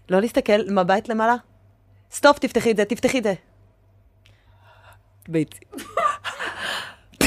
לא 0.09 0.19
להסתכל, 0.19 0.61
מבט 0.69 1.09
למעלה. 1.09 1.35
סטופ, 2.11 2.39
תפתחי 2.39 2.71
את 2.71 2.77
זה, 2.77 2.85
תפתחי 2.85 3.19
את 3.19 3.23
זה. 3.23 3.33
ביצי. 5.27 5.59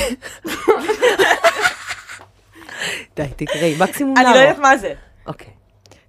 די, 3.16 3.28
תקראי, 3.36 3.76
מקסימום 3.78 4.16
אני 4.16 4.24
לא. 4.24 4.30
יודעת 4.30 4.58
מה 4.58 4.76
זה. 4.76 4.94
אוקיי. 5.28 5.52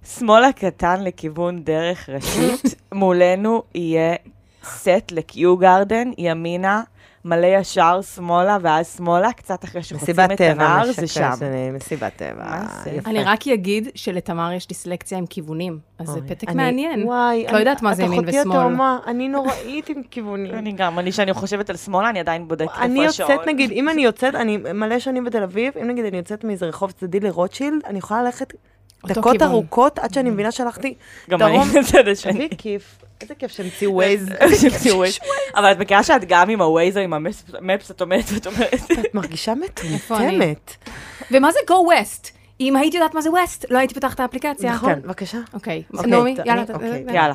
שמאלה 0.04 0.52
קטן 0.52 1.04
לכיוון 1.04 1.62
דרך 1.64 2.08
ראשית, 2.08 2.74
מולנו 2.94 3.62
יהיה 3.74 4.14
סט 4.64 5.12
לקיו 5.12 5.56
גרדן, 5.56 6.10
ימינה, 6.18 6.82
מלא 7.24 7.46
ישר 7.46 8.00
שמאלה, 8.02 8.58
ואז 8.62 8.94
שמאלה, 8.96 9.32
קצת 9.32 9.64
אחרי 9.64 9.82
שחוצים 9.82 10.14
את 10.32 10.40
הנהר, 10.40 10.92
זה 10.92 11.06
שם. 11.06 11.30
מסיבת 11.72 12.12
טבע. 12.16 12.58
אני 13.06 13.24
רק 13.24 13.48
אגיד 13.48 13.88
שלתמר 13.94 14.52
יש 14.52 14.66
דיסלקציה 14.68 15.18
עם 15.18 15.26
כיוונים, 15.26 15.78
אז 15.98 16.08
זה 16.08 16.20
פתק 16.28 16.48
אני- 16.48 16.56
מעניין. 16.56 17.02
וואי, 17.06 17.46
את 17.46 17.52
לא 17.52 17.58
יודעת 17.58 17.82
מה 17.82 17.94
זה 17.94 18.02
ימין 18.02 18.18
את 18.18 18.24
אחותי 18.24 18.40
ושמאל. 18.40 18.56
התאומה, 18.58 18.98
אני 19.06 19.28
נוראית 19.28 19.88
עם 19.88 20.02
כיוונים. 20.10 20.54
אני 20.54 20.72
גם, 20.72 20.98
אני, 20.98 21.12
כשאני 21.12 21.32
חושבת 21.32 21.70
על 21.70 21.76
שמאלה, 21.76 22.10
אני 22.10 22.20
עדיין 22.20 22.48
בודקת 22.48 22.70
איפה 22.70 22.82
אני 22.84 23.06
השעון. 23.06 23.30
יוצאת, 23.30 23.46
נגיד, 23.48 23.70
אם 23.70 23.88
אני 23.88 24.02
יוצאת, 24.04 24.34
אני 24.34 24.56
מלא 24.56 24.98
שנים 24.98 25.24
בתל 25.24 25.42
אביב, 25.42 25.72
אם 25.82 25.86
נגיד 25.86 26.04
אני 26.04 26.16
יוצאת 26.16 26.44
מאיזה 26.44 26.66
רחוב 26.66 26.90
צדדי 26.90 27.20
לרוטשילד, 27.20 27.80
אני 27.86 27.98
יכולה 27.98 28.22
ללכת 28.22 28.52
דקות 29.06 29.32
כיוון. 29.32 29.48
ארוכות 29.48 29.98
עד 29.98 30.14
שאני 30.14 30.30
מבינה 30.30 30.52
שהלכתי 30.52 30.94
גם 31.30 31.42
אני 31.42 31.52
דרום. 31.52 31.68
בצד 31.68 32.08
השני. 32.08 32.32
תביא 32.32 32.58
כיף. 32.58 32.98
איזה 33.20 33.34
כיף 33.34 33.50
שהמציאו 33.50 33.92
ווייז. 33.94 34.28
המציאו 34.64 35.04
Waze. 35.04 35.24
אבל 35.56 35.72
את 35.72 35.78
מכירה 35.78 36.02
שאת 36.02 36.24
גם 36.28 36.50
עם 36.50 36.62
ה-Waze 36.62 36.96
או 36.96 37.00
עם 37.00 37.12
המפס, 37.12 37.90
את 37.90 38.00
עומדת 38.00 38.24
ואת 38.32 38.46
אומרת, 38.46 38.74
את 38.92 39.14
מרגישה? 39.14 39.52
מטומטמת. 39.54 40.76
ומה 41.30 41.52
זה 41.52 41.58
Go 41.70 41.72
West? 41.72 42.28
אם 42.60 42.76
הייתי 42.76 42.96
יודעת 42.96 43.14
מה 43.14 43.20
זה 43.20 43.28
West, 43.30 43.64
לא 43.70 43.78
הייתי 43.78 43.94
פותחת 43.94 44.14
את 44.14 44.20
האפליקציה. 44.20 44.72
נכון, 44.72 44.94
בבקשה. 45.02 45.38
אוקיי, 45.54 45.82
אוקיי, 45.94 46.10
נעמי, 46.10 46.36
יאללה. 46.44 46.64
אוקיי, 46.74 47.04
ת- 47.04 47.14
יאללה. 47.14 47.32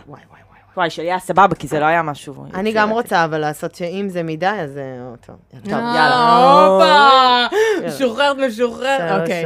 וואי, 0.77 0.89
שלי 0.89 1.05
היה 1.05 1.19
סבבה, 1.19 1.55
כי 1.55 1.67
זה 1.67 1.79
לא 1.79 1.85
היה 1.85 2.01
משהו. 2.01 2.45
אני 2.53 2.71
גם 2.71 2.89
רוצה 2.89 3.25
אבל 3.25 3.37
לעשות 3.37 3.75
שאם 3.75 4.05
זה 4.09 4.23
מדי, 4.23 4.45
אז... 4.47 4.77
אה, 4.77 5.15
טוב, 5.25 5.35
יאללה. 5.53 5.65
טוב, 5.65 5.73
אה, 5.73 5.95
יאללה. 5.95 6.67
הופה. 6.67 7.87
משוחררת, 7.87 8.37
משוחררת. 8.37 9.21
אוקיי. 9.21 9.45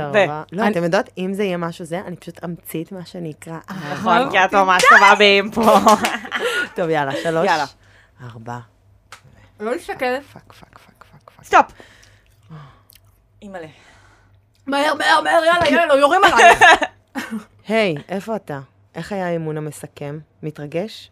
לא, 0.52 0.68
אתם 0.68 0.84
יודעות, 0.84 1.10
אם 1.18 1.34
זה 1.34 1.44
יהיה 1.44 1.58
משהו 1.58 1.86
זה, 1.86 2.02
אני 2.08 2.16
פשוט 2.16 2.44
אמציא 2.44 2.84
את 2.84 2.92
מה 2.92 3.06
שאני 3.06 3.32
אקרא. 3.32 3.58
נכון, 3.92 4.32
כי 4.32 4.46
את 4.46 4.54
ממש 4.54 4.84
טובה 4.90 5.16
באימפו. 5.18 5.62
טוב, 6.76 6.90
יאללה, 6.90 7.12
שלוש. 7.24 7.46
יאללה. 7.46 7.66
ארבע. 8.24 8.58
לא 9.60 9.72
להסתכל. 9.72 10.20
פאק, 10.34 10.54
פאק, 10.54 10.78
פאק, 10.78 11.04
פאק, 11.12 11.32
פאק. 11.36 11.44
סטופ. 11.44 11.66
אימא'לה. 13.42 13.68
מהר, 14.68 14.94
מהר, 14.94 15.22
מהר, 15.22 15.44
יאללה, 15.46 15.70
יאללה, 15.70 16.00
יורים 16.00 16.22
עליי. 16.24 16.56
היי, 17.68 17.96
איפה 18.10 18.36
אתה? 18.36 18.60
איך 18.96 19.12
היה 19.12 19.28
האימון 19.28 19.58
המסכם? 19.58 20.20
מתרגש? 20.44 21.12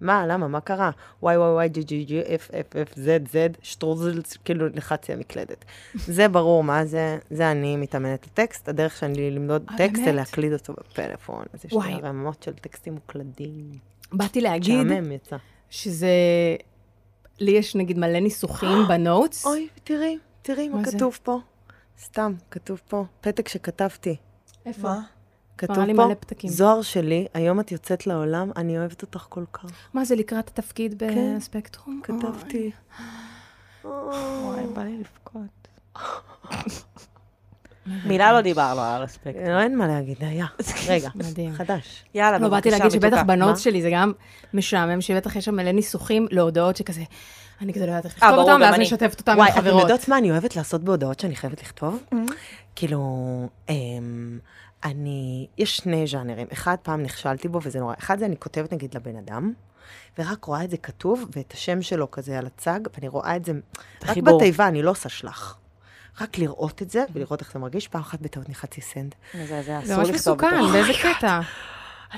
מה, 0.00 0.26
למה, 0.26 0.48
מה 0.48 0.60
קרה? 0.60 0.90
וואי 1.22 1.36
וואי 1.36 1.50
וואי, 1.50 1.68
G 1.68 1.82
G 1.82 2.04
G, 2.04 2.20
F 2.34 2.50
F 2.50 2.76
F, 2.76 2.94
Z 2.96 3.28
Z, 3.28 3.50
שטרוזל, 3.62 4.20
כאילו 4.44 4.66
לחצי 4.68 5.12
המקלדת. 5.12 5.64
זה 5.94 6.28
ברור, 6.28 6.64
מה 6.64 6.84
זה? 6.84 7.18
זה 7.30 7.50
אני 7.50 7.76
מתאמנת 7.76 8.26
לטקסט, 8.26 8.68
הדרך 8.68 8.96
שאני 8.96 9.30
ללמוד 9.30 9.64
אה, 9.70 9.76
טקסט 9.78 10.04
זה? 10.04 10.12
להקליד 10.12 10.52
אותו 10.52 10.72
בפלאפון. 10.72 11.44
אז 11.52 11.64
יש. 11.64 11.72
לי 11.72 12.00
רמות 12.02 12.42
של 12.42 12.54
טקסטים 12.54 12.94
מוקלדים. 12.94 13.78
באתי 14.12 14.40
להגיד 14.40 14.86
משעמם 14.86 15.12
יצא. 15.12 15.36
שזה... 15.70 16.08
לי 17.40 17.50
יש 17.50 17.76
נגיד 17.76 17.98
מלא 17.98 18.18
ניסוחים 18.18 18.78
בנוטס. 18.88 19.46
אוי, 19.46 19.68
תראי, 19.84 20.18
תראי 20.42 20.68
מה? 20.68 20.84
כתוב 20.84 21.18
פה. 21.22 21.38
סתם, 22.02 22.32
כתוב 22.50 22.80
פה, 22.88 23.04
פתק 23.20 23.48
שכתבתי. 23.48 24.16
איפה? 24.66 24.88
כתוב 25.58 25.76
פה. 25.96 26.08
זוהר 26.44 26.82
שלי, 26.82 27.26
היום 27.34 27.60
את 27.60 27.72
יוצאת 27.72 28.06
לעולם, 28.06 28.50
אני 28.56 28.78
אוהבת 28.78 29.02
אותך 29.02 29.26
כל 29.28 29.44
כך. 29.52 29.70
מה 29.94 30.04
זה 30.04 30.14
לקראת 30.16 30.48
התפקיד 30.48 30.94
כן, 30.98 31.36
בספקטרום? 31.36 32.00
כתבתי. 32.02 32.70
וואי, 33.84 34.66
בא 34.74 34.82
לי 34.82 34.98
לבכות. 34.98 35.68
מילה 38.06 38.32
לא 38.32 38.40
דיברנו 38.40 38.80
על 38.80 39.00
הרספקט. 39.00 39.36
לא, 39.48 39.60
אין 39.60 39.78
מה 39.78 39.86
להגיד, 39.86 40.16
היה. 40.20 40.46
רגע, 40.88 41.08
מדהים. 41.14 41.52
חדש. 41.52 42.04
יאללה, 42.14 42.38
לא, 42.38 42.48
באתי 42.48 42.68
בבקשה, 42.68 42.84
להגיד 42.84 43.00
שבטח 43.00 43.22
מה? 43.22 43.56
שלי 43.56 43.82
זה 43.82 43.90
גם 43.92 44.12
משעמם, 44.54 45.00
שבטח 45.00 45.36
יש 45.36 45.44
שם 45.44 45.54
מלא 45.54 45.72
ניסוחים 45.72 46.26
להודעות 46.30 46.76
שכזה, 46.76 47.02
אני 47.60 47.74
כזה 47.74 47.86
לא 47.86 47.90
יודעת 47.90 48.04
איך 48.04 48.22
אה, 48.22 48.30
לכתוב 48.30 48.48
אותם, 48.48 48.60
ואז. 48.60 48.80
משתפת 48.80 49.20
אותם 49.20 49.32
עם 49.32 49.38
וואי, 49.38 49.50
אתם 49.50 49.60
חברות. 49.60 49.82
יודעות 49.82 50.08
מה 50.08 50.18
אני 50.18 50.30
אוהבת 50.30 50.56
לעשות 50.56 50.84
בהודעות 50.84 51.20
שאני 51.20 51.36
חייבת 51.36 51.62
לכתוב? 51.62 52.02
כאילו, 52.76 53.00
אמ, 53.68 54.38
אני, 54.84 55.46
יש 55.58 55.76
שני 55.76 56.06
ז'אנרים. 56.06 56.46
אחד, 56.52 56.76
פעם 56.82 57.02
נכשלתי 57.02 57.48
בו, 57.48 57.60
וזה 57.62 57.80
נורא. 57.80 57.94
אחד 57.98 58.18
זה 58.18 58.26
אני 58.26 58.36
כותבת 58.36 58.72
נגיד 58.72 58.94
לבן 58.94 59.16
אדם, 59.16 59.52
ורק 60.18 60.44
רואה 60.44 60.64
את 60.64 60.70
זה 60.70 60.76
כתוב, 60.76 61.24
ואת 61.36 61.52
השם 61.52 61.82
שלו 61.82 62.10
כזה 62.10 62.38
על 62.38 62.46
הצג, 62.46 62.80
ואני 62.94 63.08
רואה 63.08 63.36
את 63.36 63.44
זה 63.44 63.52
רק 64.02 64.10
החיבור. 64.10 64.38
בתיבה, 64.38 64.68
אני 64.68 64.82
לא 64.82 64.90
עושה 64.90 65.08
שלח. 65.08 65.58
רק 66.20 66.38
לראות 66.38 66.82
את 66.82 66.90
זה, 66.90 67.04
ולראות 67.12 67.40
איך 67.40 67.52
זה 67.52 67.58
מרגיש. 67.58 67.88
פעם 67.88 68.00
אחת 68.00 68.20
בטעות 68.20 68.48
נחצתי 68.48 68.80
סנד. 68.80 69.14
מזעזע, 69.34 69.80
זה 69.84 69.94
אסור 69.94 69.96
ממש 69.96 70.08
לכתוב 70.08 70.14
מסוכן, 70.14 70.60
אותו. 70.60 70.72
באיזה 70.72 70.92
קטע? 71.02 71.40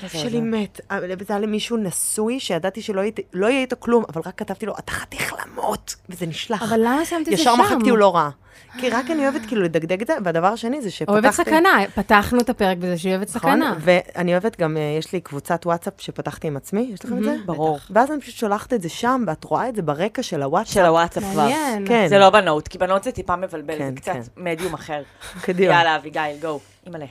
הלב 0.00 0.08
שלי 0.08 0.40
מת. 0.40 0.80
אבל 0.90 1.00
זה 1.26 1.32
היה 1.34 1.38
למישהו 1.40 1.76
נשוי, 1.76 2.40
שידעתי 2.40 2.82
שלא 2.82 3.00
יהיה- 3.00 3.12
לא 3.32 3.46
יהיה 3.46 3.60
איתו 3.60 3.76
כלום, 3.78 4.04
אבל 4.08 4.22
רק 4.26 4.38
כתבתי 4.38 4.66
לו, 4.66 4.74
אתה 4.78 4.92
חתיך 4.92 5.34
למות, 5.46 5.94
וזה 6.08 6.26
נשלח. 6.26 6.62
אבל 6.62 6.80
למה 6.80 7.04
שמת 7.04 7.20
את 7.20 7.24
זה 7.24 7.36
שם? 7.36 7.42
ישר 7.42 7.56
מחקתי, 7.56 7.90
הוא 7.90 7.98
לא 7.98 8.14
רע. 8.14 8.30
כי 8.78 8.90
רק 8.90 9.10
אני 9.10 9.22
אוהבת 9.28 9.46
כאילו 9.46 9.62
לדגדג 9.62 10.00
את 10.00 10.06
זה, 10.06 10.14
והדבר 10.24 10.46
השני 10.46 10.80
זה 10.82 10.90
שפתחתי... 10.90 11.12
אוהבת 11.12 11.30
סכנה, 11.34 11.70
פתחנו 11.94 12.40
את 12.40 12.50
הפרק 12.50 12.76
בזה 12.78 12.98
שהיא 12.98 13.12
אוהבת 13.14 13.36
נכון? 13.36 13.50
סכנה. 13.52 13.74
ואני 13.80 14.32
אוהבת 14.32 14.60
גם, 14.60 14.76
אה, 14.76 14.96
יש 14.98 15.12
לי 15.12 15.20
קבוצת 15.20 15.66
וואטסאפ 15.66 15.92
שפתחתי 15.98 16.46
עם 16.46 16.56
עצמי, 16.56 16.90
יש 16.94 17.04
לכם 17.04 17.18
את 17.18 17.22
זה? 17.24 17.36
ברור. 17.46 17.78
ואז 17.90 18.10
אני 18.10 18.20
פשוט 18.20 18.34
שולחת 18.34 18.72
את 18.72 18.82
זה 18.82 18.88
שם, 18.88 19.24
ואת 19.26 19.44
רואה 19.44 19.68
את 19.68 19.76
זה 19.76 19.82
ברקע 19.82 20.22
של 20.22 20.42
הוואטסאפ. 20.42 20.74
של 20.74 20.84
הוואטסאפ 20.84 21.22
כבר. 21.32 21.42
מעניין. 21.42 21.86
כן. 21.88 22.06
זה 22.08 22.18
לא 22.18 22.30
בנוט, 22.30 22.68
כי 22.68 22.78
בנוט 22.78 23.02
זה 23.04 23.12
טיפה 23.12 23.36
מבלבל, 23.36 23.78
כן, 23.78 23.90
זה 23.94 24.00
קצת 24.00 24.12
כן. 24.12 24.20
מדיום 24.36 24.74
אחר. 24.74 25.02
קדימה. 25.44 25.74
יאללה, 25.74 25.96
אביגיל, 25.96 26.22
גו. 26.40 26.60
אימא'לה. 26.86 27.06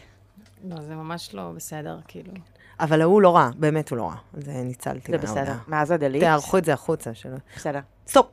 לא, 0.69 0.75
זה 0.81 0.95
ממש 0.95 1.29
לא 1.33 1.51
בסדר, 1.55 1.97
כאילו. 2.07 2.31
אבל 2.79 3.01
ההוא 3.01 3.21
לא 3.21 3.35
רע, 3.35 3.49
באמת 3.55 3.89
הוא 3.89 3.97
לא 3.97 4.03
רע. 4.03 4.15
זה 4.33 4.51
ניצלתי 4.51 5.11
זה. 5.11 5.17
בסדר. 5.17 5.53
מאז 5.67 5.91
הדליט? 5.91 6.23
תערכו 6.23 6.57
את 6.57 6.65
זה 6.65 6.73
החוצה 6.73 7.13
שלו. 7.13 7.37
בסדר. 7.55 7.79
סטופ. 8.07 8.27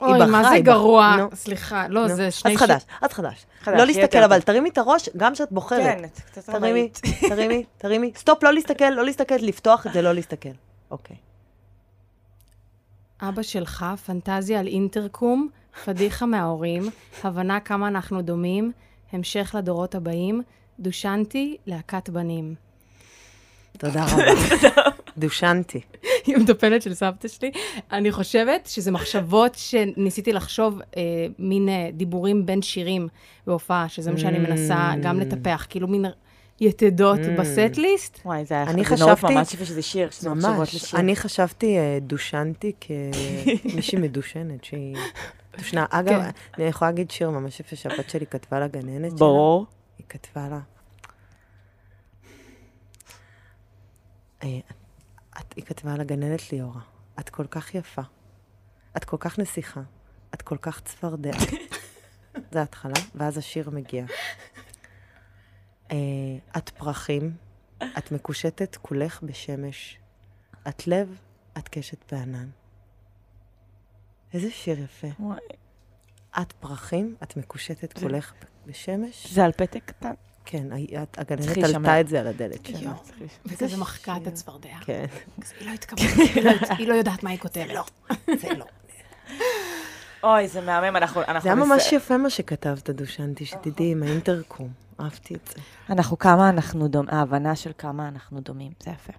אוי, 0.00 0.26
מה 0.26 0.50
זה 0.50 0.60
גרוע. 0.60 1.16
סליחה, 1.34 1.88
לא. 1.88 2.08
זה 2.08 2.30
שני... 2.30 2.52
אז 2.52 2.58
חדש, 2.58 2.84
אז 3.02 3.12
חדש. 3.12 3.46
חדש, 3.60 3.78
לא 3.78 3.86
להסתכל, 3.86 4.22
אבל. 4.22 4.40
תרימי 4.40 4.68
את 4.68 4.78
הראש, 4.78 5.08
גם 5.16 5.32
כשאת 5.34 5.52
בוחרת. 5.52 6.00
כן, 6.00 6.08
קצת 6.26 6.50
תרימי. 6.50 6.88
תרימי, 7.28 7.64
תרימי. 7.78 8.12
סטופ, 8.16 8.42
לא 8.42 8.52
להסתכל, 8.52 8.90
לא 8.90 9.04
להסתכל, 9.04 9.34
לפתוח 9.34 9.86
את 9.86 9.92
זה, 9.92 10.02
לא 10.02 10.12
להסתכל. 10.12 10.48
אוקיי. 10.90 11.16
אבא 13.20 13.42
שלך, 13.42 13.86
פנטזיה 14.06 14.60
על 14.60 14.66
אינטרקום, 14.66 15.48
פדיחה 15.84 16.26
מההורים, 16.26 16.82
הבנה 17.24 17.60
כמה 17.60 17.88
אנחנו 17.88 18.22
דומים, 18.22 18.72
המשך 19.12 19.54
לדורות 19.58 19.94
הבאים, 19.94 20.42
דושנתי, 20.80 21.56
להקת 21.66 22.08
בנים. 22.08 22.54
תודה 23.78 24.04
רבה. 24.12 24.22
דושנתי. 25.18 25.80
היא 26.26 26.36
מטפלת 26.36 26.82
של 26.82 26.94
סבתא 26.94 27.28
שלי. 27.28 27.50
אני 27.92 28.12
חושבת 28.12 28.66
שזה 28.66 28.90
מחשבות 28.90 29.54
שניסיתי 29.54 30.32
לחשוב, 30.32 30.80
אה, 30.96 31.02
מין 31.38 31.68
אה, 31.68 31.88
דיבורים 31.92 32.46
בין 32.46 32.62
שירים 32.62 33.08
בהופעה, 33.46 33.88
שזה 33.88 34.12
מה 34.12 34.18
שאני 34.18 34.38
מנסה 34.38 34.92
גם 35.02 35.20
לטפח, 35.20 35.66
כאילו 35.70 35.88
מין 35.88 36.04
יתדות 36.60 37.18
Mm. 37.18 37.40
בסט 37.40 37.76
ליסט. 37.78 38.18
וואי, 38.24 38.44
זה 38.44 38.54
היה 38.54 38.64
נורא 38.72 38.84
חשבתי- 38.84 39.34
ממש 39.34 39.54
יפה 39.54 39.64
שזה 39.64 39.82
שיר, 39.82 40.10
שזה 40.10 40.30
מחשבות 40.30 40.56
ממש. 40.56 40.74
לשיר. 40.74 40.98
אני 41.00 41.16
חשבתי 41.16 41.78
אה, 41.78 41.98
דושנתי 42.00 42.72
כמישהי 42.80 43.98
מדושנת, 44.04 44.64
שהיא 44.64 44.96
דושנה. 45.58 45.86
אגב, 45.90 46.22
כן. 46.22 46.30
אני 46.58 46.64
יכולה 46.68 46.90
להגיד 46.90 47.10
שיר 47.10 47.30
ממש 47.30 47.60
יפה 47.60 47.76
שהבת 47.76 48.10
שלי 48.10 48.26
כתבה 48.26 48.60
לגננת 48.60 49.10
שלה. 49.10 49.18
ברור. 49.18 49.66
היא 49.98 50.06
כתבה 50.08 50.48
לה. 50.48 50.60
אה, 54.42 54.58
את, 55.40 55.54
היא 55.56 55.64
כתבה 55.64 55.96
לגננת 55.96 56.52
ליאורה, 56.52 56.80
את 57.20 57.30
כל 57.30 57.46
כך 57.46 57.74
יפה. 57.74 58.02
את 58.96 59.04
כל 59.04 59.16
כך 59.20 59.38
נסיכה, 59.38 59.80
את 60.34 60.42
כל 60.42 60.56
כך 60.56 60.80
צפרדע. 60.80 61.30
זה 62.52 62.60
ההתחלה, 62.60 62.94
ואז 63.14 63.38
השיר 63.38 63.70
מגיע. 63.70 64.04
אה, 65.90 65.96
את 66.56 66.68
פרחים, 66.70 67.36
את 67.98 68.12
מקושטת 68.12 68.76
כולך 68.76 69.22
בשמש. 69.22 69.98
את 70.68 70.86
לב, 70.86 71.20
את 71.58 71.68
קשת 71.68 72.12
בענן. 72.12 72.48
איזה 74.32 74.50
שיר 74.50 74.80
יפה. 74.80 75.08
את 76.40 76.52
פרחים, 76.52 77.16
את 77.22 77.36
מקושטת 77.36 77.98
כולך 77.98 78.32
בשמש. 78.66 79.32
זה 79.32 79.44
על 79.44 79.52
פתק 79.52 79.82
קטן. 79.86 80.12
כן, 80.44 80.66
הגננת. 81.16 81.58
עלתה 81.64 82.00
את 82.00 82.08
זה 82.08 82.20
על 82.20 82.26
הדלת 82.26 82.66
שלה. 82.66 82.78
יואו. 82.80 82.94
וכזה 83.46 83.76
מחקה 83.76 84.16
את 84.22 84.26
הצפרדע. 84.26 84.68
כן. 84.80 85.04
היא 85.60 85.68
לא 85.68 85.74
התכוונה, 85.74 86.10
היא 86.34 86.44
לא- 86.44 86.50
היא 86.78 86.88
לא 86.88 86.94
יודעת 86.94 87.22
מה 87.22 87.30
היא 87.30 87.38
כותבת. 87.38 87.66
זה 88.40 88.48
לא. 88.56 88.64
אוי, 90.24 90.48
זה 90.48 90.60
מהמם, 90.60 90.96
אנחנו... 90.96 91.20
אנחנו 91.22 91.40
זה 91.40 91.48
היה 91.48 91.54
ממש 91.64 91.92
יפה 91.92 92.16
מה 92.16 92.30
שכתבת, 92.30 92.90
דושנתי, 92.90 93.46
שתדעי, 93.46 93.92
עם 93.92 94.02
האינטרקום. 94.02 94.68
אהבתי 95.00 95.34
את 95.34 95.50
זה. 95.54 95.60
אנחנו 95.90 96.18
כמה 96.18 96.48
אנחנו 96.48 96.88
דומים, 96.88 97.14
ההבנה 97.14 97.56
של 97.56 97.72
כמה 97.78 98.08
אנחנו 98.08 98.40
דומים, 98.40 98.72
זה 98.84 98.90
יפה, 98.90 99.12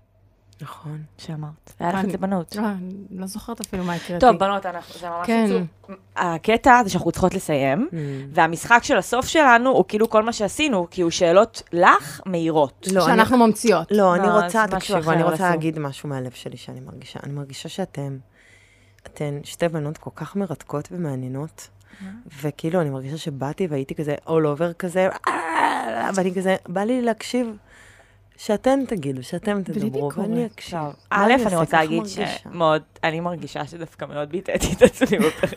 נכון. 0.62 1.04
שאמרת. 1.18 1.74
היה 1.80 1.94
לך 1.94 2.06
את 2.06 2.12
זה 2.12 2.18
בנות. 2.18 2.56
לא, 2.56 2.62
אני 2.68 2.80
לא 3.12 3.28
זוכרת 3.28 3.62
אפילו 3.62 3.84
מה 3.84 3.94
הקראתי. 3.94 4.26
טוב, 4.26 4.36
בנות, 4.36 4.66
אנחנו, 4.66 5.00
זה 5.00 5.10
ממש 5.10 5.28
כן. 5.28 5.46
עצוב. 5.46 5.98
הקטע 6.16 6.82
זה 6.84 6.90
שאנחנו 6.90 7.12
צריכות 7.12 7.34
לסיים, 7.34 7.88
Mm. 7.92 7.96
והמשחק 8.34 8.80
של 8.84 8.98
הסוף 8.98 9.26
שלנו 9.28 9.70
הוא 9.70 9.86
כאילו 9.88 10.10
כל 10.10 10.24
מה 10.24 10.34
שעשינו, 10.34 10.88
כי 10.92 11.02
הוא 11.02 11.12
שאלות 11.12 11.64
לך 11.74 12.22
מהירות. 12.26 12.88
לא, 12.94 13.06
שאנחנו 13.06 13.38
ממציאות. 13.38 13.88
לא, 13.92 14.16
אני 14.16 14.28
לא, 14.28 14.44
רוצה, 14.44 14.66
תקשיבו, 14.68 15.12
אני 15.12 15.24
רוצה. 15.24 15.50
להגיד 15.50 15.80
משהו 15.80 16.10
מהלב 16.10 16.32
שלי 16.32 16.58
שאני 16.58 16.80
מרגישה. 16.80 17.20
אני 17.24 17.34
מרגישה 17.34 17.70
שאתם, 17.70 18.18
אתן 19.08 19.40
שתי 19.44 19.68
בנות 19.68 19.98
כל 19.98 20.10
כך 20.16 20.36
מרתקות 20.36 20.88
ומעניינות, 20.92 21.68
וכאילו, 22.42 22.82
אני 22.82 22.90
מרגישה 22.90 23.18
שבאתי 23.18 23.68
והייתי 23.68 23.96
כזה 23.96 24.16
all 24.26 24.30
over 24.58 24.74
כזה, 24.80 25.10
"אה", 25.28 26.10
ואני 26.16 26.36
כזה, 26.36 26.56
בא 26.70 26.82
לי 26.82 27.02
להקשיב, 27.02 27.58
שאתן 28.38 28.80
תגידו, 28.88 29.24
שאתם 29.24 29.62
תדברו. 29.64 30.12
ואני 30.18 30.46
אקשיב. 30.46 30.80
א', 31.10 31.34
אני? 31.46 31.56
רוצה 31.56 31.78
להגיד. 31.78 32.02
שמאוד, 32.06 32.82
אני 33.04 33.20
מרגישה 33.20 33.66
שדווקא 33.68 34.06
מאוד 34.06 34.30
ביטאתי 34.30 34.74
את 34.74 34.82
עצמי 34.82 35.18
בפרק. 35.20 35.54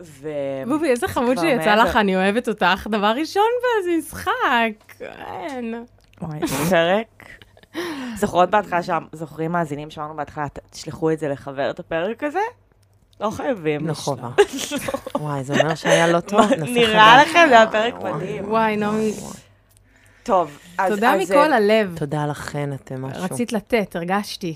ו... 0.00 0.28
בובי, 0.68 0.88
איזה 0.90 1.08
חמוד 1.08 1.38
שיצא. 1.38 1.74
לך, 1.74 1.96
אני 1.96 2.16
אוהבת 2.16 2.48
אותך. 2.48 2.86
דבר 2.90 3.06
ראשון 3.06 3.42
באיזה 3.62 3.98
משחק. 3.98 5.00
אין. 5.00 5.84
וואי, 6.22 6.38
זה 6.46 6.70
פרק. 6.70 7.24
זוכרות 8.16 8.50
בהתחלה, 8.50 8.82
שם- 8.82 9.04
זוכרים 9.12 9.52
מאזינים 9.52 9.90
שאמרנו 9.90 10.16
בהתחלה, 10.16 10.48
"ת- 10.48 10.58
תשלחו 10.70 11.10
את 11.10 11.18
זה 11.18 11.28
לחבר 11.28 11.70
את 11.70 11.78
הפרק 11.80 12.22
הזה? 12.22 12.38
לא 13.20 13.30
חייבים. 13.30 13.94
חובה. 13.94 14.28
וואי, 15.18 15.44
זה 15.44 15.60
אומר 15.60 15.74
שהיה 15.74 16.06
לא 16.12 16.20
טוב? 16.20 16.40
נראה. 16.74 17.22
לכם? 17.22 17.46
זה 17.48 17.56
היה 17.56 17.70
פרק 17.70 17.94
מדהים. 18.02 18.50
וואי, 18.50 18.76
נעמי, 18.76 19.12
טוב, 20.26 20.58
אז... 20.78 20.92
תודה 20.92 21.14
אז, 21.14 21.30
מכל 21.30 21.52
אה, 21.52 21.56
הלב. 21.56 21.96
תודה 21.98 22.26
לכן, 22.26 22.72
אתם 22.72 23.02
משהו. 23.02 23.22
רצית 23.22 23.52
לתת, 23.52 23.96
הרגשתי. 23.96 24.54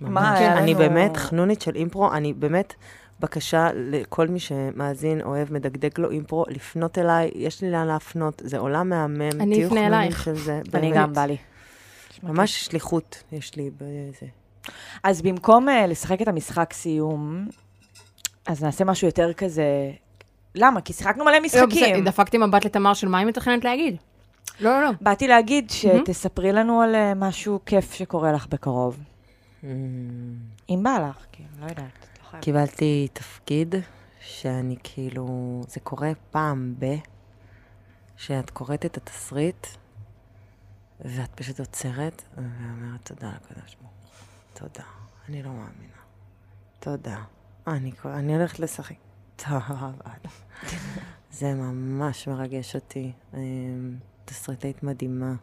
מה, 0.00 0.08
ממש. 0.08 0.38
היה 0.38 0.58
אני 0.58 0.70
לנו- 0.70 0.78
באמת 0.78 1.16
חנונית 1.16 1.62
של 1.62 1.74
אימפרו, 1.74 2.12
אני 2.12 2.32
באמת, 2.32 2.74
בקשה 3.20 3.68
לכל 3.74 4.28
מי 4.28 4.40
שמאזין, 4.40 5.20
אוהב, 5.20 5.52
מדגדג 5.52 6.00
לו 6.00 6.10
אימפרו, 6.10 6.44
לפנות 6.48 6.98
אליי, 6.98 7.30
יש 7.34 7.62
לי 7.62 7.70
לאן 7.70 7.86
להפנות, 7.86 8.42
זה 8.44 8.58
עולם 8.58 8.88
מהמם, 8.88 9.40
אני 9.40 9.66
אפנה 9.66 9.86
אלייך. 9.86 10.28
אני. 10.74 10.92
גם, 10.94 11.12
בא 11.12 11.24
לי. 11.26 11.36
ממש 12.22 12.64
שליחות 12.64 13.22
יש 13.32 13.56
לי 13.56 13.70
בזה. 13.76 14.26
אז 15.02 15.22
במקום 15.22 15.68
uh, 15.68 15.72
לשחק 15.88 16.22
את 16.22 16.28
המשחק 16.28 16.72
סיום, 16.72 17.48
אז 18.46 18.62
נעשה 18.64 18.84
משהו 18.84 19.08
יותר 19.08 19.32
כזה... 19.32 19.64
למה? 20.54 20.80
כי 20.80 20.92
שיחקנו 20.92 21.24
מלא 21.24 21.32
לא, 21.32 21.40
משחקים. 21.40 22.04
דפקתי 22.04 22.38
מבט 22.38 22.64
לתמר 22.64 22.94
של 22.94 23.08
מה 23.08 23.18
היא 23.18 23.26
מתכננת 23.26 23.64
להגיד. 23.64 23.96
לא, 24.62 24.70
לא, 24.70 24.82
לא. 24.82 24.90
באתי 25.00 25.28
להגיד 25.28 25.70
שתספרי 25.70 26.52
לנו 26.52 26.80
על 26.80 26.94
אה, 26.94 27.14
משהו 27.14 27.60
כיף 27.66 27.92
שקורה 27.92 28.32
לך 28.32 28.46
בקרוב. 28.46 28.98
אם 30.70 30.80
בא 30.82 31.08
לך, 31.08 31.26
כי 31.32 31.42
לא 31.60 31.64
יודעת. 31.64 32.08
לא. 32.34 32.40
קיבלתי 32.40 33.08
תפקיד 33.12 33.74
שאני 34.20 34.76
כאילו, 34.82 35.60
זה 35.68 35.80
קורה 35.80 36.12
פעם 36.30 36.74
ב... 36.78 36.86
שאת 38.16 38.50
קוראת 38.50 38.86
את 38.86 38.96
התסריט, 38.96 39.66
ואת 41.00 41.30
פשוט 41.34 41.60
עוצרת, 41.60 42.22
ואומרת 42.36 43.04
תודה 43.04 43.28
לקדוש 43.28 43.76
ברוך 43.80 43.92
הוא. 43.92 44.68
תודה. 44.68 44.84
אני 45.28 45.42
לא 45.42 45.50
מאמינה. 45.50 46.02
תודה. 46.80 47.18
אני, 47.66 47.92
אני 48.04 48.36
הולכת 48.36 48.58
לשחק. 48.58 48.94
טוב, 49.36 49.62
זה 51.38 51.54
ממש 51.54 52.28
מרגש 52.28 52.74
אותי. 52.74 53.12
תסריטאית 54.32 54.82
מדהימה, 54.82 55.34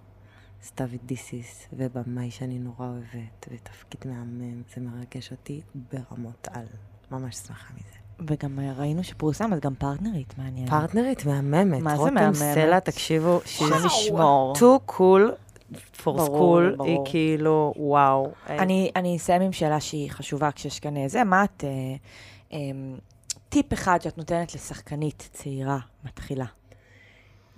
סתיו 0.63 0.87
דיסיס, 1.05 1.67
ובמאי 1.73 2.31
שאני 2.31 2.59
נורא 2.59 2.87
אוהבת, 2.87 3.47
ותפקיד 3.51 4.01
מהמם. 4.05 4.61
זה 4.75 4.81
מרגש 4.81 5.31
אותי 5.31 5.61
ברמות 5.75 6.47
על. 6.51 6.65
ממש 7.11 7.35
שמחה 7.35 7.73
מזה. 7.73 8.27
וגם 8.27 8.59
ראינו 8.77 9.03
שפורסם, 9.03 9.53
אז 9.53 9.59
גם 9.59 9.75
פרטנרית 9.75 10.37
מעניין. 10.37 10.69
פרטנרית 10.69 11.25
מהממת. 11.25 11.81
מה 11.81 11.91
זה 11.91 11.97
רותם 11.97 12.13
מהממת? 12.13 12.35
סלע, 12.35 12.79
תקשיבו, 12.79 13.39
השם 13.45 13.85
ישמור. 13.85 14.53
too 14.55 14.91
cool 14.91 15.31
for 16.03 16.17
school, 16.17 16.83
היא. 16.83 16.99
כאילו, 17.05 17.73
וואו. 17.77 18.31
אני, 18.49 18.91
אני 18.95 19.17
אסיים 19.17 19.41
עם 19.41 19.51
שאלה 19.51 19.79
שהיא 19.79 20.11
חשובה 20.11 20.51
כשיש 20.51 20.79
כאן 20.79 21.07
זה. 21.07 21.23
מה 21.23 21.43
את... 21.43 21.63
אה, 21.63 21.69
אה, 22.53 22.59
טיפ 23.49 23.73
אחד 23.73 24.01
שאת 24.01 24.17
נותנת 24.17 24.55
לשחקנית 24.55 25.29
צעירה, 25.33 25.79
מתחילה. 26.05 26.45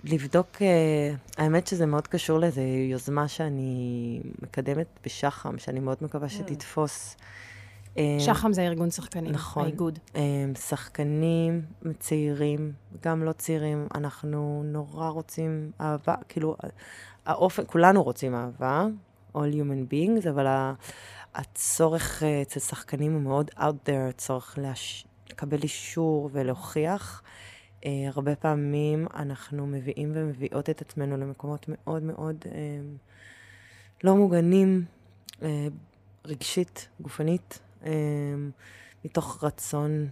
לבדוק, 0.04 0.48
אה, 0.62 1.14
האמת 1.36 1.66
שזה 1.66 1.86
מאוד 1.86 2.06
קשור 2.06 2.38
לאיזו 2.38 2.60
יוזמה 2.60 3.28
שאני 3.28 4.20
מקדמת 4.42 4.86
בשח"ם, 5.04 5.58
שאני 5.58 5.80
מאוד 5.80 5.96
מקווה 6.00 6.28
שתתפוס. 6.28 7.16
אה, 7.98 8.16
שח"ם 8.20 8.52
זה 8.52 8.62
ארגון 8.62 8.90
שחקנים, 8.90 9.32
נכון. 9.32 9.64
האיגוד. 9.64 9.98
אה, 10.16 10.20
שחקנים 10.68 11.62
צעירים, 11.98 12.72
גם 13.02 13.24
לא 13.24 13.32
צעירים, 13.32 13.86
אנחנו 13.94 14.62
נורא 14.64 15.08
רוצים 15.08 15.70
אהבה, 15.80 16.14
כאילו, 16.28 16.56
האופן, 17.26 17.62
כולנו 17.66 18.02
רוצים 18.02 18.34
אהבה, 18.34 18.86
all 19.34 19.54
human 19.54 19.92
beings, 19.92 20.28
אבל 20.30 20.46
הצורך 21.34 22.22
אה, 22.22 22.42
אצל 22.42 22.60
שחקנים 22.60 23.12
הוא 23.12 23.20
מאוד 23.20 23.50
out 23.58 23.88
there, 23.88 24.12
צורך 24.16 24.58
להש... 24.58 25.06
לקבל 25.30 25.62
אישור 25.62 26.30
ולהוכיח. 26.32 27.22
Uh, 27.82 27.84
הרבה 28.06 28.36
פעמים 28.36 29.06
אנחנו 29.14 29.66
מביאים 29.66 30.12
ומביאות 30.14 30.70
את 30.70 30.80
עצמנו 30.80 31.16
למקומות 31.16 31.66
מאוד 31.68 32.02
מאוד 32.02 32.36
uh, 32.44 32.48
לא 34.04 34.16
מוגנים, 34.16 34.84
uh, 35.40 35.44
רגשית, 36.24 36.88
גופנית, 37.00 37.58
מתוך 39.04 39.44
רצון 39.44 40.08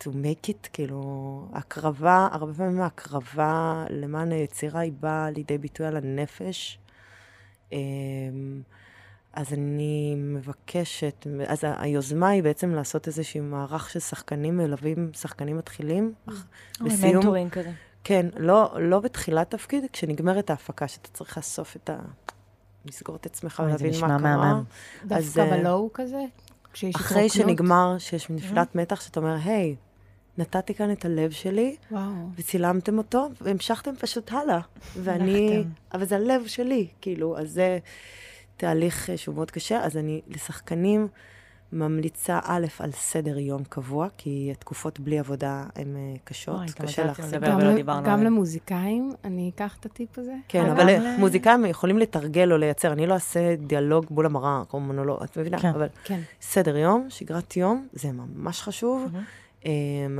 to 0.00 0.06
make 0.06 0.48
it, 0.48 0.68
כאילו, 0.72 1.48
הקרבה, 1.52 2.28
הרבה 2.32 2.54
פעמים 2.54 2.80
ההקרבה 2.80 3.84
למען 3.90 4.32
היצירה 4.32 4.80
היא 4.80 4.92
באה 5.00 5.30
לידי 5.30 5.58
ביטוי 5.58 5.86
על 5.86 5.96
הנפש. 5.96 6.78
אז 9.32 9.52
אני 9.52 10.14
מבקשת, 10.16 11.26
אז 11.46 11.58
היוזמה 11.62 12.28
היא 12.28 12.42
בעצם 12.42 12.70
לעשות 12.74 13.06
איזשהו 13.06 13.42
מערך 13.44 13.90
של 13.90 14.00
שחקנים 14.00 14.56
מלווים, 14.56 15.10
שחקנים 15.12 15.58
מתחילים. 15.58 16.12
בסיום, 16.80 17.16
מנטורינג 17.16 17.50
כזה. 17.50 17.72
כן, 18.04 18.26
לא, 18.36 18.76
לא 18.80 19.00
בתחילת 19.00 19.50
תפקיד, 19.50 19.84
כשנגמרת 19.92 20.50
ההפקה, 20.50 20.88
שאתה 20.88 21.08
צריך 21.08 21.36
לאסוף 21.36 21.76
את 21.76 21.90
ה... 21.90 21.98
לסגור 22.84 23.16
את 23.16 23.26
עצמך 23.26 23.56
זה 23.56 23.62
ולהבין 23.62 23.90
נשמע 23.90 24.08
מה 24.08 24.18
קרה. 24.18 24.36
מהמם. 24.36 24.64
דווקא 25.04 25.40
אה, 25.40 25.58
בלואו 25.58 25.90
כזה? 25.94 26.24
כשיש 26.72 26.94
אחרי 26.94 27.26
התרוקנות? 27.26 27.48
שנגמר, 27.48 27.96
שיש 27.98 28.30
נפילת 28.30 28.74
מתח, 28.74 29.00
שאתה 29.00 29.20
אומר, 29.20 29.36
היי, 29.44 29.76
נתתי 30.38 30.74
כאן 30.74 30.92
את 30.92 31.04
הלב 31.04 31.30
שלי, 31.30 31.76
וואו. 31.90 32.12
וצילמתם 32.36 32.98
אותו, 32.98 33.28
והמשכתם 33.40 33.96
פשוט 33.96 34.32
הלאה. 34.32 34.60
ואני... 34.96 35.64
אבל 35.94 36.04
זה 36.04 36.16
הלב 36.16 36.46
שלי, 36.46 36.88
כאילו, 37.00 37.38
אז 37.38 37.50
זה 37.50 37.78
תהליך 38.58 39.10
אה, 39.10 39.16
שהוא 39.16 39.34
מאוד 39.34 39.50
קשה. 39.50 39.80
אז 39.84 39.96
אני 39.96 40.20
לשחקנים 40.28 41.08
ממליצה, 41.72 42.38
א', 42.44 42.66
על 42.78 42.90
סדר 42.92 43.38
יום 43.38 43.64
קבוע, 43.68 44.08
כי 44.16 44.48
התקופות 44.52 45.00
בלי 45.00 45.18
עבודה 45.18 45.64
הן 45.76 45.96
אה, 45.96 46.14
קשות, 46.24 46.56
גם 46.60 46.86
קשה 46.86 47.04
להחזיק. 47.04 47.34
לדבר. 47.34 47.76
גם 47.86 48.04
גם 48.04 48.18
זה. 48.18 48.24
למוזיקאים, 48.24 49.12
אני 49.24 49.50
אקח 49.54 49.76
את 49.80 49.86
הטיפ 49.86 50.18
הזה. 50.18 50.32
כן, 50.48 50.66
אבל 50.66 50.80
אבל 50.80 50.96
גם 50.96 51.02
ל- 51.02 51.16
מוזיקאים 51.18 51.66
יכולים 51.66 51.98
לתרגל 51.98 52.52
או 52.52 52.56
לייצר. 52.58 52.92
אני 52.92 53.06
לא 53.06 53.14
אעשה 53.14 53.56
דיאלוג 53.56 54.04
מול 54.10 54.26
המראה, 54.26 54.62
כמו 54.68 54.80
מונולוג, 54.80 55.22
את 55.22 55.38
מבינה? 55.38 55.58
כן. 55.58 55.68
אבל 55.68 55.86
כן. 56.04 56.20
סדר 56.40 56.76
יום, 56.76 57.06
שגרת 57.08 57.56
יום, 57.56 57.86
זה 57.92 58.08
ממש 58.12 58.62
חשוב. 58.62 59.12
אמ, 59.64 60.18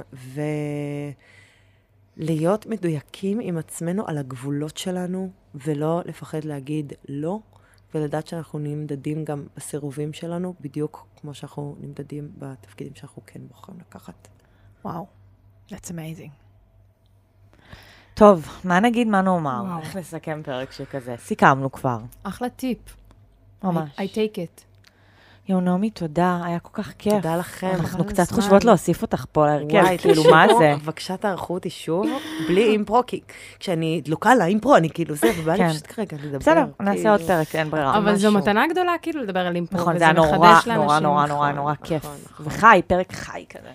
ולהיות 2.18 2.66
מדויקים 2.66 3.40
עם 3.42 3.58
עצמנו 3.58 4.06
על 4.06 4.18
הגבולות 4.18 4.76
שלנו, 4.76 5.30
ולא 5.54 6.02
לפחד 6.04 6.44
להגיד 6.44 6.92
לא, 7.08 7.38
ולדעת 7.94 8.26
שאנחנו 8.26 8.58
נמדדים 8.58 9.24
גם 9.24 9.46
בסירובים 9.56 10.12
שלנו, 10.12 10.54
בדיוק 10.60 11.06
כמו 11.20 11.34
שאנחנו 11.34 11.76
נמדדים 11.80 12.30
בתפקידים 12.38 12.94
שאנחנו 12.94 13.22
כן 13.26 13.40
בוחרים 13.48 13.78
לקחת. 13.80 14.28
וואו, 14.84 15.06
that's 15.70 15.88
amazing. 15.88 16.30
טוב, 18.14 18.48
מה 18.64 18.80
נגיד, 18.80 19.08
מה 19.08 19.22
נאמר? 19.22 19.62
וואו. 19.66 19.80
איך 19.80 19.96
נסכם 19.96 20.40
פרק 20.44 20.72
שכזה? 20.72 21.14
סיכמנו 21.18 21.72
כבר, 21.72 21.98
אחלה 22.22 22.50
טיפ. 22.50 22.78
ממש. 23.62 23.90
I, 23.96 24.00
I 24.00 24.14
take 24.14 24.36
it. 24.36 24.67
יואו, 25.48 25.60
נעמי, 25.60 25.90
תודה, 25.90 26.40
היה 26.44 26.58
כל 26.58 26.82
כך 26.82 26.92
כיף. 26.98 27.12
תודה 27.12 27.36
לכם. 27.36 27.70
אנחנו 27.80 28.04
קצת. 28.04 28.30
חושבות 28.30 28.64
להוסיף 28.64 29.02
אותך 29.02 29.24
פה 29.32 29.46
להרכב, 29.46 29.96
כאילו, 29.98 30.24
מה 30.30 30.46
זה? 30.58 30.74
בבקשה 30.82 31.16
תערכו 31.16 31.54
אותי 31.54 31.70
שוב, 31.70 32.06
בלי 32.48 32.64
אימפרו, 32.64 33.02
כי 33.06 33.20
כשאני 33.58 34.00
דלוקה 34.04 34.34
לאימפרו, 34.34 34.76
אני 34.76 34.90
כאילו 34.90 35.14
זה, 35.14 35.30
ובא 35.38 35.52
לי 35.52 35.58
כן. 35.58 35.70
פשוט 35.70 35.86
כרגע 35.86 36.16
לדבר. 36.22 36.38
בסדר, 36.38 36.64
נעשה 36.80 36.96
כאילו. 36.96 37.10
עוד 37.10 37.20
פרק, 37.20 37.54
אין 37.54 37.70
ברירה. 37.70 37.98
אבל 37.98 38.16
זו. 38.16 38.32
מתנה 38.32 38.66
גדולה, 38.66 38.92
כאילו, 39.02 39.22
לדבר 39.22 39.40
על 39.40 39.54
אימפרו, 39.54 39.78
נכון, 39.80 39.92
וזה 39.92 39.98
זה 39.98 40.04
היה 40.04 40.12
נורא, 40.12 40.28
מחדש 40.28 40.66
נורא, 40.66 40.78
לאנשים. 40.78 40.78
נורא, 40.78 41.00
נורא, 41.00 41.26
נכון, 41.26 41.56
נורא 41.56 41.72
נכון, 41.72 41.86
כיף. 41.86 42.04
נכון. 42.04 42.46
וחי, 42.46 42.80
פרק 42.86 43.12
חי 43.12 43.44
כזה. 43.50 43.70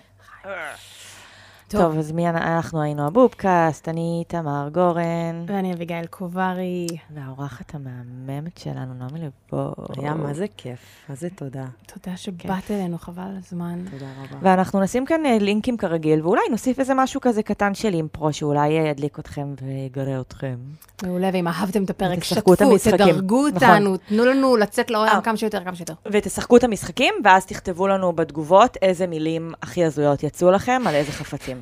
טוב. 1.74 1.82
טוב, 1.82 1.98
אז 1.98 2.12
מי 2.12 2.28
אנחנו 2.28 2.82
היינו 2.82 3.06
הבובקאסט, 3.06 3.88
אני 3.88 4.24
תמר 4.28 4.68
גורן, 4.72 5.44
ואני 5.46 5.72
אביגיל 5.74 6.06
קוברי. 6.06 6.86
והאורחת 7.14 7.74
המהממת 7.74 8.58
שלנו, 8.58 8.94
נעמי 8.94 9.20
לבוא. 9.20 9.72
היה 9.96 10.14
מה 10.14 10.34
זה 10.34 10.46
כיף, 10.56 10.78
מה 11.08 11.14
זה 11.14 11.28
תודה. 11.30 11.64
תודה 11.86 12.16
שבאת 12.16 12.70
אלינו, 12.70 12.98
חבל 12.98 13.22
על 13.22 13.36
הזמן. 13.46 13.84
תודה 13.90 14.06
רבה. 14.18 14.38
ואנחנו 14.42 14.80
נשים 14.80 15.06
כאן 15.06 15.26
אה, 15.26 15.38
לינקים 15.40 15.76
כרגיל, 15.76 16.22
ואולי 16.22 16.42
נוסיף 16.50 16.80
איזה 16.80 16.94
משהו 16.94 17.20
כזה 17.20 17.42
קטן 17.42 17.74
של 17.74 17.94
אימפרו, 17.94 18.32
שאולי 18.32 18.68
ידליק 18.68 19.18
אתכם 19.18 19.54
ויגרה 19.62 20.20
אתכם. 20.20 20.56
מעולה, 21.02 21.30
ואם 21.32 21.48
אהבתם 21.48 21.84
את 21.84 21.90
הפרק, 21.90 22.24
שתפו. 22.24 22.54
תדרגו 22.56 23.48
נכון. 23.48 23.68
אותנו, 23.68 23.96
תנו 23.96 24.24
לנו 24.24 24.56
לצאת 24.56 24.90
לעולם 24.90 25.16
אה. 25.16 25.20
כמה 25.20 25.36
שיותר, 25.36 25.64
כמה 25.64 25.76
שיותר. 25.76 25.94
ותשחקו 26.12 26.56
את 26.56 26.64
המשחקים, 26.64 27.14
ואז 27.24 27.46
תכתבו 27.46 27.88
לנו 27.88 28.12
בתגובות 28.12 28.76
איזה 28.82 29.06
מילים 29.06 29.52
הכי 29.62 29.84
הזויות 29.84 30.22
יצאו 30.22 30.50
לכם, 30.50 30.82
על 30.86 30.94
איזה 30.94 31.12
חפצים. 31.12 31.56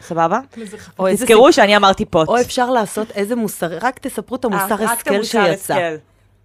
סבבה? 0.00 0.40
או 0.98 1.06
תזכרו 1.12 1.52
שאני 1.52 1.76
אמרתי 1.76 2.04
פוט. 2.04 2.28
או 2.28 2.40
אפשר 2.40 2.70
לעשות 2.70 3.10
איזה 3.10 3.36
מוסר, 3.36 3.78
רק 3.80 3.98
תספרו 3.98 4.36
את 4.36 4.44
המוסר 4.44 4.82
אה, 4.82 4.88
המוסר 5.06 5.22
שיצא. 5.22 5.74
השכל. 5.74 5.96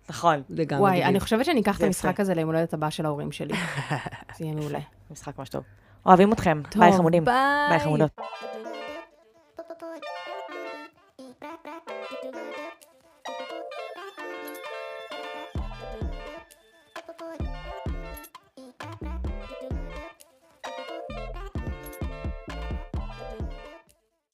נכון. 0.10 0.42
לגמרי. 0.50 0.82
וואי. 0.82 1.04
אני 1.04 1.20
חושבת 1.20 1.46
שאני 1.46 1.62
אקח 1.62 1.78
את 1.78 1.84
המשחק. 1.84 2.20
הזה 2.20 2.34
ליום 2.34 2.50
הולדת 2.50 2.74
הבא 2.74 2.90
של 2.90 3.06
ההורים 3.06 3.32
שלי. 3.32 3.54
זה 4.38 4.46
יהיה 4.46 4.54
מעולה. 4.56 4.80
משחק 5.12 5.40
ממש 5.40 5.50
טוב. 5.50 5.64
אוהבים 6.06 6.34
אתכם. 6.34 6.62
ביי 6.76 6.92
חמודים. 6.92 7.26
ביי 7.70 7.80
חמודות. 7.80 8.12